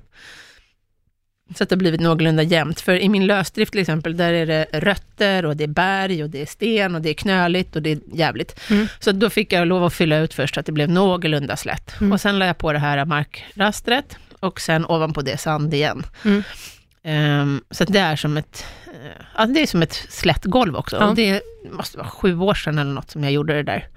Så 1.57 1.63
att 1.63 1.69
det 1.69 1.75
har 1.75 1.79
blivit 1.79 2.01
någorlunda 2.01 2.43
jämnt. 2.43 2.81
För 2.81 2.95
i 2.95 3.09
min 3.09 3.27
lösdrift 3.27 3.73
till 3.73 3.81
exempel, 3.81 4.17
där 4.17 4.33
är 4.33 4.47
det 4.47 4.67
rötter 4.73 5.45
och 5.45 5.57
det 5.57 5.65
är 5.65 5.69
berg 5.69 6.23
och 6.23 6.31
det 6.31 6.43
är 6.43 6.47
sten 6.47 6.95
och 6.95 7.03
det 7.03 7.11
är 7.11 7.15
knöligt 7.15 7.77
och 7.77 7.83
det 7.83 7.93
är 7.93 7.99
jävligt. 8.13 8.61
Mm. 8.71 8.89
Så 8.99 9.13
då 9.13 9.31
fick 9.31 9.53
jag 9.53 9.69
lov 9.69 9.85
att 9.85 9.95
fylla 9.95 10.19
ut 10.19 10.35
först 10.35 10.55
så 10.55 10.61
att 10.61 10.67
det 10.67 10.73
blev 10.73 10.91
någorlunda 10.91 11.57
slätt. 11.57 12.01
Mm. 12.01 12.13
Och 12.13 12.21
sen 12.21 12.39
la 12.39 12.47
jag 12.47 12.59
på 12.59 12.73
det 12.73 12.79
här 12.79 13.05
markrastret 13.05 14.17
och 14.41 14.61
sen 14.61 14.87
ovanpå 14.87 15.23
det 15.23 15.37
sand 15.41 15.75
igen. 15.75 16.07
Mm. 16.25 16.43
Ehm, 17.03 17.61
så 17.71 17.85
det 17.85 17.99
är 17.99 18.17
som 18.17 18.37
ett, 18.37 18.67
ja, 19.37 19.47
det 19.47 19.63
är 19.63 19.67
som 19.67 19.83
ett 19.83 20.07
slätt 20.09 20.45
golv 20.45 20.77
också. 20.77 20.97
Ja. 20.97 21.07
Och 21.07 21.15
det 21.15 21.43
måste 21.73 21.99
vara 21.99 22.09
sju 22.09 22.39
år 22.39 22.55
sedan 22.55 22.79
eller 22.79 22.93
något 22.93 23.11
som 23.11 23.25
jag 23.25 23.33
gjorde 23.33 23.55
det 23.55 23.63
där. 23.63 23.89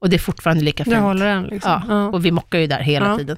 Och 0.00 0.10
det 0.10 0.16
är 0.16 0.18
fortfarande 0.18 0.64
lika 0.64 0.84
fint. 0.84 0.96
Det 0.96 1.00
håller 1.02 1.26
än 1.26 1.42
liksom. 1.42 1.70
Ja, 1.70 1.82
Ja. 1.88 2.06
och 2.08 2.24
vi 2.24 2.30
mockar 2.30 2.58
ju 2.58 2.66
där 2.66 2.80
hela 2.80 3.16
tiden. 3.18 3.36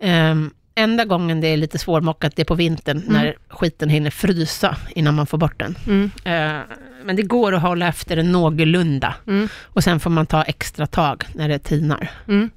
Ehm, 0.00 0.50
enda 0.76 1.04
gången 1.04 1.40
det 1.40 1.46
är 1.48 1.56
lite 1.56 1.78
svårmockat, 1.78 2.36
det 2.36 2.42
är 2.42 2.46
på 2.46 2.54
vintern, 2.54 2.98
Mm. 2.98 3.12
när 3.12 3.36
skiten 3.48 3.88
hinner 3.88 4.10
frysa 4.10 4.76
innan 4.94 5.14
man 5.14 5.26
får 5.26 5.38
bort 5.38 5.58
den. 5.58 5.78
Mm. 5.86 6.10
Ehm, 6.24 6.62
men 7.04 7.16
det 7.16 7.22
går 7.22 7.54
att 7.54 7.62
hålla 7.62 7.88
efter 7.88 8.16
den 8.16 8.32
någorlunda. 8.32 9.14
Mm. 9.26 9.48
Och 9.62 9.84
sen 9.84 10.00
får 10.00 10.10
man 10.10 10.26
ta 10.26 10.42
extra 10.42 10.86
tag 10.86 11.24
när 11.34 11.48
det 11.48 11.58
tinar. 11.58 12.10
Mm. 12.28 12.50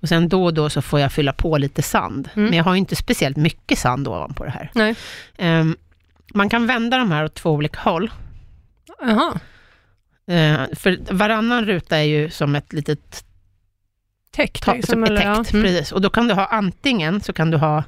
Och 0.00 0.08
sen 0.08 0.28
då 0.28 0.44
och 0.44 0.54
då 0.54 0.70
så 0.70 0.82
får 0.82 1.00
jag 1.00 1.12
fylla 1.12 1.32
på 1.32 1.58
lite 1.58 1.82
sand. 1.82 2.28
Mm. 2.34 2.48
Men 2.48 2.56
jag 2.56 2.64
har 2.64 2.72
ju 2.74 2.78
inte 2.78 2.96
speciellt 2.96 3.36
mycket 3.36 3.78
sand 3.78 4.08
ovanpå 4.08 4.44
det 4.44 4.50
här. 4.50 4.70
Nej. 4.74 4.94
Ehm, 5.38 5.76
man 6.34 6.48
kan 6.48 6.66
vända 6.66 6.98
de 6.98 7.10
här 7.10 7.24
åt 7.24 7.34
två 7.34 7.50
olika 7.50 7.80
håll. 7.80 8.10
Jaha. 9.00 9.40
Ehm, 10.26 10.66
för 10.76 10.98
varannan 11.10 11.64
ruta 11.64 11.96
är 11.98 12.02
ju 12.02 12.30
som 12.30 12.54
ett 12.54 12.72
litet 12.72 13.24
Täckt 14.36 14.62
ta, 14.62 14.74
liksom, 14.74 14.92
som 14.92 15.04
eller? 15.04 15.16
täckt. 15.16 15.52
Ja. 15.52 15.58
Mm. 15.58 15.62
Precis. 15.72 15.92
Och 15.92 16.00
då 16.00 16.10
kan 16.10 16.28
du 16.28 16.34
ha 16.34 16.46
antingen 16.46 17.20
så 17.20 17.32
kan 17.32 17.50
du 17.50 17.56
ha 17.56 17.84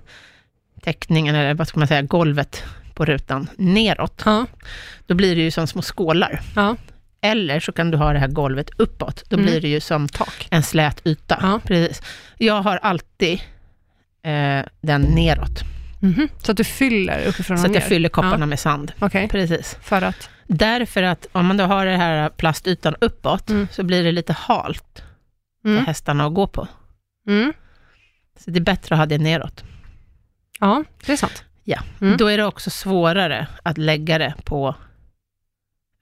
täckningen, 0.82 1.34
eller 1.34 1.54
vad 1.54 1.68
ska 1.68 1.78
man 1.78 1.88
säga, 1.88 2.02
golvet 2.02 2.64
på 2.94 3.04
rutan 3.04 3.48
neråt. 3.56 4.22
Ja. 4.24 4.46
Då 5.06 5.14
blir 5.14 5.36
det 5.36 5.42
ju 5.42 5.50
som 5.50 5.66
små 5.66 5.82
skålar. 5.82 6.40
Ja. 6.56 6.76
Eller 7.20 7.60
så 7.60 7.72
kan 7.72 7.90
du 7.90 7.96
ha 7.98 8.12
det 8.12 8.18
här 8.18 8.28
golvet 8.28 8.70
uppåt. 8.76 9.24
Då 9.28 9.36
Mm. 9.36 9.46
blir 9.46 9.60
det 9.60 9.68
ju 9.68 9.80
som 9.80 10.08
Tak. 10.08 10.48
en 10.50 10.62
slät 10.62 11.06
yta. 11.06 11.38
Ja. 11.42 11.60
Precis. 11.66 12.02
Jag 12.38 12.62
har 12.62 12.76
alltid 12.76 13.40
eh, 14.22 14.60
den 14.80 15.02
neråt. 15.02 15.60
Mhm. 16.00 16.28
Så 16.42 16.50
att 16.50 16.56
du 16.56 16.64
fyller 16.64 17.26
uppifrån 17.26 17.58
Så 17.58 17.64
och 17.64 17.70
att 17.70 17.74
jag 17.74 17.82
ner? 17.82 17.88
fyller 17.88 18.08
kopparna 18.08 18.46
med 18.46 18.58
sand. 18.60 18.92
Okej, 18.98 19.28
Precis. 19.28 19.76
för 19.82 20.02
att? 20.02 20.28
Därför 20.46 21.02
att 21.02 21.26
om 21.32 21.46
man 21.46 21.56
då 21.56 21.64
har 21.64 21.86
den 21.86 22.00
här 22.00 22.28
plastytan 22.28 22.94
uppåt, 23.00 23.50
Mm. 23.50 23.68
så 23.72 23.82
blir 23.82 24.04
det 24.04 24.12
lite 24.12 24.32
halt 24.32 25.02
för 25.64 25.70
Mm. 25.70 25.86
hästarna 25.86 26.26
att 26.26 26.34
gå 26.34 26.46
på. 26.46 26.68
Mm. 27.28 27.52
Så 28.38 28.50
det 28.50 28.58
är 28.58 28.64
bättre 28.64 28.94
att 28.94 28.98
ha 28.98 29.06
det 29.06 29.18
neråt. 29.18 29.64
Ja, 30.60 30.84
det 31.06 31.12
är 31.12 31.16
sant. 31.16 31.44
Ja, 31.64 31.78
Mm. 32.00 32.16
då 32.16 32.26
är 32.26 32.36
det 32.38 32.44
också 32.44 32.70
svårare 32.70 33.46
att 33.62 33.78
lägga 33.78 34.18
det 34.18 34.34
på... 34.44 34.74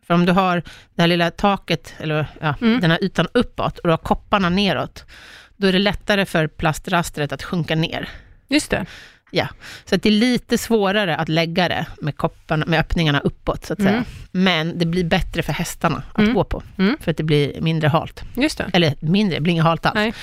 För 0.07 0.15
om 0.15 0.27
du 0.27 0.33
har 0.33 0.63
det 0.95 1.03
här 1.03 1.07
lilla 1.07 1.31
taket, 1.31 1.95
eller 1.99 2.27
ja, 2.41 2.55
Mm. 2.61 2.81
den 2.81 2.91
här 2.91 3.05
ytan 3.05 3.27
uppåt, 3.35 3.79
och 3.79 3.89
du 3.89 3.91
har 3.91 3.97
kopparna 3.99 4.49
neråt, 4.49 5.05
då 5.57 5.67
är 5.67 5.73
det 5.73 5.79
lättare 5.79 6.25
för 6.27 6.47
plastrastret 6.47 7.33
att 7.33 7.43
sjunka 7.43 7.75
ner. 7.75 8.09
Just 8.49 8.71
det. 8.71 8.87
Så 9.85 9.95
att 9.95 10.03
det 10.03 10.09
är 10.09 10.11
lite 10.13 10.59
svårare 10.59 11.17
att 11.17 11.29
lägga 11.29 11.69
det 11.69 11.87
med, 12.01 12.17
kopparna, 12.17 12.67
med 12.67 12.81
öppningarna 12.81 13.21
uppåt, 13.21 13.65
så 13.67 13.73
att 13.73 13.79
Mm. 13.79 13.93
säga. 13.93 14.05
Men 14.33 14.79
det 14.79 14.87
blir 14.87 15.05
bättre 15.05 15.43
för 15.43 15.53
hästarna 15.53 16.03
att 16.13 16.19
Mm. 16.19 16.35
gå 16.35 16.45
på, 16.45 16.63
Mm. 16.79 16.97
för 17.01 17.11
att 17.11 17.17
det 17.17 17.23
blir 17.23 17.61
mindre 17.61 17.89
halt. 17.89 18.23
Just 18.37 18.59
det. 18.59 18.71
Eller 18.73 18.95
mindre, 19.01 19.37
det 19.37 19.41
blir 19.41 19.53
inget 19.53 19.65
halt 19.65 19.87
alls. 19.87 20.15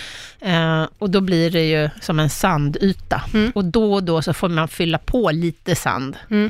Eh, 0.41 0.85
och 0.99 1.09
då 1.09 1.21
blir 1.21 1.51
det 1.51 1.69
ju 1.69 1.89
som 2.01 2.19
en 2.19 2.29
sandyta. 2.29 3.21
Mm. 3.33 3.51
Och 3.55 3.65
då 3.65 3.93
och 3.93 4.03
då 4.03 4.21
så 4.21 4.33
får 4.33 4.49
man 4.49 4.67
fylla 4.67 4.97
på 4.97 5.31
lite 5.31 5.75
sand. 5.75 6.17
Mm. 6.29 6.49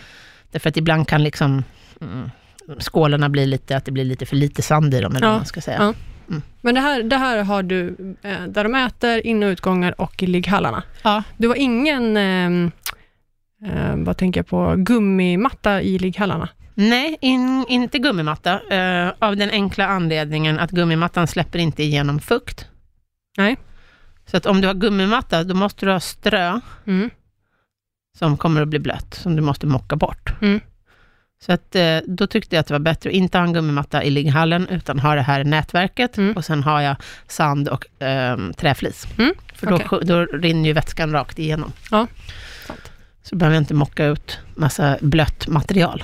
Därför 0.52 0.70
att 0.70 0.78
ibland 0.78 1.08
kan 1.08 1.24
liksom 1.24 1.64
mm, 2.02 2.32
skålarna 2.80 3.30
bli 3.30 3.46
lite, 3.46 3.78
att 3.78 3.86
det 3.86 3.92
blir 3.92 4.06
lite 4.06 4.26
för 4.26 4.36
lite 4.36 4.62
sand 4.62 4.94
i 4.94 5.02
dem, 5.02 5.16
eller 5.16 5.26
Ja, 5.28 5.32
vad 5.32 5.40
man 5.40 5.46
ska 5.46 5.62
säga. 5.62 5.78
ja. 5.80 5.94
Men 6.62 6.76
det 6.76 6.82
här, 6.82 7.04
det 7.04 7.18
här 7.18 7.44
har 7.44 7.64
du 7.64 7.88
eh, 8.22 8.42
där 8.48 8.64
de 8.64 8.76
äter, 8.76 9.28
in 9.28 9.44
och 9.44 9.48
utgångar 9.48 10.02
och 10.02 10.24
i 10.24 10.28
ligghallarna. 10.28 10.84
Ja. 11.04 11.24
Du 11.38 11.48
har 11.48 11.56
ingen, 11.56 12.18
eh, 12.18 12.72
eh, 13.72 13.96
vad 13.96 14.18
tänker 14.18 14.40
jag 14.40 14.48
på, 14.48 14.74
gummimatta 14.78 15.82
i 15.82 16.00
ligghallarna? 16.00 16.50
Nej, 16.74 17.18
in, 17.22 17.66
inte 17.70 18.00
gummimatta. 18.00 18.60
eh, 18.70 19.12
av 19.20 19.36
den 19.38 19.50
enkla 19.50 19.88
anledningen 19.88 20.60
att 20.60 20.72
gummimattan 20.72 21.28
släpper 21.28 21.60
inte 21.60 21.84
igenom 21.84 22.20
fukt. 22.20 22.68
Nej. 23.38 23.58
Så 24.26 24.38
att 24.38 24.46
om 24.46 24.62
du 24.62 24.68
har 24.68 24.74
gummimatta, 24.74 25.44
då 25.44 25.56
måste 25.56 25.86
du 25.86 25.92
ha 25.92 26.00
strö 26.00 26.60
Mm. 26.88 27.10
som 28.18 28.38
kommer 28.38 28.62
att 28.62 28.68
bli 28.68 28.80
blött, 28.80 29.14
som 29.14 29.36
du 29.36 29.42
måste 29.42 29.68
mocka 29.68 29.96
bort. 29.96 30.34
Mm. 30.42 30.60
Så 31.46 31.52
att, 31.54 31.76
eh, 31.76 31.98
då 32.08 32.28
tyckte 32.28 32.56
jag 32.56 32.60
att 32.62 32.68
det 32.68 32.74
var 32.74 32.80
bättre 32.80 33.10
att 33.10 33.14
inte 33.16 33.38
ha 33.38 33.46
en 33.46 33.54
gummimatta 33.54 34.04
i 34.04 34.10
ligghallen, 34.10 34.68
utan 34.68 35.00
ha 35.00 35.16
det 35.16 35.22
här 35.22 35.44
nätverket 35.44 36.18
Mm. 36.18 36.38
och 36.38 36.46
sen 36.46 36.64
har 36.64 36.82
jag 36.82 36.96
sand 37.28 37.68
och 37.68 37.86
ehm, 38.00 38.54
träflis. 38.54 39.08
Mm, 39.18 39.34
För 39.54 39.68
då, 39.68 39.78
sj- 39.78 40.04
då 40.04 40.26
rinner 40.26 40.68
ju 40.70 40.74
vätskan 40.74 41.12
rakt 41.12 41.40
igenom. 41.40 41.72
Ja, 41.92 42.08
sant. 42.68 42.92
Så 43.24 43.36
behöver 43.36 43.56
jag 43.56 43.62
inte 43.62 43.74
mocka 43.74 44.06
ut 44.06 44.40
massa 44.56 44.98
blött 45.02 45.48
material, 45.48 46.04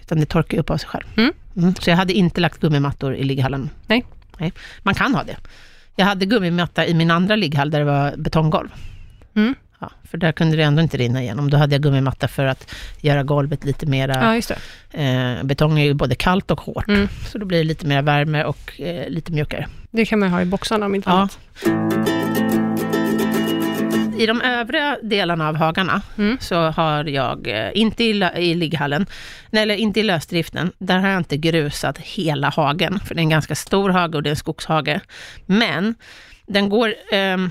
utan 0.00 0.20
det 0.20 0.26
torkar 0.26 0.56
ju 0.56 0.60
upp 0.60 0.70
av 0.70 0.76
sig 0.76 0.88
själv. 0.88 1.04
Mm. 1.16 1.74
Så 1.80 1.90
jag 1.90 1.96
hade 1.96 2.12
inte 2.12 2.40
lagt 2.40 2.60
gummimattor 2.60 3.14
i 3.14 3.24
ligghallen. 3.24 3.70
Nej. 3.86 4.04
Nej. 4.38 4.52
Man 4.82 4.94
kan 4.94 5.14
ha 5.14 5.22
det. 5.22 5.36
Jag 5.96 6.06
hade 6.06 6.26
gummimatta 6.26 6.86
i 6.86 6.94
min 6.94 7.10
andra 7.10 7.36
ligghall 7.36 7.70
där 7.70 7.78
det 7.78 7.84
var 7.84 8.14
betonggolv. 8.16 8.68
Ja, 9.82 9.90
för 10.10 10.18
där 10.18 10.32
kunde 10.32 10.56
det 10.56 10.62
ändå 10.62 10.82
inte 10.82 10.96
rinna 10.96 11.22
igenom. 11.22 11.50
Då 11.50 11.56
hade 11.56 11.74
jag 11.74 11.82
gummimatta 11.82 12.28
för 12.28 12.44
att 12.44 12.74
göra 13.00 13.22
golvet 13.22 13.64
lite 13.64 13.86
mera... 13.86 14.40
Ja. 14.48 14.54
Eh, 15.00 15.44
betong 15.44 15.78
är 15.78 15.84
ju 15.84 15.94
både 15.94 16.14
kallt 16.14 16.50
och 16.50 16.60
hårt, 16.60 16.88
Mm. 16.88 17.08
så 17.32 17.38
då 17.38 17.46
blir 17.46 17.58
det 17.58 17.64
lite 17.64 17.86
mer 17.86 18.02
värme 18.02 18.44
och 18.44 18.80
eh, 18.80 19.08
lite 19.08 19.32
mjukare. 19.32 19.66
Det 19.90 20.04
kan 20.06 20.18
man 20.18 20.28
ha 20.30 20.42
i 20.42 20.44
boxarna 20.44 20.86
om 20.86 20.94
inte 20.94 21.10
Ja. 21.10 21.14
annat. 21.16 21.38
I 24.18 24.26
de 24.26 24.40
övriga 24.40 24.98
delarna 25.02 25.48
av 25.48 25.56
hagarna 25.56 26.02
Mm. 26.18 26.38
så 26.40 26.56
har 26.70 27.04
jag, 27.04 27.46
eh, 27.48 27.70
inte 27.74 28.04
i, 28.04 28.10
i 28.36 28.54
ligghallen, 28.54 29.06
nej, 29.50 29.62
eller 29.62 29.74
inte 29.74 30.00
i 30.00 30.02
lösdriften, 30.02 30.72
där 30.78 30.98
har 30.98 31.08
jag 31.08 31.20
inte 31.20 31.36
grusat 31.36 31.98
hela 31.98 32.48
hagen, 32.50 33.00
för 33.06 33.14
det 33.14 33.20
är 33.20 33.22
en 33.22 33.28
ganska 33.28 33.54
stor 33.54 33.90
hage 33.90 34.16
och 34.16 34.22
det 34.22 34.28
är 34.28 34.30
en 34.30 34.36
skogshage. 34.36 35.00
Men 35.46 35.94
den 36.46 36.68
går, 36.68 36.94
ehm, 37.12 37.50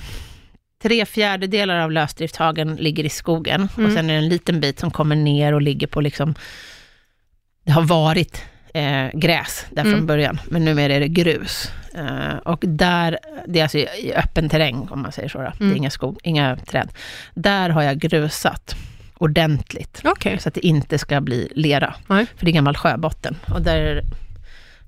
tre 0.81 1.05
fjärdedelar 1.05 1.77
av 1.79 1.91
lösdrifthagen 1.91 2.75
ligger 2.75 3.03
i 3.03 3.09
skogen 3.09 3.67
och 3.73 3.79
Mm. 3.79 3.95
sen 3.95 4.09
är 4.09 4.13
det 4.13 4.19
en 4.19 4.29
liten 4.29 4.59
bit 4.59 4.79
som 4.79 4.91
kommer 4.91 5.15
ner 5.15 5.53
och 5.53 5.61
ligger 5.61 5.87
på 5.87 6.01
liksom, 6.01 6.35
det 7.65 7.71
har 7.71 7.81
varit 7.81 8.43
eh, 8.73 9.07
gräs 9.13 9.65
där 9.71 9.81
Mm. 9.81 9.93
från 9.97 10.05
början, 10.07 10.39
men 10.49 10.65
numera 10.65 10.93
är 10.93 10.99
det 10.99 11.07
grus. 11.07 11.71
Eh, 11.95 12.37
och 12.45 12.63
där, 12.67 13.17
det 13.47 13.59
är 13.59 13.63
alltså 13.63 13.77
i, 13.77 14.13
öppen 14.15 14.49
terräng 14.49 14.87
om 14.91 15.01
man 15.01 15.11
säger 15.11 15.29
så, 15.29 15.37
då. 15.37 15.43
det 15.57 15.63
Mm. 15.63 15.71
är 15.73 15.77
inga 15.77 15.89
skog, 15.89 16.19
inga 16.23 16.55
träd. 16.55 16.89
Där 17.33 17.69
har 17.69 17.81
jag 17.83 17.97
grusat 17.99 18.75
ordentligt, 19.17 20.01
Okej. 20.03 20.39
så 20.39 20.47
att 20.47 20.53
det 20.55 20.65
inte 20.67 20.97
ska 20.97 21.21
bli 21.21 21.51
lera, 21.55 21.93
Nej. 22.07 22.25
för 22.37 22.45
det 22.45 22.51
är 22.51 22.53
gammal 22.53 22.77
sjöbotten. 22.77 23.37
Och 23.53 23.61
där 23.61 24.03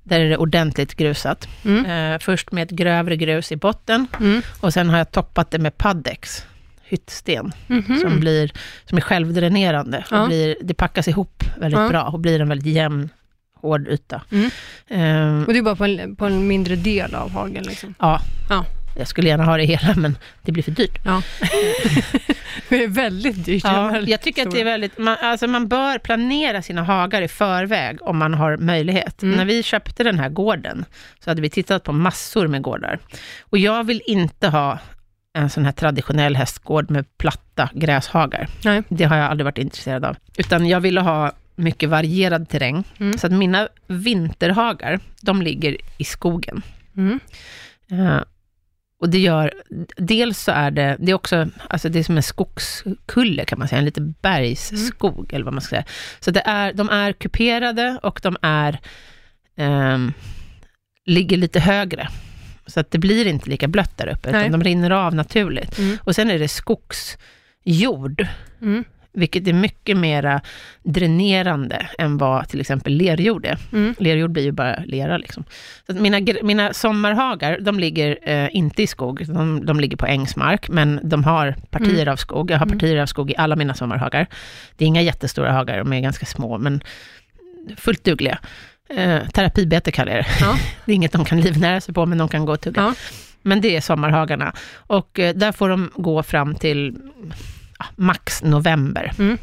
där 0.04 0.20
är 0.20 0.30
det 0.30 0.38
ordentligt 0.38 0.96
grusat. 0.96 1.48
Mm. 1.66 1.86
Eh, 2.14 2.20
först 2.20 2.52
med 2.52 2.64
ett 2.64 2.70
grövre 2.70 3.16
grus 3.16 3.52
i 3.52 3.56
botten, 3.56 4.08
Mm. 4.20 4.42
och 4.62 4.74
sen 4.74 4.90
har 4.90 4.98
jag 4.98 5.12
toppat 5.12 5.52
det 5.52 5.60
med 5.60 5.78
paddex, 5.78 6.46
hyttsten, 6.84 7.52
Mhm. 7.68 7.98
som, 8.02 8.20
blir, 8.20 8.52
som 8.86 8.98
är 8.98 9.02
självdränerande. 9.02 9.98
Och 10.12 10.18
Ja. 10.18 10.28
blir, 10.28 10.56
det 10.62 10.74
packas 10.74 11.08
ihop 11.08 11.44
väldigt 11.60 11.80
Ja. 11.80 11.90
bra 11.90 12.04
och 12.04 12.20
blir 12.20 12.40
en 12.42 12.50
väldigt 12.50 12.74
jämn, 12.74 13.10
hård 13.62 13.88
yta. 13.88 14.22
Mm. 14.32 14.50
Ehm, 14.90 15.44
Och 15.48 15.54
det 15.54 15.60
är 15.60 15.64
bara 15.64 15.76
på 15.76 15.86
en, 15.86 16.16
på 16.16 16.26
en 16.26 16.48
mindre 16.48 16.76
del 16.76 17.16
av 17.16 17.32
hagen 17.32 17.64
liksom? 17.64 17.94
ja. 18.00 18.20
Ja. 18.50 18.66
Jag 18.96 19.08
skulle 19.08 19.30
gärna 19.30 19.44
ha 19.44 19.58
det 19.58 19.64
hela, 19.64 19.96
men 19.96 20.18
det 20.42 20.52
blir 20.52 20.64
för 20.64 20.72
dyrt. 20.72 21.00
Ja. 21.06 21.22
det 22.70 22.84
är 22.84 22.88
väldigt 22.88 23.46
dyrt. 23.46 23.64
Ja, 23.64 24.00
jag 24.00 24.22
tycker 24.22 24.48
att 24.48 24.52
det 24.52 24.62
är 24.62 24.66
väldigt, 24.66 24.98
man, 24.98 25.18
alltså 25.22 25.48
man 25.48 25.68
bör 25.68 25.98
planera 26.00 26.62
sina 26.62 26.84
hagar 26.84 27.22
i 27.22 27.28
förväg 27.28 27.98
om 28.02 28.18
man 28.18 28.34
har 28.34 28.58
möjlighet. 28.58 29.24
Mm. 29.24 29.38
När 29.38 29.46
vi 29.46 29.64
köpte 29.64 30.04
den 30.04 30.20
här 30.20 30.30
gården 30.30 30.86
så 31.20 31.30
hade 31.30 31.42
vi 31.42 31.50
tittat 31.50 31.84
på 31.84 31.94
massor 31.94 32.48
med 32.48 32.62
gårdar. 32.62 33.00
Och 33.42 33.58
jag 33.58 33.84
vill 33.84 34.02
inte 34.06 34.48
ha 34.48 34.80
en 35.34 35.50
sån 35.50 35.66
här 35.66 35.72
traditionell 35.72 36.36
hästgård 36.36 36.92
med 36.92 37.18
platta 37.18 37.70
gräshagar. 37.74 38.48
Nej. 38.64 38.84
Det 38.90 39.04
har 39.04 39.16
jag 39.18 39.32
aldrig 39.32 39.46
varit 39.46 39.58
intresserad 39.58 40.06
av. 40.06 40.16
Utan 40.38 40.68
jag 40.68 40.80
ville 40.80 41.02
ha 41.02 41.32
mycket 41.56 41.90
varierad 41.90 42.50
terräng. 42.50 42.84
Mm. 43.00 43.18
Så 43.18 43.28
att 43.28 43.34
mina 43.34 43.68
vinterhagar, 43.88 45.00
de 45.22 45.42
ligger 45.42 45.78
i 45.98 46.04
skogen. 46.04 46.62
Mm. 46.98 47.20
Eh, 47.92 48.22
och 49.04 49.10
det 49.10 49.20
gör, 49.20 49.54
dels 49.98 50.40
så 50.40 50.52
är 50.52 50.72
det, 50.72 50.98
det 51.00 51.12
är 51.12 51.16
också, 51.16 51.48
alltså 51.70 51.90
det 51.90 52.00
är 52.00 52.04
som 52.04 52.18
en 52.18 52.24
skogskulle 52.24 53.46
kan 53.46 53.60
man 53.60 53.68
säga, 53.68 53.80
en 53.80 53.86
liten 53.86 54.16
bergsskog 54.22 55.34
eller 55.34 55.46
vad 55.46 55.54
man 55.54 55.62
ska 55.62 55.70
säga. 55.70 55.86
Så 56.20 56.32
det 56.32 56.42
är, 56.46 56.74
de 56.74 56.90
är 56.90 57.14
kuperade 57.14 58.00
och 58.04 58.20
de 58.24 58.38
är, 58.42 58.80
ehm, 59.58 60.14
ligger 61.06 61.38
lite 61.38 61.60
högre. 61.60 62.08
Så 62.68 62.80
att 62.80 62.92
det 62.92 62.98
blir 62.98 63.28
inte 63.28 63.50
lika 63.50 63.68
blött 63.68 63.98
där 63.98 64.08
uppe, 64.08 64.32
Nej. 64.32 64.42
utan 64.42 64.60
de 64.60 64.64
rinner 64.64 64.92
av 64.92 65.16
naturligt. 65.16 65.80
Mm. 65.80 65.98
Och 66.04 66.16
sen 66.16 66.30
är 66.30 66.40
det 66.40 66.48
skogsjord, 66.48 68.28
Mm. 68.62 68.84
Vilket 69.14 69.48
är 69.48 69.54
mycket 69.54 69.98
mera 69.98 70.42
dränerande 70.84 71.88
än 71.98 72.18
vad 72.18 72.48
till 72.50 72.62
exempel 72.62 72.94
lerjord 72.94 73.46
är. 73.46 73.58
Mm. 73.74 73.96
Lerjord 74.00 74.32
blir 74.32 74.44
ju 74.44 74.52
bara 74.52 74.80
lera 74.86 75.18
liksom. 75.18 75.44
Så 75.88 75.94
mina, 75.94 76.20
mina 76.44 76.74
sommarhagar, 76.74 77.58
de 77.62 77.80
ligger 77.80 78.18
eh, 78.22 78.50
inte 78.56 78.84
i 78.84 78.88
skog, 78.88 79.26
de, 79.28 79.66
de 79.66 79.80
ligger 79.80 79.98
på 79.98 80.06
ängsmark, 80.06 80.70
men 80.70 81.00
de 81.04 81.24
har 81.24 81.56
partier 81.70 81.94
Mm. 82.02 82.12
av 82.12 82.16
skog. 82.16 82.52
Jag 82.52 82.58
har 82.60 82.66
Mm. 82.66 82.80
partier 82.80 82.98
av 83.02 83.06
skog 83.06 83.32
i 83.32 83.36
alla 83.38 83.56
mina 83.56 83.74
sommarhagar. 83.74 84.28
Det 84.78 84.86
är 84.86 84.88
inga 84.88 85.02
jättestora 85.02 85.52
hagar, 85.52 85.78
de 85.78 85.94
är 85.94 86.00
ganska 86.00 86.26
små, 86.26 86.58
men 86.58 86.84
fullt 87.78 88.04
dugliga. 88.04 88.40
Eh, 88.90 89.28
terapibete 89.28 89.92
kallar 89.92 90.12
jag 90.12 90.24
det. 90.24 90.30
Ja. 90.42 90.56
Det 90.86 90.92
är 90.92 90.96
inget 90.96 91.12
de 91.12 91.26
kan 91.26 91.42
livnära 91.42 91.82
sig 91.82 91.94
på, 91.94 92.06
men 92.06 92.18
de 92.18 92.28
kan 92.30 92.46
gå 92.46 92.54
och 92.54 92.62
tugga. 92.62 92.82
Ja. 92.82 92.94
Men 93.42 93.62
det 93.62 93.76
är 93.76 93.82
sommarhagarna. 93.82 94.54
Och 94.76 95.20
eh, 95.20 95.36
där 95.36 95.52
får 95.52 95.70
de 95.70 95.92
gå 95.96 96.24
fram 96.24 96.56
till 96.56 96.96
ja, 97.84 98.04
max 98.04 98.44
november. 98.44 99.12
Mm. 99.20 99.38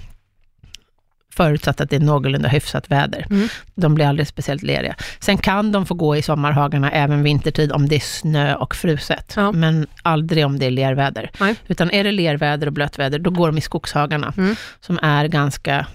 Förutsatt 1.34 1.80
att 1.80 1.90
det 1.90 1.96
är 1.96 2.00
någorlunda 2.00 2.48
hyfsat 2.48 2.90
väder. 2.90 3.26
Mm. 3.30 3.48
De 3.74 3.94
blir 3.94 4.06
aldrig 4.06 4.28
speciellt 4.28 4.62
leriga. 4.62 4.94
Sen 5.20 5.38
kan 5.38 5.72
de 5.72 5.86
få 5.86 5.94
gå 5.94 6.16
i 6.16 6.22
sommarhagarna 6.22 6.90
även 6.90 7.22
vintertid 7.22 7.72
om 7.72 7.88
det 7.88 7.96
är 7.96 8.00
snö 8.00 8.54
och 8.54 8.74
fruset. 8.74 9.32
Ja. 9.36 9.52
Men 9.52 9.86
aldrig 10.02 10.46
om 10.46 10.58
det 10.58 10.66
är 10.66 10.70
lerväder. 10.70 11.30
Nej. 11.40 11.54
Utan 11.68 11.90
är 11.90 12.04
det 12.04 12.12
lerväder 12.12 12.66
och 12.66 12.72
blötväder, 12.72 13.18
då 13.18 13.30
går 13.30 13.46
de 13.48 13.58
i 13.58 13.60
skogshagarna. 13.60 14.32
Mm. 14.36 14.56
Som 14.80 14.98
är 15.02 15.24
ganska, 15.28 15.86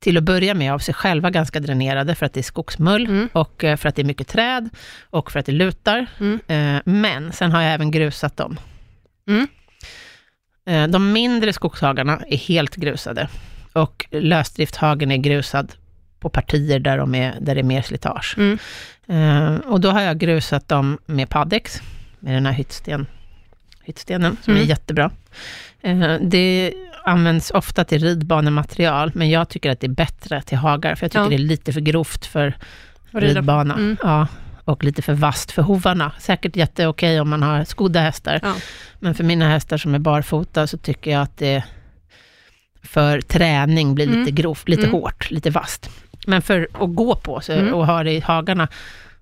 till 0.00 0.16
att 0.16 0.24
börja 0.24 0.54
med, 0.54 0.72
av 0.72 0.78
sig 0.78 0.94
själva 0.94 1.30
ganska 1.30 1.60
dränerade 1.60 2.14
för 2.14 2.26
att 2.26 2.32
det 2.32 2.40
är 2.40 2.42
skogsmull. 2.42 3.06
Mm. 3.06 3.28
Och 3.32 3.64
eh, 3.64 3.76
för 3.76 3.88
att 3.88 3.96
det 3.96 4.02
är 4.02 4.06
mycket 4.06 4.28
träd 4.28 4.68
och 5.10 5.32
för 5.32 5.40
att 5.40 5.46
det 5.46 5.52
lutar. 5.52 6.06
Mm. 6.20 6.40
Eh, 6.46 6.82
Men 6.84 7.32
sen 7.32 7.52
har 7.52 7.62
jag 7.62 7.74
även 7.74 7.90
grusat 7.90 8.36
dem. 8.36 8.58
Mm. 9.28 9.46
Eh, 10.70 10.86
De 10.88 11.12
mindre 11.12 11.52
skogshagarna 11.52 12.20
är 12.28 12.36
helt 12.36 12.76
grusade. 12.76 13.28
Och 13.72 14.06
lösdrifthagen 14.10 15.10
är 15.10 15.16
grusad 15.16 15.72
på 16.20 16.28
partier 16.28 16.78
där, 16.78 16.98
de 16.98 17.14
är, 17.14 17.34
där 17.40 17.54
det 17.54 17.60
är 17.60 17.64
mer 17.64 17.82
slitage. 17.82 18.34
Mm. 18.38 18.58
Eh, 19.08 19.56
Och 19.66 19.80
då 19.80 19.90
har 19.90 20.00
jag 20.00 20.18
grusat 20.18 20.68
dem 20.68 20.98
med 21.06 21.28
Paddex, 21.28 21.82
med 22.20 22.34
den 22.34 22.46
här 22.46 22.52
hyttsten, 22.52 23.06
hyttstenen, 23.84 24.36
som 24.42 24.52
Mm. 24.52 24.62
är 24.64 24.68
jättebra. 24.68 25.10
Eh, 25.82 26.14
Det 26.20 26.72
används 27.04 27.50
ofta 27.50 27.84
till 27.84 28.04
ridbanematerial, 28.04 29.10
men 29.14 29.30
jag 29.30 29.48
tycker 29.48 29.70
att 29.70 29.80
det 29.80 29.86
är 29.86 29.88
bättre 29.94 30.42
till 30.42 30.58
hagar, 30.58 30.94
för 30.94 31.04
jag 31.04 31.10
tycker 31.12 31.22
Ja. 31.22 31.28
det 31.28 31.34
är 31.34 31.38
lite 31.38 31.72
för 31.72 31.80
grovt 31.80 32.26
för 32.26 32.54
ridbana. 33.12 33.74
Mm. 33.74 33.96
Ja, 34.02 34.26
och 34.70 34.84
lite 34.84 35.02
för 35.02 35.12
vasst 35.14 35.50
för 35.52 35.62
hovarna. 35.62 36.12
Säkert 36.18 36.56
jätteokej 36.56 37.20
om 37.20 37.30
man 37.30 37.42
har 37.42 37.64
skodda 37.64 38.00
hästar, 38.00 38.40
Ja. 38.42 38.54
men 38.98 39.14
för 39.14 39.24
mina 39.24 39.48
hästar 39.48 39.76
som 39.78 39.94
är 39.94 39.98
barfota 39.98 40.66
så 40.66 40.78
tycker 40.78 41.10
jag 41.10 41.22
att 41.22 41.36
det 41.38 41.64
för 42.82 43.20
träning 43.20 43.94
blir 43.94 44.06
lite 44.06 44.18
Mm. 44.20 44.34
grovt, 44.34 44.68
lite 44.68 44.82
Mm. 44.82 44.92
hårt, 44.92 45.30
lite 45.30 45.50
vasst. 45.50 45.90
Men 46.26 46.42
för 46.42 46.68
att 46.72 46.94
gå 46.94 47.14
på 47.16 47.40
så, 47.40 47.52
Mm. 47.52 47.74
och 47.74 47.86
ha 47.86 48.02
det 48.04 48.12
i 48.12 48.20
hagarna 48.20 48.68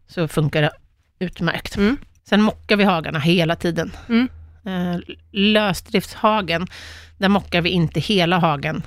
så 0.09 0.29
funkar 0.29 0.63
det 0.63 0.71
utmärkt. 1.19 1.77
Mm. 1.77 1.97
Sen 2.29 2.43
mockar 2.43 2.77
vi 2.77 2.85
hagarna 2.85 3.19
hela 3.19 3.57
tiden. 3.57 3.93
Mm. 4.09 4.29
Eh, 4.65 5.01
lösdriftshagen, 5.33 6.67
där 7.19 7.29
mockar 7.29 7.61
vi 7.61 7.71
inte 7.71 8.01
hela 8.01 8.39
hagen 8.39 8.83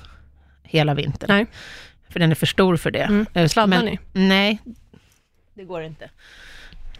hela 0.63 0.93
vintern. 0.93 1.27
Nej. 1.29 1.45
För 2.09 2.19
den 2.19 2.31
är 2.31 2.35
för 2.35 2.45
stor 2.45 2.77
för 2.77 2.91
det. 2.91 3.03
Mm. 3.03 3.25
Eh, 3.33 3.47
Sladdar 3.47 3.83
ni? 3.83 3.99
Nej, 4.13 4.59
det 5.53 5.63
går 5.63 5.83
inte. 5.83 6.09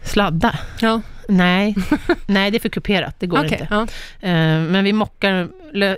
Sladda? 0.04 0.58
Ja, 0.80 1.00
Nej, 1.28 1.74
nej 2.26 2.50
det 2.50 2.56
är 2.56 2.60
för 2.60 2.68
kuperat, 2.68 3.16
det 3.18 3.26
går 3.26 3.38
okej. 3.38 3.52
inte. 3.60 3.66
Ja. 3.70 3.82
Eh, 4.28 4.60
men 4.60 4.84
vi 4.84 4.92
mockar, 4.92 5.48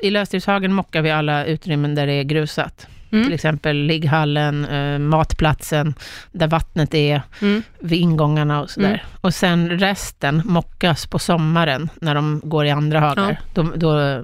i 0.02 0.10
lösdriftshagen 0.10 0.72
mockar 0.72 1.02
vi 1.02 1.10
alla 1.10 1.44
utrymmen 1.44 1.94
där 1.94 2.06
det 2.06 2.12
är 2.12 2.22
grusat. 2.22 2.86
Mm. 3.12 3.24
Till 3.24 3.34
exempel 3.34 3.76
ligghallen, 3.76 4.64
eh, 4.64 4.98
matplatsen, 4.98 5.94
där 6.32 6.46
vattnet 6.46 6.94
är, 6.94 7.22
Mm. 7.42 7.62
vid 7.80 8.00
ingångarna 8.00 8.62
och 8.62 8.70
sådär. 8.70 8.88
Mm. 8.88 9.00
Och 9.20 9.34
sen 9.34 9.70
resten 9.78 10.42
mockas 10.44 11.06
på 11.06 11.18
sommaren, 11.18 11.88
när 12.00 12.14
de 12.14 12.40
går 12.44 12.66
i 12.66 12.70
andra 12.70 13.00
hagar. 13.00 13.40
Då, 13.54 13.62
då 13.76 14.00
eh, 14.00 14.20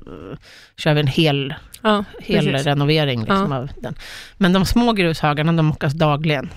kör 0.76 0.94
vi 0.94 1.00
en 1.00 1.06
hel, 1.06 1.54
Ja, 1.82 2.04
hel 2.20 2.46
precis. 2.46 2.66
renovering 2.66 3.20
liksom 3.20 3.52
Ja. 3.52 3.58
av 3.58 3.70
den. 3.82 3.94
Men 4.36 4.52
de 4.52 4.64
små 4.64 4.92
grushagarna, 4.92 5.52
de 5.52 5.66
mockas 5.66 5.92
dagligen. 5.92 6.48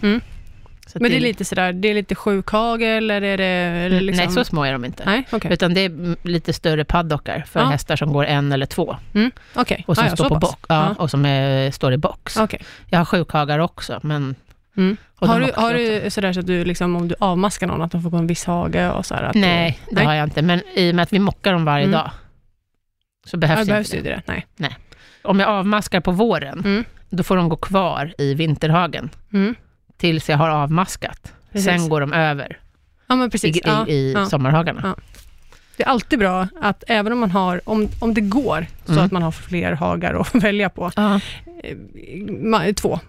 Men 0.96 1.12
det 1.12 1.18
är 1.18 1.22
lite 1.22 1.46
sådär, 1.46 1.74
det 1.74 1.88
är 1.88 1.94
lite 1.94 2.16
sjukhage 2.16 2.82
eller 2.82 3.22
är 3.22 3.38
det, 3.38 3.90
det 3.90 4.00
liksom... 4.02 4.26
Nej, 4.26 4.34
så 4.36 4.44
små 4.44 4.64
är 4.64 4.72
de 4.74 4.86
inte. 4.86 5.06
Nej, 5.06 5.24
okej. 5.32 5.54
Utan 5.54 5.74
det 5.74 5.82
är 5.82 6.28
lite 6.28 6.54
större 6.54 6.86
paddockar 6.86 7.44
för 7.48 7.60
Ja. 7.60 7.66
hästar 7.66 7.96
som 7.96 8.14
går 8.14 8.26
en 8.26 8.52
eller 8.52 8.66
två. 8.66 8.96
Mm. 9.14 9.32
Okej. 9.56 9.84
Och 9.88 9.96
som 9.96 10.06
Ah, 10.06 10.08
ja, 10.10 10.16
står 10.16 10.30
på 10.30 10.36
bock. 10.36 10.60
Ja, 10.70 10.76
Ja. 10.98 11.04
och 11.04 11.10
som 11.12 11.26
är, 11.26 11.72
står 11.72 11.94
i 11.94 11.98
box. 11.98 12.38
Okej. 12.38 12.62
Jag 12.90 12.98
har 13.00 13.06
sjukhagar 13.06 13.60
också, 13.60 14.00
men... 14.04 14.36
Mm. 14.78 14.98
Har 15.16 15.40
du, 15.40 15.52
har 15.56 15.74
du 15.74 16.10
sådär 16.10 16.34
så 16.34 16.40
att 16.40 16.48
du 16.48 16.66
liksom, 16.66 16.96
om 16.96 17.08
du 17.08 17.16
avmaskar 17.20 17.68
någon, 17.68 17.82
att 17.82 17.92
de 17.92 18.02
får 18.04 18.10
gå 18.10 18.18
en 18.18 18.28
viss 18.28 18.46
hage 18.46 18.90
och 18.92 19.06
så 19.06 19.16
här, 19.16 19.24
att 19.24 19.36
Nej, 19.36 19.80
du, 19.90 19.96
det 19.96 20.04
har 20.06 20.14
jag 20.14 20.24
inte. 20.24 20.42
Men 20.42 20.62
i 20.76 20.92
och 20.92 20.96
med 20.96 21.04
att 21.04 21.14
vi 21.14 21.20
mockar 21.20 21.54
dem 21.54 21.66
varje 21.66 21.84
Mm. 21.86 21.92
dag, 22.00 22.12
så 23.26 23.38
behövs, 23.38 23.60
ja, 23.60 23.66
behövs 23.66 23.94
inte 23.94 24.10
det 24.10 24.22
det. 24.26 24.34
det? 24.34 24.44
Nej. 24.56 24.76
Om 25.22 25.40
jag 25.40 25.50
avmaskar 25.50 26.00
på 26.00 26.12
våren, 26.12 26.60
Mm. 26.60 26.84
då 27.10 27.24
får 27.24 27.38
de 27.38 27.50
gå 27.50 27.56
kvar 27.56 28.14
i 28.18 28.34
vinterhagen 28.34 29.10
Mm. 29.34 29.56
Tills 30.04 30.30
jag 30.30 30.38
har 30.38 30.50
avmaskat. 30.50 31.34
Precis. 31.52 31.66
Sen 31.66 31.90
går 31.90 32.02
de 32.02 32.14
över 32.14 32.58
Ja, 33.08 33.16
men 33.16 33.28
i, 33.28 33.32
precis. 33.32 33.58
i, 33.58 33.62
ja, 33.66 33.88
i 33.88 34.14
ja. 34.14 34.26
sommarhagarna. 34.26 34.96
Det 35.78 35.84
är 35.84 35.88
alltid 35.88 36.20
bra 36.20 36.48
att 36.62 36.84
även 36.88 37.14
om 37.14 37.20
man 37.20 37.32
har, 37.32 37.62
om, 37.70 37.90
om 38.00 38.14
det 38.14 38.22
går, 38.22 38.66
så 38.86 38.92
Mm. 38.92 39.06
att 39.06 39.12
man 39.12 39.22
har 39.24 39.32
fler 39.32 39.72
hagar 39.72 40.14
att 40.22 40.36
välja 40.44 40.70
på, 40.70 40.86
eh, 40.98 41.18
ma- 42.30 42.74
två, 42.74 43.00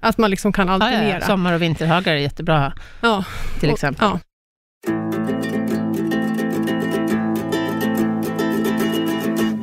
att 0.00 0.18
man 0.18 0.30
liksom 0.30 0.52
kan 0.52 0.68
alternera. 0.68 1.20
sommar 1.20 1.52
och 1.52 1.62
vinterhagar 1.62 2.12
är 2.12 2.16
jättebra, 2.16 2.72
Ja, 3.00 3.24
till 3.60 3.68
och- 3.68 3.74
exempel. 3.74 4.08
Ja. 4.08 4.18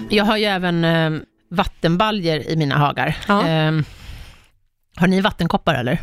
Jag 0.09 0.25
har 0.25 0.37
ju 0.37 0.45
även 0.45 0.83
eh, 0.83 1.11
vattenbaljer 1.49 2.49
i 2.49 2.55
mina 2.55 2.77
hagar. 2.77 3.15
Eh, 3.29 3.81
har 4.95 5.07
ni 5.07 5.21
vattenkoppar 5.21 5.75
eller? 5.75 6.01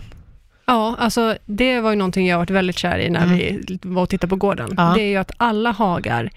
Ja, 0.67 0.97
alltså 0.99 1.37
det 1.47 1.81
var 1.81 1.91
ju 1.91 1.97
någonting 1.97 2.27
jag 2.29 2.39
varit 2.39 2.51
väldigt 2.51 2.79
kär 2.79 2.99
i 2.99 3.11
när 3.11 3.23
Mm. 3.23 3.37
vi 3.37 3.79
var 3.83 4.03
och 4.03 4.09
tittade 4.09 4.29
på 4.31 4.37
gården. 4.37 4.75
Ja. 4.77 4.93
Det 4.97 5.03
är 5.03 5.07
ju 5.09 5.17
att 5.17 5.31
alla 5.37 5.71
hagar 5.71 6.31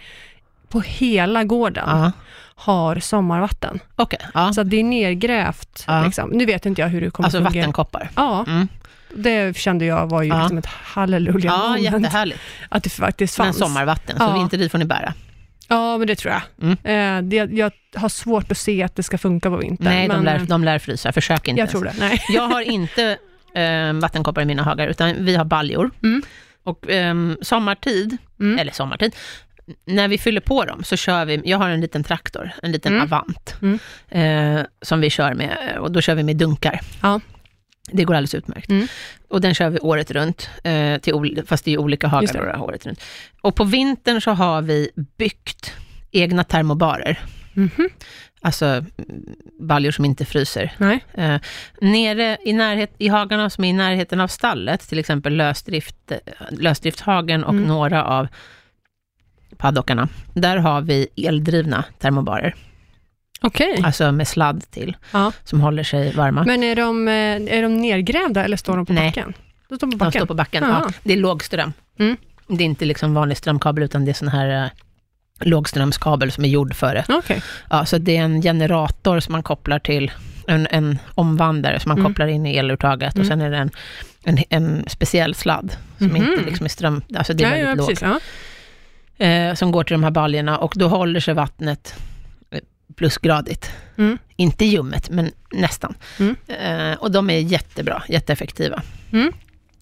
på 0.69 0.81
hela 0.81 1.43
gården 1.43 1.83
Ja. 1.87 2.11
har 2.55 2.99
sommarvatten. 2.99 3.79
Okej, 3.95 4.19
ja. 4.33 4.53
Så 4.53 4.61
att 4.61 4.69
det 4.69 4.77
är 4.79 4.83
nergrävt. 4.83 5.85
Liksom. 6.05 6.29
Nu 6.29 6.45
vet 6.45 6.65
inte 6.65 6.81
jag 6.81 6.89
hur 6.89 7.01
det 7.01 7.09
kommer 7.11 7.27
Alltså 7.27 7.37
fungera. 7.37 7.61
vattenkoppar. 7.61 8.09
Ja, 8.15 8.45
Mm. 8.47 8.67
det 9.15 9.57
kände 9.57 9.85
jag 9.85 10.09
var 10.09 10.21
ju 10.23 10.29
Ja. 10.29 10.39
liksom 10.39 10.57
ett 10.57 10.65
halleluja 10.65 11.45
Ja, 11.45 11.67
moment. 11.67 11.83
jättehärligt. 11.83 12.39
Att 12.69 12.83
det 12.83 12.89
faktiskt 12.89 13.37
Men 13.37 13.45
fanns. 13.47 13.57
sommarvatten, 13.57 14.17
så 14.17 14.23
Ja. 14.23 14.33
vintertid 14.33 14.71
får 14.71 14.77
ni 14.77 14.85
bära. 14.85 15.13
Ja, 15.67 15.97
men 15.97 16.07
det 16.07 16.15
tror 16.15 16.33
jag. 16.33 16.41
Mm. 16.61 16.77
Eh, 16.83 17.29
det, 17.29 17.53
jag 17.57 17.71
har 17.95 18.09
svårt 18.09 18.51
att 18.51 18.57
se 18.57 18.83
att 18.83 18.95
det 18.95 19.03
ska 19.03 19.17
funka 19.17 19.49
på 19.49 19.57
vintern. 19.57 19.85
Nej, 19.87 20.07
men, 20.07 20.17
de, 20.17 20.25
lär, 20.25 20.39
de 20.39 20.63
lär 20.63 20.79
frysa. 20.79 21.11
Försök 21.11 21.47
inte 21.47 21.49
Jag 21.49 21.57
ens. 21.57 21.71
tror 21.71 21.83
det. 21.83 21.93
Nej. 21.99 22.21
Jag 22.29 22.47
har 22.47 22.61
inte 22.61 23.17
eh, 23.55 23.93
vattenkoppar 23.93 24.41
i 24.41 24.45
mina 24.45 24.63
hagar, 24.63 24.87
utan 24.87 25.25
vi 25.25 25.35
har 25.35 25.45
baljor. 25.45 25.91
Mm. 26.03 26.21
Och 26.63 26.89
ehm, 26.89 27.37
sommartid, 27.41 28.17
Mm. 28.39 28.59
eller 28.59 28.71
sommartid, 28.71 29.15
när 29.85 30.07
vi 30.07 30.17
fyller 30.17 30.41
på 30.41 30.65
dem 30.65 30.83
så 30.83 30.95
kör 30.95 31.25
vi, 31.25 31.41
jag 31.45 31.57
har 31.57 31.69
en 31.69 31.81
liten 31.81 32.03
traktor, 32.03 32.51
en 32.63 32.71
liten 32.71 32.93
Mm. 32.93 33.03
Avant, 33.03 33.55
Mm. 33.61 33.79
eh, 34.59 34.65
som 34.81 34.99
vi 35.01 35.09
kör 35.09 35.33
med, 35.33 35.57
och 35.79 35.91
då 35.91 36.01
kör 36.01 36.15
vi 36.15 36.23
med 36.23 36.35
dunkar. 36.37 36.79
Ja. 37.01 37.19
Det 37.91 38.03
går 38.03 38.13
alldeles 38.13 38.35
utmärkt. 38.35 38.69
Mm. 38.69 38.87
Och 39.29 39.41
den 39.41 39.55
kör 39.55 39.69
vi 39.69 39.79
året 39.79 40.11
runt, 40.11 40.49
eh, 40.63 40.97
till, 40.97 41.43
fast 41.47 41.65
det 41.65 41.73
är 41.73 41.77
olika 41.77 42.07
hagar 42.07 42.61
året 42.61 42.85
runt. 42.85 43.01
Och 43.41 43.55
på 43.55 43.63
vintern 43.63 44.21
så 44.21 44.31
har 44.31 44.61
vi 44.61 44.89
byggt 45.17 45.73
egna 46.11 46.43
termobarer, 46.43 47.19
Mhm. 47.53 47.89
Alltså 48.45 48.85
baljor 49.59 49.91
som 49.91 50.05
inte 50.05 50.25
fryser. 50.25 50.71
Nej. 50.77 51.03
Eh, 51.13 51.37
nere 51.81 52.37
i, 52.45 52.53
närhet, 52.53 52.95
i 52.97 53.07
hagarna 53.07 53.49
som 53.49 53.63
är 53.63 53.69
i 53.69 53.73
närheten 53.73 54.19
av 54.21 54.27
stallet, 54.27 54.89
till 54.89 54.99
exempel 54.99 55.35
lösdrift, 55.35 56.11
lösdriftshagen 56.49 57.43
och 57.43 57.53
Mm. 57.53 57.63
några 57.67 58.03
av 58.05 58.27
paddockarna, 59.57 60.07
där 60.33 60.57
har 60.57 60.81
vi 60.81 61.07
eldrivna 61.15 61.83
termobarer, 61.99 62.55
Okej. 63.41 63.81
alltså 63.83 64.11
med 64.11 64.27
sladd 64.27 64.63
till, 64.71 64.97
Ja. 65.13 65.31
som 65.43 65.61
håller 65.61 65.83
sig 65.83 66.13
varma. 66.13 66.43
Men 66.43 66.63
är 66.63 66.75
de, 66.75 67.07
eh, 67.07 67.57
är 67.57 67.61
de 67.61 67.81
nergrävda 67.81 68.43
eller 68.45 68.57
står 68.57 68.77
de 68.77 68.85
på 68.85 68.93
Nej. 68.93 69.09
backen? 69.09 69.33
De 69.69 69.77
står 69.77 69.87
på 69.87 69.91
De 69.91 69.97
backen? 69.97 70.19
står 70.19 70.25
på 70.27 70.33
backen. 70.33 70.63
Ja, 70.63 70.89
det 71.03 71.13
är 71.13 71.17
lågström. 71.17 71.73
Mm. 71.99 72.17
Det 72.47 72.63
är 72.63 72.65
inte 72.65 72.85
liksom 72.85 73.13
vanlig 73.13 73.37
strömkabel, 73.37 73.83
utan 73.83 74.05
det 74.05 74.11
är 74.11 74.13
sån 74.13 74.27
här 74.27 74.63
eh, 74.63 74.69
lågströmskabel 75.39 76.31
som 76.31 76.45
är 76.45 76.49
gjord 76.49 76.75
för 76.75 76.95
det. 76.95 77.05
Okej. 77.09 77.41
Ja, 77.69 77.85
så 77.85 77.97
det 77.97 78.17
är 78.17 78.21
en 78.21 78.41
generator 78.41 79.19
som 79.19 79.31
man 79.31 79.43
kopplar 79.43 79.79
till, 79.79 80.11
en, 80.47 80.67
en 80.71 80.99
omvandlare 81.15 81.79
som 81.79 81.89
man 81.89 81.97
Mm. 81.99 82.11
kopplar 82.11 82.27
in 82.27 82.45
i 82.45 82.55
eluttaget 82.57 83.13
och 83.13 83.25
Mm. 83.25 83.27
sen 83.29 83.41
är 83.41 83.51
det 83.51 83.57
en, 83.57 83.69
en, 84.23 84.37
en 84.49 84.85
speciell 84.89 85.35
sladd 85.35 85.75
som 85.97 86.07
Mhm. 86.07 86.15
inte 86.15 86.45
liksom 86.45 86.65
är 86.65 86.69
ström... 86.69 87.01
Alltså 87.15 87.33
det 87.33 87.43
är 87.43 87.49
Ja, 87.51 87.57
ja, 87.57 87.65
väldigt 87.65 87.77
lågt. 87.77 87.87
precis. 87.87 88.19
Ja. 89.17 89.25
eh, 89.25 89.53
som 89.55 89.71
går 89.71 89.83
till 89.83 89.93
de 89.93 90.03
här 90.03 90.11
baljorna 90.11 90.57
och 90.57 90.73
då 90.75 90.87
håller 90.87 91.19
sig 91.19 91.33
vattnet 91.33 91.95
eh, 92.51 92.59
plusgradigt. 92.95 93.71
Mm. 93.97 94.17
Inte 94.35 94.65
ljummet, 94.65 95.09
men 95.09 95.31
nästan. 95.51 95.95
Mm. 96.19 96.35
Eh, 96.47 96.97
och 96.97 97.11
de 97.11 97.29
är 97.29 97.39
jättebra, 97.39 98.03
jätteeffektiva. 98.09 98.81
Mm. 99.11 99.31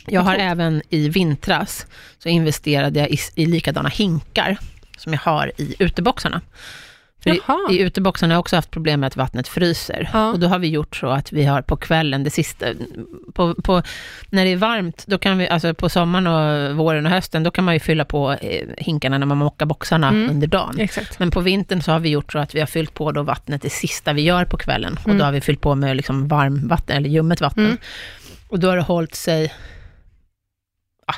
Jag 0.08 0.22
har 0.22 0.36
även 0.36 0.82
i 0.90 1.10
vintras, 1.10 1.86
så 2.20 2.30
investerade 2.30 3.00
jag 3.00 3.10
i, 3.10 3.18
i 3.36 3.46
likadana 3.46 3.90
hinkar, 3.90 4.58
som 4.98 5.14
jag 5.14 5.20
har 5.20 5.52
i 5.58 5.76
uteboxarna. 5.80 6.42
För 7.24 7.30
i, 7.30 7.42
Jaha. 7.48 7.72
I 7.72 7.80
uteboxarna 7.80 8.34
har 8.34 8.36
jag 8.36 8.40
också 8.40 8.56
haft 8.56 8.72
problem 8.72 9.00
med 9.00 9.08
att 9.08 9.16
vattnet 9.16 9.48
fryser. 9.48 10.10
Ja. 10.14 10.32
Och 10.32 10.40
då 10.40 10.48
har 10.48 10.60
vi 10.60 10.68
gjort 10.68 10.96
så 10.96 11.08
att 11.08 11.32
vi 11.32 11.44
har 11.46 11.62
på 11.62 11.76
kvällen, 11.78 12.24
det 12.24 12.30
sista, 12.30 12.66
på, 13.34 13.56
på, 13.56 13.82
när 14.30 14.46
det 14.46 14.52
är 14.52 14.58
varmt, 14.58 15.04
då 15.08 15.18
kan 15.18 15.38
vi, 15.38 15.50
alltså 15.50 15.74
på 15.74 15.90
sommaren 15.90 16.28
och 16.28 16.76
våren 16.78 17.06
och 17.06 17.12
hösten, 17.12 17.44
då 17.44 17.52
kan 17.52 17.64
man 17.64 17.74
ju 17.74 17.80
fylla 17.80 18.06
på 18.06 18.32
eh, 18.34 18.68
hinkarna 18.78 19.18
när 19.18 19.26
man 19.26 19.38
mockar 19.38 19.66
boxarna 19.66 20.08
Mm. 20.10 20.30
under 20.30 20.48
dagen. 20.48 20.80
Exakt. 20.80 21.20
Men 21.20 21.32
på 21.32 21.40
vintern 21.42 21.82
så 21.82 21.92
har 21.92 22.00
vi 22.00 22.10
gjort 22.10 22.32
så 22.32 22.40
att 22.40 22.56
vi 22.56 22.60
har 22.60 22.68
fyllt 22.68 22.94
på 22.94 23.12
då 23.12 23.24
vattnet 23.24 23.62
det 23.62 23.70
sista 23.70 24.14
vi 24.14 24.22
gör 24.22 24.46
på 24.46 24.58
kvällen. 24.58 24.94
Och 25.02 25.06
Mm. 25.06 25.18
då 25.18 25.26
har 25.26 25.32
vi 25.32 25.42
fyllt 25.42 25.62
på 25.62 25.76
med 25.76 25.96
liksom 25.98 26.28
varmvatten, 26.28 26.98
eller 26.98 27.10
ljummet 27.10 27.42
vatten. 27.42 27.66
Mm. 27.66 27.78
Och 28.48 28.60
då 28.60 28.70
har 28.70 28.76
det 28.78 28.84
hållit 28.84 29.16
sig, 29.16 29.54
ah, 31.08 31.16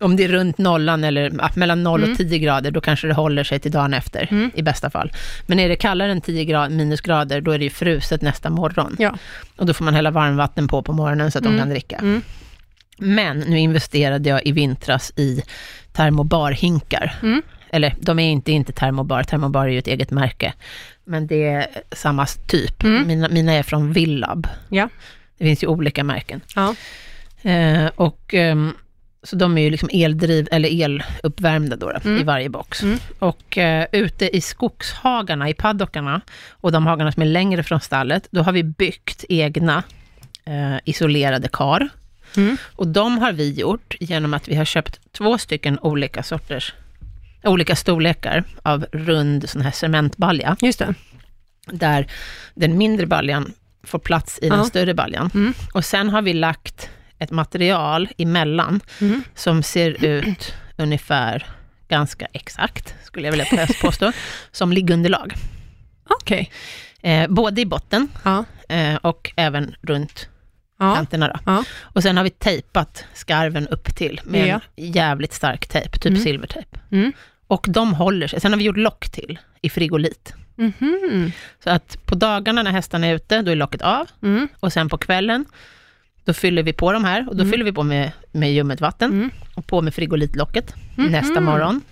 om 0.00 0.16
det 0.16 0.24
är 0.24 0.28
runt 0.28 0.58
nollan 0.58 1.04
eller 1.04 1.56
mellan 1.58 1.82
0 1.82 2.00
Mm. 2.00 2.12
och 2.12 2.18
10 2.18 2.38
grader, 2.38 2.70
då 2.70 2.80
kanske 2.80 3.06
det 3.06 3.14
håller 3.14 3.44
sig 3.44 3.58
till 3.60 3.70
dagen 3.70 3.94
efter, 3.94 4.28
Mm. 4.30 4.50
i 4.54 4.62
bästa 4.62 4.90
fall. 4.90 5.12
Men 5.46 5.58
är 5.58 5.68
det 5.68 5.76
kallare 5.76 6.12
än 6.12 6.20
10 6.20 6.44
grad, 6.44 6.70
minusgrader, 6.72 7.40
då 7.40 7.50
är 7.50 7.58
det 7.58 7.64
ju 7.64 7.70
fruset 7.70 8.22
nästa 8.22 8.50
morgon. 8.50 8.96
Ja. 8.98 9.14
Och 9.56 9.66
då 9.66 9.74
får 9.74 9.84
man 9.84 9.94
hälla 9.94 10.10
varmvatten 10.10 10.68
på 10.68 10.82
på 10.82 10.92
morgonen 10.92 11.30
så 11.30 11.38
att 11.38 11.44
de 11.44 11.48
Mm. 11.48 11.60
kan 11.60 11.68
dricka. 11.70 11.96
Mm. 11.96 12.22
Men 12.98 13.38
nu 13.38 13.58
investerade 13.58 14.28
jag 14.28 14.46
i 14.46 14.52
vintras 14.52 15.12
i 15.16 15.42
termobarhinkar. 15.92 17.14
Mm. 17.22 17.42
Eller 17.70 17.94
de 18.00 18.18
är 18.18 18.30
inte, 18.30 18.52
inte 18.52 18.72
termobar, 18.72 19.22
termobar 19.22 19.64
är 19.66 19.70
ju 19.70 19.78
ett 19.78 19.86
eget 19.86 20.10
märke. 20.10 20.52
Men 21.04 21.26
det 21.26 21.44
är 21.46 21.66
samma 21.92 22.26
typ. 22.26 22.82
Mm. 22.84 23.06
Mina, 23.06 23.28
mina 23.28 23.52
är 23.52 23.62
från 23.62 23.92
Villab. 23.92 24.48
Ja. 24.68 24.88
Det 25.38 25.44
finns 25.44 25.62
ju 25.62 25.66
olika 25.66 26.04
märken. 26.04 26.40
Ja. 26.54 26.74
Eh, 27.50 27.86
och, 27.96 28.34
ehm, 28.34 28.72
så 29.26 29.36
de 29.36 29.58
är 29.58 29.62
ju 29.62 29.70
liksom 29.70 29.88
eldriv, 29.92 30.48
eller 30.52 30.84
eluppvärmda 30.84 31.76
då, 31.76 31.92
då 31.92 31.98
Mm. 32.08 32.20
i 32.20 32.24
varje 32.24 32.48
box. 32.48 32.82
Mm. 32.82 32.98
Och 33.18 33.58
eh, 33.58 33.86
ute 33.92 34.36
i 34.36 34.40
skogshagarna, 34.40 35.48
i 35.48 35.54
paddockarna, 35.54 36.20
och 36.50 36.72
de 36.72 36.86
hagarna 36.86 37.12
som 37.12 37.22
är 37.22 37.26
längre 37.26 37.62
från 37.62 37.80
stallet, 37.80 38.28
då 38.30 38.42
har 38.42 38.52
vi 38.52 38.62
byggt 38.62 39.24
egna 39.28 39.82
eh, 40.44 40.76
isolerade 40.84 41.48
kar. 41.52 41.88
Mm. 42.36 42.56
Och 42.76 42.88
de 42.88 43.18
har 43.18 43.32
vi 43.32 43.52
gjort 43.52 43.94
genom 44.00 44.34
att 44.34 44.48
vi 44.48 44.54
har 44.54 44.64
köpt 44.64 45.00
två 45.12 45.38
stycken 45.38 45.78
olika 45.78 46.22
sorters, 46.22 46.74
olika 47.44 47.76
storlekar 47.76 48.44
av 48.62 48.86
rund 48.92 49.48
sån 49.48 49.62
här 49.62 49.70
cementbalja, 49.70 50.56
Just 50.60 50.78
det. 50.78 50.94
där 51.66 52.06
den 52.54 52.78
mindre 52.78 53.06
baljan 53.06 53.52
får 53.82 53.98
plats 53.98 54.38
i 54.42 54.48
den 54.48 54.64
större 54.64 54.94
baljan. 54.94 55.30
Mm. 55.34 55.54
Och 55.72 55.84
sen 55.84 56.08
har 56.08 56.22
vi 56.22 56.32
lagt 56.32 56.88
ett 57.18 57.30
material 57.30 58.08
emellan 58.18 58.80
Mm. 59.00 59.22
som 59.34 59.62
ser 59.62 60.04
ut 60.04 60.54
ungefär 60.76 61.46
ganska 61.88 62.26
exakt, 62.32 62.94
skulle 63.04 63.26
jag 63.26 63.32
vilja 63.32 63.66
påstå, 63.80 64.12
som 64.52 64.72
liggunderlag. 64.72 65.32
Okej. 66.08 66.50
Eh, 67.02 67.28
både 67.28 67.60
i 67.60 67.66
botten 67.66 68.08
Ja. 68.24 68.44
eh, 68.68 68.94
och 68.96 69.32
även 69.36 69.74
runt 69.82 70.28
Ja. 70.78 70.94
kanterna. 70.94 71.28
Då. 71.28 71.38
Ja. 71.46 71.64
Och 71.80 72.02
sen 72.02 72.16
har 72.16 72.24
vi 72.24 72.30
tejpat 72.30 73.04
skarven 73.14 73.68
upp 73.68 73.96
till 73.96 74.20
med 74.24 74.48
Ja. 74.48 74.60
en 74.76 74.92
jävligt 74.92 75.32
stark 75.32 75.66
tejp, 75.68 75.90
typ 75.98 76.06
Mm. 76.10 76.22
silvertejp. 76.22 76.78
Mm. 76.92 77.12
Och 77.46 77.66
de 77.68 77.94
håller 77.94 78.26
sig. 78.28 78.40
Sen 78.40 78.52
har 78.52 78.58
vi 78.58 78.64
gjort 78.64 78.76
lock 78.76 79.08
till 79.08 79.38
i 79.62 79.70
frigolit. 79.70 80.32
Mhm. 80.56 81.32
Så 81.64 81.70
att 81.70 82.06
på 82.06 82.14
dagarna 82.14 82.62
när 82.62 82.70
hästarna 82.70 83.06
är 83.06 83.14
ute, 83.14 83.42
då 83.42 83.50
är 83.50 83.56
locket 83.56 83.82
av. 83.82 84.06
Mm. 84.22 84.48
Och 84.60 84.72
sen 84.72 84.88
på 84.88 84.98
kvällen, 84.98 85.44
då 86.26 86.32
fyller 86.32 86.62
vi 86.62 86.72
på 86.72 86.92
de 86.92 87.04
här. 87.04 87.28
Och 87.28 87.36
då 87.36 87.42
Mm. 87.42 87.52
fyller 87.52 87.64
vi 87.64 87.72
på 87.72 87.82
med, 87.82 88.12
med 88.32 88.52
ljummet 88.54 88.80
vatten. 88.80 89.10
Mm. 89.10 89.30
Och 89.54 89.66
på 89.66 89.82
med 89.82 89.94
frigolitlocket 89.94 90.74
Mhm. 90.96 91.06
nästa 91.12 91.40
morgon. 91.40 91.82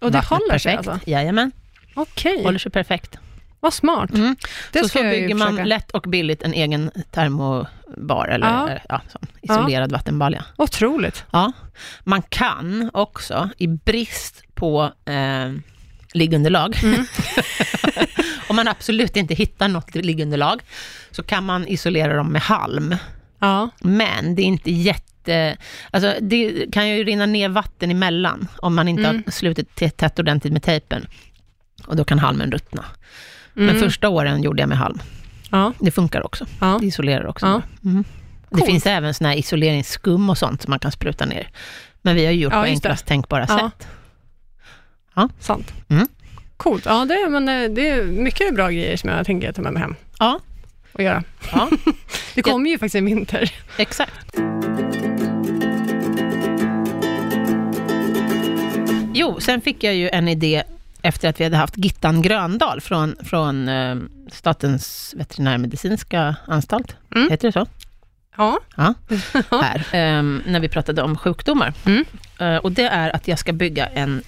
Och 0.00 0.12
det 0.12 0.18
Vattnet 0.18 0.24
håller 0.40 0.58
sig 0.58 0.72
perfekt. 0.76 0.88
alltså? 0.88 1.10
Jajamän, 1.10 1.52
Okej, 1.94 2.42
håller 2.44 2.58
sig 2.58 2.72
perfekt. 2.72 3.18
vad 3.60 3.72
smart. 3.74 4.10
Mm. 4.14 4.36
Det 4.72 4.78
så 4.82 4.88
så 4.88 5.02
bygger 5.02 5.34
man 5.34 5.48
försöka. 5.48 5.64
lätt 5.64 5.90
och 5.90 6.02
billigt 6.02 6.42
en 6.42 6.52
egen 6.54 6.90
termobar, 7.10 8.28
eller 8.28 8.46
Ja. 8.46 8.68
ja. 8.88 9.00
Ja, 9.12 9.20
isolerad 9.42 9.92
vattenbalja. 9.92 10.44
Otroligt. 10.56 11.24
Ja. 11.30 11.52
Man 12.04 12.22
kan 12.22 12.90
också, 12.94 13.48
i 13.58 13.66
brist 13.66 14.42
på 14.54 14.92
eh, 15.04 15.52
liggunderlag, 16.12 16.76
Mm. 16.82 17.04
om 18.48 18.56
man 18.56 18.68
absolut 18.68 19.16
inte 19.16 19.34
hittar 19.34 19.68
något 19.68 19.94
liggunderlag, 19.94 20.60
så 21.10 21.22
kan 21.22 21.44
man 21.44 21.66
isolera 21.68 22.16
dem 22.16 22.28
med 22.32 22.42
halm. 22.42 22.96
Ja. 23.38 23.70
Men 23.80 24.34
det 24.34 24.42
är 24.42 24.46
inte 24.46 24.70
jätte... 24.70 25.56
Alltså 25.90 26.14
det 26.20 26.66
kan 26.72 26.88
ju 26.88 27.04
rinna 27.04 27.26
ner 27.26 27.48
vatten 27.48 27.90
emellan, 27.90 28.48
om 28.58 28.74
man 28.74 28.88
inte 28.88 29.08
Mm. 29.08 29.22
har 29.26 29.32
slutit 29.32 29.74
tätt 29.74 30.18
ordentligt 30.18 30.52
med 30.52 30.62
tejpen. 30.62 31.06
Och 31.86 31.96
då 31.96 32.04
kan 32.04 32.18
halmen 32.18 32.50
ruttna. 32.52 32.84
Men 33.54 33.68
Mm. 33.68 33.80
första 33.82 34.08
åren 34.08 34.42
gjorde 34.42 34.62
jag 34.62 34.68
med 34.68 34.78
halm. 34.78 34.98
Ja. 35.50 35.72
Det 35.80 35.90
funkar 35.90 36.26
också. 36.26 36.46
Ja. 36.60 36.78
Det 36.80 36.86
isolerar 36.86 37.26
också. 37.26 37.46
Ja. 37.46 37.62
Mm. 37.84 38.04
Det 38.50 38.56
Coolt. 38.56 38.66
finns 38.66 38.86
även 38.86 39.14
såna 39.14 39.28
här 39.30 39.36
isoleringsskum 39.36 40.30
och 40.30 40.38
sånt 40.38 40.62
som 40.62 40.70
man 40.70 40.78
kan 40.78 40.92
spruta 40.92 41.26
ner. 41.26 41.48
Men 42.02 42.14
vi 42.16 42.24
har 42.26 42.32
ju 42.32 42.40
gjort 42.40 42.52
Ja, 42.52 42.62
på 42.62 42.68
just 42.68 42.82
det. 42.82 42.88
enklast 42.88 43.06
tänkbara 43.06 43.46
Ja. 43.48 43.70
sätt. 43.78 43.88
Sant. 45.38 45.72
Mm. 45.88 46.08
Coolt. 46.56 46.84
Ja, 46.86 47.04
det, 47.04 47.28
men 47.30 47.48
eh, 47.48 47.70
det 47.70 47.88
är 47.88 48.04
mycket 48.04 48.54
bra 48.54 48.68
grejer 48.70 48.96
som 48.96 49.10
jag 49.10 49.26
tänker 49.26 49.52
ta 49.52 49.62
med 49.62 49.72
mig 49.72 49.82
hem 49.82 49.94
Ja, 50.18 50.40
och 50.96 51.02
göra. 51.02 51.22
ja 51.52 51.68
Det 52.34 52.42
kommer 52.42 52.70
ju 52.70 52.78
faktiskt 52.78 52.94
en 52.94 53.04
vinter. 53.04 53.52
exakt. 53.76 54.36
Jo, 59.14 59.40
sen 59.40 59.60
fick 59.60 59.84
jag 59.84 59.94
ju 59.94 60.08
en 60.08 60.28
idé 60.28 60.62
efter 61.02 61.28
att 61.28 61.40
vi 61.40 61.44
hade 61.44 61.56
haft 61.56 61.76
Gittan 61.76 62.22
Gröndal 62.22 62.80
från, 62.80 63.16
från 63.24 63.68
eh, 63.68 63.96
Statens 64.32 65.14
veterinärmedicinska 65.16 66.36
anstalt. 66.46 66.96
Mm. 67.14 67.30
Heter 67.30 67.48
det 67.48 67.52
så? 67.52 67.66
Ja. 68.36 68.58
Ja. 68.76 68.94
Här, 69.62 69.86
ehm, 69.92 70.42
när 70.46 70.60
vi 70.60 70.68
pratade 70.68 71.02
om 71.02 71.18
sjukdomar. 71.18 71.72
Mm. 71.86 72.04
Eh, 72.38 72.56
och 72.56 72.72
det 72.72 72.82
är 72.88 73.16
att 73.16 73.28
jag 73.28 73.38
ska 73.38 73.52
bygga 73.52 73.86
en 73.86 74.22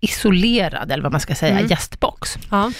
isolerad, 0.00 0.92
eller 0.92 1.02
vad 1.02 1.12
man 1.12 1.20
ska 1.20 1.34
säga, 1.34 1.52
Mm. 1.58 1.66
gästbox. 1.66 2.38
Ja. 2.50 2.72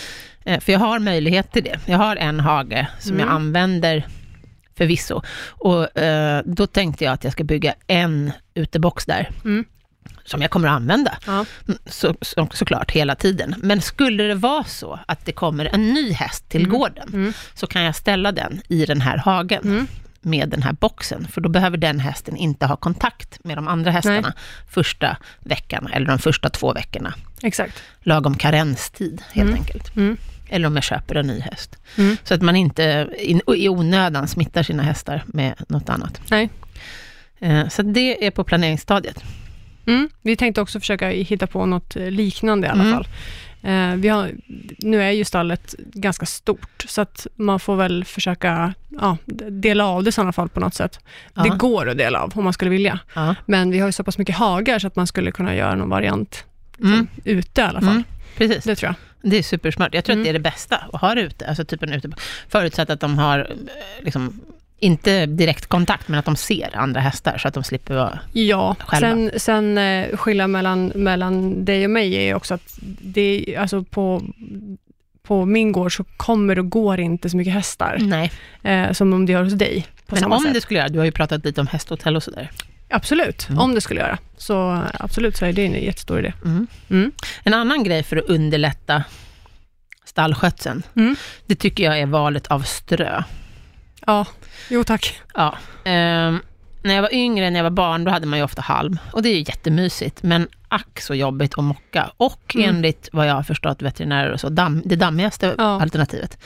Eh, 0.45 0.61
För 0.61 0.72
jag 0.72 0.78
har 0.80 0.99
möjlighet 0.99 1.53
till 1.53 1.64
det. 1.64 1.78
Jag 1.86 1.99
har 1.99 2.16
en 2.16 2.40
hage 2.40 2.86
som 2.99 3.12
Mm. 3.14 3.26
jag 3.26 3.34
använder 3.34 4.07
förvisso. 4.76 5.22
Och 5.49 5.99
eh, 5.99 6.43
då 6.47 6.66
tänkte 6.66 7.05
jag 7.05 7.12
att 7.12 7.24
jag 7.24 7.32
ska 7.32 7.45
bygga 7.45 7.74
en 7.86 8.32
utebox 8.55 9.05
där, 9.05 9.30
Mm. 9.45 9.64
som 10.24 10.43
jag 10.43 10.51
kommer 10.51 10.68
att 10.68 10.74
använda. 10.74 11.18
Ja. 11.26 11.32
Mm, 11.68 11.78
Så, 11.86 12.14
så, 12.20 12.49
såklart 12.53 12.90
hela 12.90 13.14
tiden. 13.14 13.55
Men 13.59 13.80
skulle 13.82 14.22
det 14.22 14.34
vara 14.34 14.64
så 14.64 14.99
att 15.07 15.24
det 15.26 15.32
kommer 15.32 15.64
en 15.64 15.88
ny 15.95 16.12
häst 16.12 16.49
till 16.49 16.61
Mm. 16.64 16.78
gården, 16.78 17.09
Mm. 17.12 17.32
så 17.55 17.66
kan 17.66 17.82
jag 17.82 17.95
ställa 17.97 18.32
den 18.32 18.61
i 18.68 18.86
den 18.86 19.01
här 19.01 19.16
hagen 19.16 19.61
Mm. 19.64 19.86
Med 20.22 20.48
den 20.48 20.62
här 20.62 20.72
boxen. 20.72 21.28
För 21.28 21.40
då 21.40 21.48
behöver 21.48 21.76
den 21.76 22.00
hästen 22.00 22.36
inte 22.36 22.66
ha 22.66 22.76
kontakt 22.76 23.44
med 23.44 23.56
de 23.58 23.68
andra 23.68 23.90
hästarna 23.90 24.32
första 24.70 25.16
veckan, 25.40 25.88
eller 25.92 26.06
de 26.06 26.18
första 26.18 26.48
två 26.48 26.72
veckorna. 26.72 27.14
Exakt. 27.42 27.82
Lagom 28.02 28.34
karenstid, 28.36 29.22
helt 29.32 29.48
Mm. 29.50 29.60
enkelt. 29.60 29.96
Mm. 29.96 30.16
Eller 30.48 30.66
om 30.66 30.74
jag 30.74 30.84
köper 30.84 31.14
en 31.14 31.26
ny 31.26 31.40
häst. 31.40 31.76
Mm. 31.98 32.16
Så 32.24 32.34
att 32.34 32.42
man 32.42 32.56
inte 32.56 33.08
i, 33.18 33.40
i 33.56 33.68
onödan 33.68 34.28
smittar 34.28 34.62
sina 34.62 34.82
hästar 34.82 35.22
med 35.26 35.54
något 35.68 35.88
annat. 35.88 36.20
Nej. 36.30 36.50
Eh, 37.40 37.68
Så 37.68 37.82
det 37.82 38.26
är 38.26 38.30
på 38.30 38.44
planeringsstadiet. 38.44 39.24
Mm. 39.86 40.08
Vi 40.22 40.36
tänkte 40.36 40.60
också 40.60 40.80
försöka 40.80 41.08
hitta 41.08 41.46
på 41.46 41.66
något 41.66 41.96
eh, 41.96 42.10
liknande 42.10 42.66
i 42.66 42.70
alla 42.70 42.82
Mm. 42.82 42.94
fall. 42.94 43.06
Eh, 43.62 43.94
vi 43.96 44.08
har, 44.08 44.30
nu 44.78 45.02
är 45.02 45.10
ju 45.10 45.24
stallet 45.24 45.74
ganska 45.78 46.26
stort, 46.26 46.84
så 46.88 47.00
att 47.00 47.26
man 47.36 47.60
får 47.60 47.76
väl 47.76 48.04
försöka 48.04 48.74
ja, 48.88 49.16
dela 49.50 49.86
av 49.86 50.02
det 50.04 50.08
i 50.08 50.12
sådana 50.12 50.32
fall 50.32 50.48
på 50.48 50.60
något 50.60 50.74
sätt. 50.74 51.00
Ja. 51.34 51.42
Det 51.42 51.48
går 51.48 51.88
att 51.88 51.98
dela 51.98 52.20
av 52.22 52.32
om 52.38 52.44
man 52.44 52.52
skulle 52.52 52.70
vilja, 52.70 52.98
Ja. 53.14 53.34
men 53.46 53.70
vi 53.70 53.78
har 53.78 53.88
ju 53.88 53.92
så 53.92 54.04
pass 54.04 54.18
mycket 54.18 54.36
hagar 54.36 54.78
så 54.78 54.86
att 54.86 54.96
man 54.96 55.06
skulle 55.06 55.32
kunna 55.32 55.54
göra 55.56 55.74
någon 55.74 55.88
variant 55.88 56.44
liksom, 56.76 56.92
Mm. 56.92 57.06
ute 57.24 57.60
i 57.60 57.64
alla 57.64 57.80
fall. 57.80 57.90
Mm. 57.90 58.04
Precis, 58.36 58.64
Det 58.64 58.76
tror 58.76 58.88
jag. 59.22 59.30
det 59.30 59.36
är 59.38 59.42
supersmart. 59.42 59.94
Jag 59.94 60.04
tror 60.04 60.12
Mm. 60.14 60.22
att 60.22 60.24
det 60.24 60.30
är 60.30 60.32
det 60.32 60.38
bästa 60.50 60.76
att 60.92 61.00
ha 61.00 61.14
det 61.14 61.20
ute, 61.20 61.46
alltså 61.46 61.64
typ 61.64 61.82
en 61.82 61.92
ute, 61.92 62.10
förutsatt 62.48 62.90
att 62.90 63.00
de 63.00 63.18
har 63.18 63.38
eh, 63.38 64.04
liksom, 64.04 64.40
inte 64.82 65.26
direkt 65.26 65.66
kontakt, 65.66 66.08
men 66.08 66.18
att 66.18 66.24
de 66.24 66.36
ser 66.36 66.76
andra 66.76 67.00
hästar, 67.00 67.38
så 67.38 67.48
att 67.48 67.54
de 67.54 67.64
slipper 67.64 67.94
vara... 67.94 68.18
Ja, 68.32 68.76
Själva. 68.78 69.08
sen, 69.08 69.30
sen 69.40 69.78
eh, 69.78 70.16
skillnaden 70.16 70.50
mellan, 70.52 70.86
mellan 70.94 71.64
dig 71.64 71.84
och 71.84 71.90
mig 71.90 72.14
är 72.14 72.34
också 72.34 72.54
att 72.54 72.78
det, 73.00 73.44
är- 73.54 73.58
alltså 73.58 73.82
på, 73.84 74.22
på 75.22 75.44
min 75.44 75.72
gård 75.72 75.96
så 75.96 76.04
kommer 76.04 76.58
och 76.58 76.70
går 76.70 77.00
inte 77.00 77.30
så 77.30 77.36
mycket 77.36 77.52
hästar, 77.54 77.96
Nej, 78.00 78.32
eh, 78.62 78.92
som 78.92 79.12
om 79.12 79.26
det 79.26 79.32
gör 79.32 79.44
hos 79.44 79.52
dig. 79.52 79.86
På 80.06 80.14
men 80.14 80.20
samma 80.22 80.36
om 80.36 80.42
sätt. 80.42 80.54
det 80.54 80.60
skulle 80.60 80.78
göra, 80.80 80.88
du 80.88 80.98
har 80.98 81.04
ju 81.06 81.12
pratat 81.12 81.44
lite 81.44 81.60
om 81.60 81.66
hästhotell 81.66 82.16
och 82.16 82.22
sådär. 82.22 82.50
Absolut, 82.90 83.46
Mm. 83.48 83.60
om 83.62 83.74
det 83.74 83.80
skulle 83.80 84.00
göra. 84.00 84.18
Så 84.36 84.82
absolut 84.94 85.36
så 85.36 85.44
är 85.44 85.52
det 85.52 85.66
en 85.66 85.72
jättestor 85.84 86.18
idé. 86.18 86.32
Mm. 86.44 86.66
Mm. 86.90 87.12
En 87.44 87.54
annan 87.54 87.84
grej 87.84 88.02
för 88.02 88.16
att 88.16 88.24
underlätta 88.24 89.04
stallskötseln, 90.04 90.82
Mm. 90.96 91.16
det 91.46 91.54
tycker 91.54 91.84
jag 91.84 91.98
är 92.00 92.06
valet 92.06 92.46
av 92.46 92.60
strö. 92.60 93.22
Ja, 94.07 94.26
jo 94.70 94.84
tack. 94.84 95.20
Ja. 95.34 95.59
Ehm, 95.84 96.38
när 96.82 96.94
jag 96.94 97.03
var 97.03 97.14
yngre, 97.14 97.50
när 97.50 97.59
jag 97.59 97.64
var 97.64 97.70
barn, 97.70 98.05
då 98.05 98.11
hade 98.11 98.26
man 98.26 98.38
ju 98.38 98.44
ofta 98.44 98.62
halm. 98.62 98.98
Och 99.12 99.22
det 99.22 99.28
är 99.28 99.34
ju 99.34 99.38
jättemysigt, 99.38 100.22
men 100.22 100.48
ack 100.68 101.00
så 101.00 101.14
jobbigt 101.14 101.59
att 101.59 101.64
mocka. 101.64 102.11
Och 102.16 102.55
Mm. 102.55 102.68
enligt 102.70 103.09
vad 103.12 103.26
jag 103.28 103.34
har 103.34 103.42
förstått 103.42 103.82
veterinärer 103.82 104.32
och 104.32 104.40
så, 104.40 104.48
damm, 104.48 104.82
det 104.84 104.96
dammigaste 104.96 105.55
Ja. 105.59 105.82
alternativet. 105.82 106.38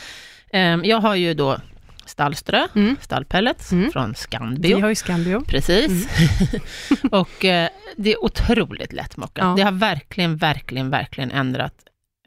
Ehm, 0.52 0.84
jag 0.84 1.00
har 1.00 1.14
ju 1.14 1.34
då 1.34 1.58
stallströ, 2.06 2.66
Mm. 2.74 2.96
stallpellets 3.00 3.72
Mm. 3.72 3.92
från 3.92 4.08
Vi 4.10 4.14
Scandbio. 4.14 4.80
har 4.80 4.88
ju 4.88 4.94
Scambio. 4.94 5.40
Precis. 5.44 6.08
och 7.10 7.44
eh, 7.44 7.68
det 7.96 8.12
är 8.12 8.24
otroligt 8.24 8.92
lättmockat. 8.92 9.44
Ja. 9.44 9.54
Det 9.56 9.62
har 9.62 9.72
verkligen, 9.72 10.36
verkligen, 10.36 10.90
verkligen 10.90 11.30
ändrat 11.30 11.74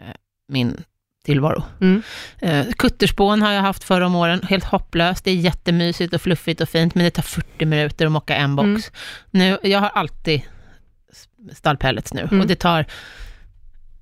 eh, 0.02 0.06
min 0.48 0.84
tillvaro. 1.30 1.64
Mm. 1.82 2.02
Eh, 2.40 2.66
kutterspån 2.78 3.42
har 3.42 3.52
jag 3.52 3.62
haft 3.62 3.84
förra 3.84 4.06
om 4.06 4.16
åren, 4.16 4.42
helt 4.50 4.64
hopplöst. 4.64 5.24
Det 5.24 5.32
är 5.32 5.36
jättemysigt 5.36 6.14
och 6.14 6.22
fluffigt 6.22 6.62
och 6.62 6.70
fint, 6.70 6.96
men 6.96 7.04
det 7.04 7.12
tar 7.12 7.24
40 7.24 7.66
minuter 7.66 8.06
att 8.06 8.12
mocka 8.12 8.36
en 8.36 8.56
box. 8.56 8.68
Mm. 8.68 8.82
Nu, 9.32 9.58
jag 9.70 9.80
har 9.80 9.90
alltid 9.90 10.42
stallpellets 11.54 12.14
nu 12.14 12.22
Mm. 12.22 12.42
och 12.42 12.48
det 12.48 12.56
tar 12.56 12.86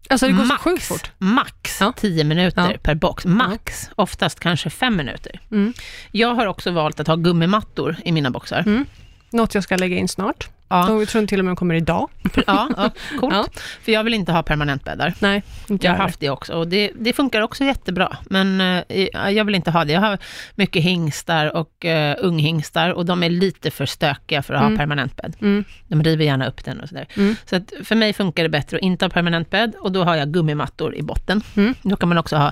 Alltså 0.10 0.26
det 0.28 0.32
går 0.34 0.42
så 0.44 0.48
max, 0.48 0.64
sjukt 0.64 0.84
fort. 0.84 1.12
max 1.18 1.78
Ja. 1.82 1.94
10 1.98 2.24
minuter 2.24 2.72
Ja. 2.72 2.78
per 2.84 2.96
box. 2.96 3.26
Max, 3.26 3.90
oftast 3.96 4.40
kanske 4.40 4.70
5 4.70 4.96
minuter. 4.96 5.40
Mm. 5.52 5.74
Jag 6.12 6.36
har 6.36 6.46
också 6.46 6.72
valt 6.72 7.00
att 7.00 7.08
ha 7.08 7.16
gummimattor 7.16 7.96
i 8.06 8.12
mina 8.12 8.30
boxar. 8.32 8.60
Mm. 8.60 8.86
Något 9.32 9.56
jag 9.56 9.64
ska 9.64 9.76
lägga 9.76 9.98
in 9.98 10.08
snart. 10.08 10.50
Ja, 10.70 11.00
Jag 11.00 11.08
tror 11.10 11.26
till 11.26 11.40
och 11.40 11.46
med 11.46 11.52
de 11.52 11.56
kommer 11.56 11.76
idag. 11.76 12.10
ja, 12.48 12.70
ja, 12.78 12.90
coolt. 13.20 13.34
Ja. 13.36 13.46
För 13.82 13.92
jag 13.92 14.04
vill 14.04 14.14
inte 14.14 14.32
ha 14.32 14.44
permanentbäddar. 14.44 15.14
Nej, 15.20 15.44
inte 15.68 15.86
Jag 15.88 15.94
har 15.94 16.00
haft 16.00 16.20
det 16.20 16.30
också 16.30 16.54
och 16.54 16.68
det, 16.68 16.92
det 16.96 17.14
funkar 17.14 17.42
också 17.42 17.64
jättebra. 17.64 18.18
Men 18.26 18.62
eh, 18.62 19.08
jag 19.32 19.46
vill 19.46 19.56
inte 19.56 19.72
ha 19.72 19.86
det. 19.86 19.94
Jag 19.94 20.02
har 20.02 20.18
mycket 20.56 20.84
hingstar 20.84 21.56
och 21.56 21.86
uh, 21.86 22.16
unghingstar 22.26 22.90
och 22.90 23.06
de 23.06 23.24
är 23.24 23.30
lite 23.30 23.72
för 23.72 23.86
stökiga 23.86 24.42
för 24.44 24.54
att 24.54 24.62
Mm. 24.62 24.74
ha 24.74 24.78
permanentbädd. 24.78 25.36
Mm. 25.42 25.64
De 25.88 26.04
river 26.04 26.26
gärna 26.26 26.48
upp 26.48 26.64
den 26.66 26.80
och 26.80 26.90
sådär. 26.90 27.08
Mm. 27.18 27.36
Så 27.46 27.56
att 27.56 27.74
för 27.84 27.96
mig 27.96 28.14
funkar 28.14 28.44
det 28.44 28.50
bättre 28.50 28.78
att 28.78 28.84
inte 28.84 29.06
ha 29.06 29.10
permanentbädd 29.10 29.76
och 29.80 29.92
då 29.92 30.04
har 30.04 30.16
jag 30.16 30.28
gummimattor 30.34 30.96
i 30.96 31.02
botten. 31.02 31.42
Mm. 31.56 31.74
Då 31.82 31.96
kan 31.96 32.10
man 32.10 32.18
också 32.18 32.36
ha 32.36 32.52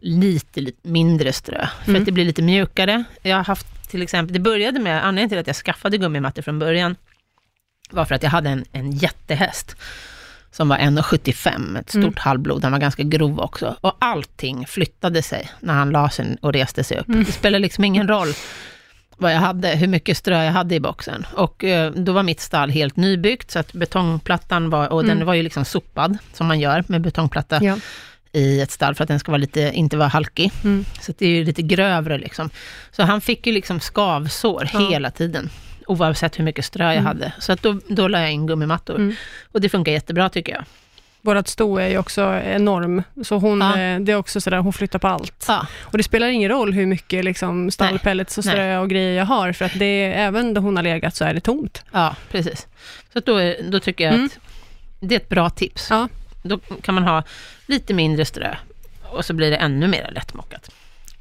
lite, 0.00 0.60
lite 0.60 0.88
mindre 0.88 1.32
strö, 1.32 1.66
för 1.84 1.90
Mm. 1.90 2.02
att 2.02 2.06
det 2.06 2.12
blir 2.12 2.24
lite 2.24 2.42
mjukare. 2.42 3.04
Jag 3.22 3.36
har 3.36 3.44
haft 3.44 3.90
till 3.90 4.02
exempel, 4.02 4.32
det 4.34 4.40
började 4.40 4.80
med, 4.80 5.04
anledningen 5.06 5.28
till 5.28 5.38
att 5.38 5.46
jag 5.46 5.56
skaffade 5.56 5.98
gummimattor 5.98 6.42
från 6.42 6.58
början, 6.58 6.96
var 7.94 8.04
för 8.04 8.14
att 8.14 8.22
jag 8.22 8.30
hade 8.30 8.50
en, 8.50 8.64
en 8.72 8.92
jättehäst 8.92 9.76
som 10.52 10.68
var 10.68 10.76
1,75, 10.76 11.80
ett 11.80 11.88
stort 11.90 12.02
Mm. 12.02 12.14
halvblod, 12.16 12.62
han 12.62 12.72
var 12.72 12.78
ganska 12.78 13.02
grov 13.02 13.40
också. 13.40 13.76
Och 13.80 13.96
allting 13.98 14.66
flyttade 14.66 15.22
sig 15.22 15.50
när 15.60 15.74
han 15.74 15.90
la 15.90 16.10
sig 16.10 16.36
och 16.40 16.52
reste 16.52 16.84
sig 16.84 16.98
upp. 16.98 17.08
Mm. 17.08 17.24
Det 17.24 17.32
spelade 17.32 17.62
liksom 17.62 17.84
ingen 17.84 18.08
roll 18.08 18.28
vad 19.16 19.32
jag 19.34 19.38
hade, 19.38 19.68
hur 19.68 19.86
mycket 19.86 20.16
strö 20.16 20.44
jag 20.44 20.52
hade 20.52 20.74
i 20.74 20.80
boxen. 20.80 21.26
Och 21.34 21.64
eh, 21.64 21.92
då 21.92 22.12
var 22.12 22.22
mitt 22.22 22.40
stall 22.40 22.70
helt 22.70 22.96
nybyggt, 22.96 23.50
så 23.50 23.58
att 23.58 23.72
betongplattan 23.72 24.70
var, 24.70 24.88
och 24.92 25.02
den 25.02 25.10
Mm. 25.10 25.26
var 25.26 25.34
ju 25.34 25.42
liksom 25.42 25.64
sopad, 25.64 26.18
som 26.32 26.46
man 26.46 26.60
gör 26.60 26.84
med 26.86 27.00
betongplatta 27.00 27.58
Ja. 27.64 27.76
i 28.32 28.60
ett 28.60 28.70
stall, 28.70 28.94
för 28.94 29.04
att 29.04 29.08
den 29.08 29.18
ska 29.20 29.32
vara 29.32 29.38
lite, 29.38 29.60
inte 29.60 29.96
vara 29.96 30.08
halkig. 30.08 30.52
Mm. 30.64 30.84
Så 31.00 31.12
det 31.18 31.26
är 31.26 31.30
ju 31.30 31.44
lite 31.44 31.62
grövre 31.62 32.18
liksom. 32.18 32.50
Så 32.90 33.02
han 33.02 33.20
fick 33.20 33.46
ju 33.46 33.52
liksom 33.52 33.80
skavsår 33.80 34.70
Ja. 34.72 34.90
hela 34.90 35.10
tiden, 35.10 35.50
oavsett 35.86 36.38
hur 36.38 36.44
mycket 36.44 36.64
strö 36.64 36.84
jag 36.84 36.92
Mm. 36.92 37.06
hade. 37.06 37.32
Så 37.38 37.52
att 37.52 37.62
då, 37.62 37.80
då 37.88 38.08
la 38.08 38.20
jag 38.20 38.32
in 38.32 38.46
gummimattor. 38.46 38.96
Mm. 38.96 39.14
Och 39.52 39.60
det 39.60 39.68
funkar 39.68 39.92
jättebra 39.92 40.28
tycker 40.28 40.52
jag. 40.52 40.64
Vårat 41.20 41.48
sto 41.48 41.76
är 41.78 41.88
ju 41.88 41.98
också 41.98 42.22
enorm, 42.44 43.02
så 43.24 43.38
hon, 43.38 43.60
Ja. 43.60 43.78
eh, 43.80 44.00
det 44.00 44.12
är 44.12 44.16
också 44.16 44.40
sådär, 44.40 44.58
hon 44.58 44.72
flyttar 44.72 44.98
på 44.98 45.08
allt. 45.08 45.44
Ja, 45.48 45.66
Och 45.80 45.98
det 45.98 46.04
spelar 46.04 46.26
ingen 46.26 46.48
roll 46.50 46.72
hur 46.72 46.86
mycket 46.86 47.24
liksom, 47.24 47.70
stallpellets 47.70 48.38
och 48.38 48.44
strö 48.44 48.78
och 48.78 48.90
grejer 48.90 49.12
jag 49.18 49.24
har, 49.24 49.52
för 49.52 49.64
att 49.64 49.78
det 49.78 50.04
även 50.16 50.54
där 50.54 50.60
hon 50.60 50.76
har 50.76 50.82
legat 50.82 51.16
så 51.16 51.24
är 51.24 51.34
det 51.34 51.40
tomt. 51.40 51.84
ja 51.92 52.16
precis. 52.30 52.66
Så 53.12 53.20
då, 53.20 53.54
då 53.70 53.80
tycker 53.80 54.04
jag 54.04 54.14
Mm. 54.14 54.26
att 54.26 54.38
det 55.00 55.14
är 55.14 55.20
ett 55.20 55.28
bra 55.28 55.50
tips. 55.50 55.86
Ja. 55.90 56.08
Då 56.42 56.58
kan 56.58 56.94
man 56.94 57.04
ha 57.04 57.22
lite 57.66 57.94
mindre 57.94 58.24
strö 58.24 58.54
och 59.02 59.24
så 59.24 59.34
blir 59.34 59.50
det 59.50 59.56
ännu 59.56 59.86
mer 59.88 60.10
lättmockat. 60.12 60.70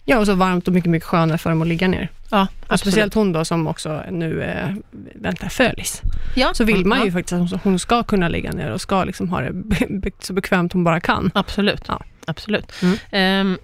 Ja, 0.05 0.17
och 0.19 0.25
så 0.25 0.33
varmt 0.33 0.67
och 0.67 0.73
mycket, 0.73 0.91
mycket 0.91 1.07
skönare 1.09 1.37
för 1.37 1.49
dem 1.49 1.61
att 1.61 1.67
ligga 1.67 1.87
ner. 1.87 2.09
Ja, 2.33 2.47
Och 2.67 2.79
speciellt 2.79 3.13
hon 3.13 3.31
då 3.31 3.45
som 3.45 3.67
också 3.67 4.03
nu 4.11 4.43
eh, 4.43 4.69
väntar 5.15 5.49
fölis. 5.49 6.01
Ja, 6.35 6.53
Så 6.53 6.63
vill 6.63 6.85
man 6.85 6.99
ju 6.99 7.05
ja, 7.05 7.11
faktiskt 7.11 7.53
att 7.53 7.63
hon- 7.63 7.79
ska 7.79 8.03
kunna 8.03 8.27
ligga 8.27 8.51
ner 8.51 8.71
och 8.71 8.81
ska 8.81 9.03
liksom 9.03 9.29
ha 9.29 9.41
det 9.41 9.51
be- 9.53 10.11
så 10.19 10.33
bekvämt 10.33 10.73
hon 10.73 10.83
bara 10.83 10.99
kan. 10.99 11.31
Absolut. 11.33 11.83
Ja. 11.87 12.01
Absolut. 12.27 12.71
Mm. 12.81 12.97
Ehm, 13.11 13.57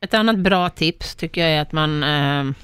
ett 0.00 0.14
annat 0.14 0.38
bra 0.38 0.68
tips 0.70 1.14
tycker 1.14 1.40
jag 1.40 1.50
är 1.50 1.60
att 1.60 1.72
man 1.72 2.02
ehm, 2.02 2.54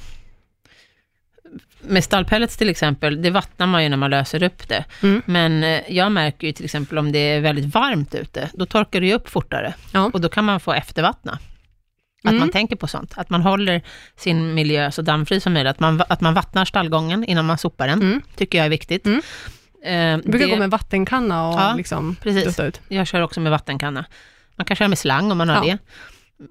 med 1.80 2.04
stallpellets 2.04 2.56
till 2.56 2.68
exempel, 2.68 3.22
det 3.22 3.30
vattnar 3.30 3.66
man 3.66 3.82
ju 3.82 3.88
när 3.88 3.96
man 3.96 4.10
löser 4.10 4.42
upp 4.42 4.68
det. 4.68 4.84
Mm. 5.02 5.22
Men 5.26 5.64
eh, 5.64 5.80
jag 5.88 6.12
märker 6.12 6.46
ju 6.46 6.52
till 6.52 6.64
exempel 6.64 6.98
om 6.98 7.12
det 7.12 7.18
är 7.18 7.40
väldigt 7.40 7.74
varmt 7.74 8.14
ute, 8.14 8.50
då 8.54 8.66
torkar 8.66 9.00
det 9.00 9.06
ju 9.06 9.14
upp 9.14 9.28
fortare. 9.28 9.74
Ja. 9.92 10.10
Och 10.12 10.20
då 10.20 10.28
kan 10.28 10.44
man 10.44 10.60
få 10.60 10.72
eftervattna. 10.72 11.38
Att 12.24 12.30
Mm. 12.30 12.40
man 12.40 12.50
tänker 12.50 12.76
på 12.76 12.86
sånt. 12.86 13.12
Att 13.16 13.30
man 13.30 13.42
håller 13.42 13.82
sin 14.16 14.54
miljö 14.54 14.90
så 14.90 15.02
dammfri 15.02 15.40
som 15.40 15.52
möjligt. 15.52 15.70
Att 15.70 15.80
man, 15.80 16.02
att 16.08 16.20
man 16.20 16.34
vattnar 16.34 16.64
stallgången 16.64 17.24
innan 17.24 17.44
man 17.46 17.58
sopar 17.58 17.88
den, 17.88 18.02
Mm. 18.02 18.22
tycker 18.36 18.58
jag 18.58 18.64
är 18.64 18.70
viktigt. 18.70 19.06
Mm. 19.06 19.20
Eh, 19.84 20.30
brukar 20.30 20.46
det- 20.46 20.52
gå 20.52 20.58
med 20.58 20.70
vattenkanna 20.70 21.48
och 21.48 21.54
Ja, 21.60 21.74
liksom 21.76 22.16
precis. 22.22 22.44
dutta 22.44 22.64
ut. 22.66 22.80
jag 22.88 23.06
kör 23.06 23.20
också 23.20 23.40
med 23.40 23.52
vattenkanna. 23.52 24.04
Man 24.56 24.64
kan 24.64 24.76
köra 24.76 24.88
med 24.88 24.98
slang 24.98 25.30
om 25.32 25.38
man 25.38 25.48
har 25.48 25.56
Ja. 25.66 25.72
det. 25.72 25.78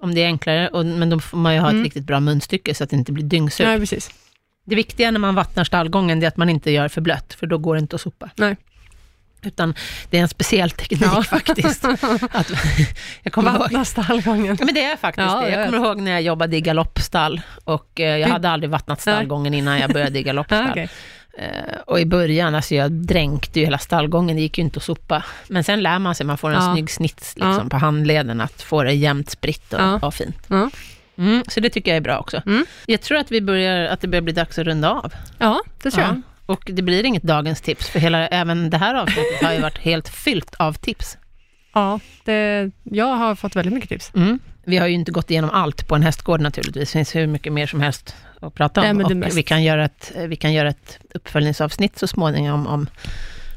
Om 0.01 0.15
det 0.15 0.21
är 0.21 0.25
enklare, 0.25 0.67
och, 0.67 0.85
men 0.85 1.09
då 1.09 1.19
får 1.19 1.37
man 1.37 1.53
ju 1.53 1.59
ha 1.59 1.69
Mm. 1.69 1.81
ett 1.81 1.85
riktigt 1.85 2.03
bra 2.03 2.19
munstycke 2.19 2.75
så 2.75 2.83
att 2.83 2.89
det 2.89 2.95
inte 2.95 3.11
blir 3.11 3.23
dyngsurt. 3.23 3.67
Nej, 3.67 3.79
precis. 3.79 4.09
Det 4.65 4.75
viktiga 4.75 5.11
när 5.11 5.19
man 5.19 5.35
vattnar 5.35 5.63
stallgången 5.63 6.23
är 6.23 6.27
att 6.27 6.37
man 6.37 6.49
inte 6.49 6.71
gör 6.71 6.87
för 6.87 7.01
blött, 7.01 7.33
för 7.33 7.47
då 7.47 7.57
går 7.57 7.75
det 7.75 7.79
inte 7.79 7.95
att 7.95 8.01
sopa. 8.01 8.29
Nej. 8.35 8.57
Utan 9.47 9.75
det 10.09 10.17
är 10.17 10.21
en 10.21 10.27
speciell 10.27 10.69
teknik 10.71 11.01
Ja. 11.13 11.23
faktiskt. 11.23 11.85
Att, 11.85 12.51
jag 13.23 13.33
kommer 13.33 13.49
ihåg, 13.51 13.59
Vattna 13.59 13.85
stallgången. 13.85 14.57
Ja, 14.59 14.65
men 14.65 14.73
det 14.75 14.83
är 14.83 14.97
faktiskt 14.97 15.27
Ja, 15.27 15.41
det. 15.41 15.49
jag 15.49 15.59
Jag 15.61 15.69
kommer 15.69 15.87
ihåg 15.87 16.01
när 16.01 16.11
jag 16.11 16.21
jobbade 16.21 16.57
i 16.57 16.61
galoppstall 16.61 17.41
och 17.63 17.99
eh, 17.99 18.17
jag 18.17 18.27
hade 18.27 18.49
aldrig 18.49 18.69
vattnat 18.69 19.01
stallgången 19.01 19.53
innan 19.53 19.79
jag 19.79 19.93
började 19.93 20.19
i 20.19 20.23
galoppstall. 20.29 20.69
Okej. 20.69 20.89
Eh, 21.37 21.77
och 21.85 21.99
i 21.99 22.05
början, 22.05 22.55
alltså 22.55 22.75
jag 22.75 22.91
dränkte 22.91 23.59
ju 23.59 23.65
hela 23.65 23.77
stallgången, 23.77 24.35
det 24.35 24.41
gick 24.41 24.57
ju 24.57 24.63
inte 24.63 24.77
att 24.77 24.83
sopa. 24.83 25.23
Men 25.47 25.63
sen 25.63 25.81
lär 25.83 25.99
man 25.99 26.15
sig, 26.15 26.25
man 26.25 26.37
får 26.37 26.49
en 26.49 26.55
Ja. 26.63 26.73
snygg 26.73 26.91
snits 26.91 27.35
liksom, 27.35 27.69
på 27.69 27.77
handleden, 27.77 28.41
att 28.41 28.61
få 28.61 28.83
det 28.83 28.93
jämnt 28.93 29.29
spritt 29.29 29.73
och, 29.73 29.79
Ja. 29.81 29.99
och 30.01 30.13
fint. 30.13 30.47
Mm, 31.17 31.43
så 31.47 31.59
det 31.59 31.69
tycker 31.69 31.91
jag 31.91 31.95
är 31.97 32.01
bra 32.01 32.19
också. 32.19 32.41
Mm. 32.45 32.65
Jag 32.85 33.01
tror 33.01 33.17
att, 33.17 33.31
vi 33.31 33.41
börjar, 33.41 33.85
att 33.85 34.01
det 34.01 34.07
börjar 34.07 34.21
bli 34.21 34.33
dags 34.33 34.59
att 34.59 34.65
runda 34.65 34.91
av. 34.91 35.13
ja, 35.37 35.61
det 35.83 35.91
tror 35.91 36.03
jag. 36.05 36.21
Och 36.47 36.63
det 36.65 36.81
blir 36.81 37.05
inget 37.05 37.23
dagens 37.23 37.61
tips, 37.61 37.89
för 37.89 37.99
hela, 37.99 38.27
även 38.27 38.69
det 38.69 38.77
här 38.77 38.95
avsnittet 38.95 39.41
har 39.41 39.53
ju 39.53 39.61
varit 39.61 39.77
helt 39.77 40.09
fyllt 40.09 40.55
av 40.55 40.73
tips. 40.73 41.17
Ja, 41.73 41.99
det, 42.23 42.71
jag 42.83 43.15
har 43.15 43.35
fått 43.35 43.55
väldigt 43.55 43.73
mycket 43.73 43.89
tips. 43.89 44.11
Mm. 44.15 44.39
Vi 44.63 44.77
har 44.77 44.87
ju 44.87 44.93
inte 44.93 45.11
gått 45.11 45.31
igenom 45.31 45.49
allt 45.49 45.87
på 45.87 45.95
en 45.95 46.03
hästgård 46.03 46.41
naturligtvis, 46.41 46.89
det 46.89 46.93
finns 46.93 47.15
hur 47.15 47.27
mycket 47.27 47.53
mer 47.53 47.67
som 47.67 47.81
helst 47.81 48.15
att 48.41 48.53
prata 48.53 48.81
om. 48.81 48.97
Nej, 48.97 49.05
och 49.05 49.37
vi, 49.37 49.43
kan 49.43 49.63
göra 49.63 49.85
ett, 49.85 50.11
vi 50.27 50.35
kan 50.35 50.53
göra 50.53 50.69
ett 50.69 50.99
uppföljningsavsnitt 51.13 51.99
så 51.99 52.07
småningom 52.07 52.67
om 52.67 52.87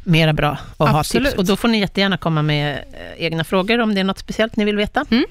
mera 0.04 0.32
bra 0.32 0.58
att 0.76 0.88
ha 0.88 1.02
tips. 1.04 1.34
Och 1.34 1.44
då 1.44 1.56
får 1.56 1.68
ni 1.68 1.80
jättegärna 1.80 2.16
komma 2.16 2.42
med 2.42 2.72
eh, 2.76 3.24
egna 3.24 3.44
frågor 3.44 3.78
om 3.78 3.94
det 3.94 4.00
är 4.00 4.04
något 4.04 4.18
speciellt 4.18 4.56
ni 4.56 4.64
vill 4.64 4.76
veta. 4.76 5.04
Mm. 5.10 5.24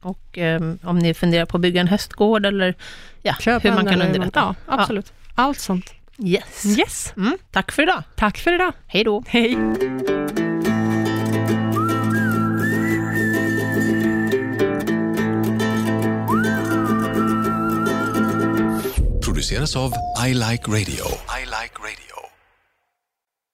Och 0.00 0.38
eh, 0.38 0.60
om 0.82 0.98
ni 0.98 1.14
funderar 1.14 1.46
på 1.46 1.56
att 1.56 1.60
bygga 1.60 1.80
en 1.80 1.88
hästgård 1.88 2.46
eller 2.46 2.74
ja, 3.22 3.34
hur 3.40 3.72
man 3.72 3.86
kan 3.86 4.02
underlätta. 4.02 4.40
Ja, 4.40 4.54
absolut. 4.66 5.12
Allt 5.34 5.58
sånt. 5.58 5.94
Yes. 6.24 6.78
Yes. 6.78 7.12
Mm, 7.16 7.38
tack 7.50 7.72
för 7.72 7.82
idag. 7.82 8.02
Tack 8.16 8.38
för 8.38 8.54
idag. 8.54 8.72
Hej 8.86 9.04
då. 9.04 9.24
Hej. 9.26 9.58
produceras 19.38 19.76
av 19.76 19.92
I 20.26 20.34
Like 20.34 20.68
Radio. 20.68 21.04
I 21.40 21.44
like 21.44 21.74
radio. 21.80 22.07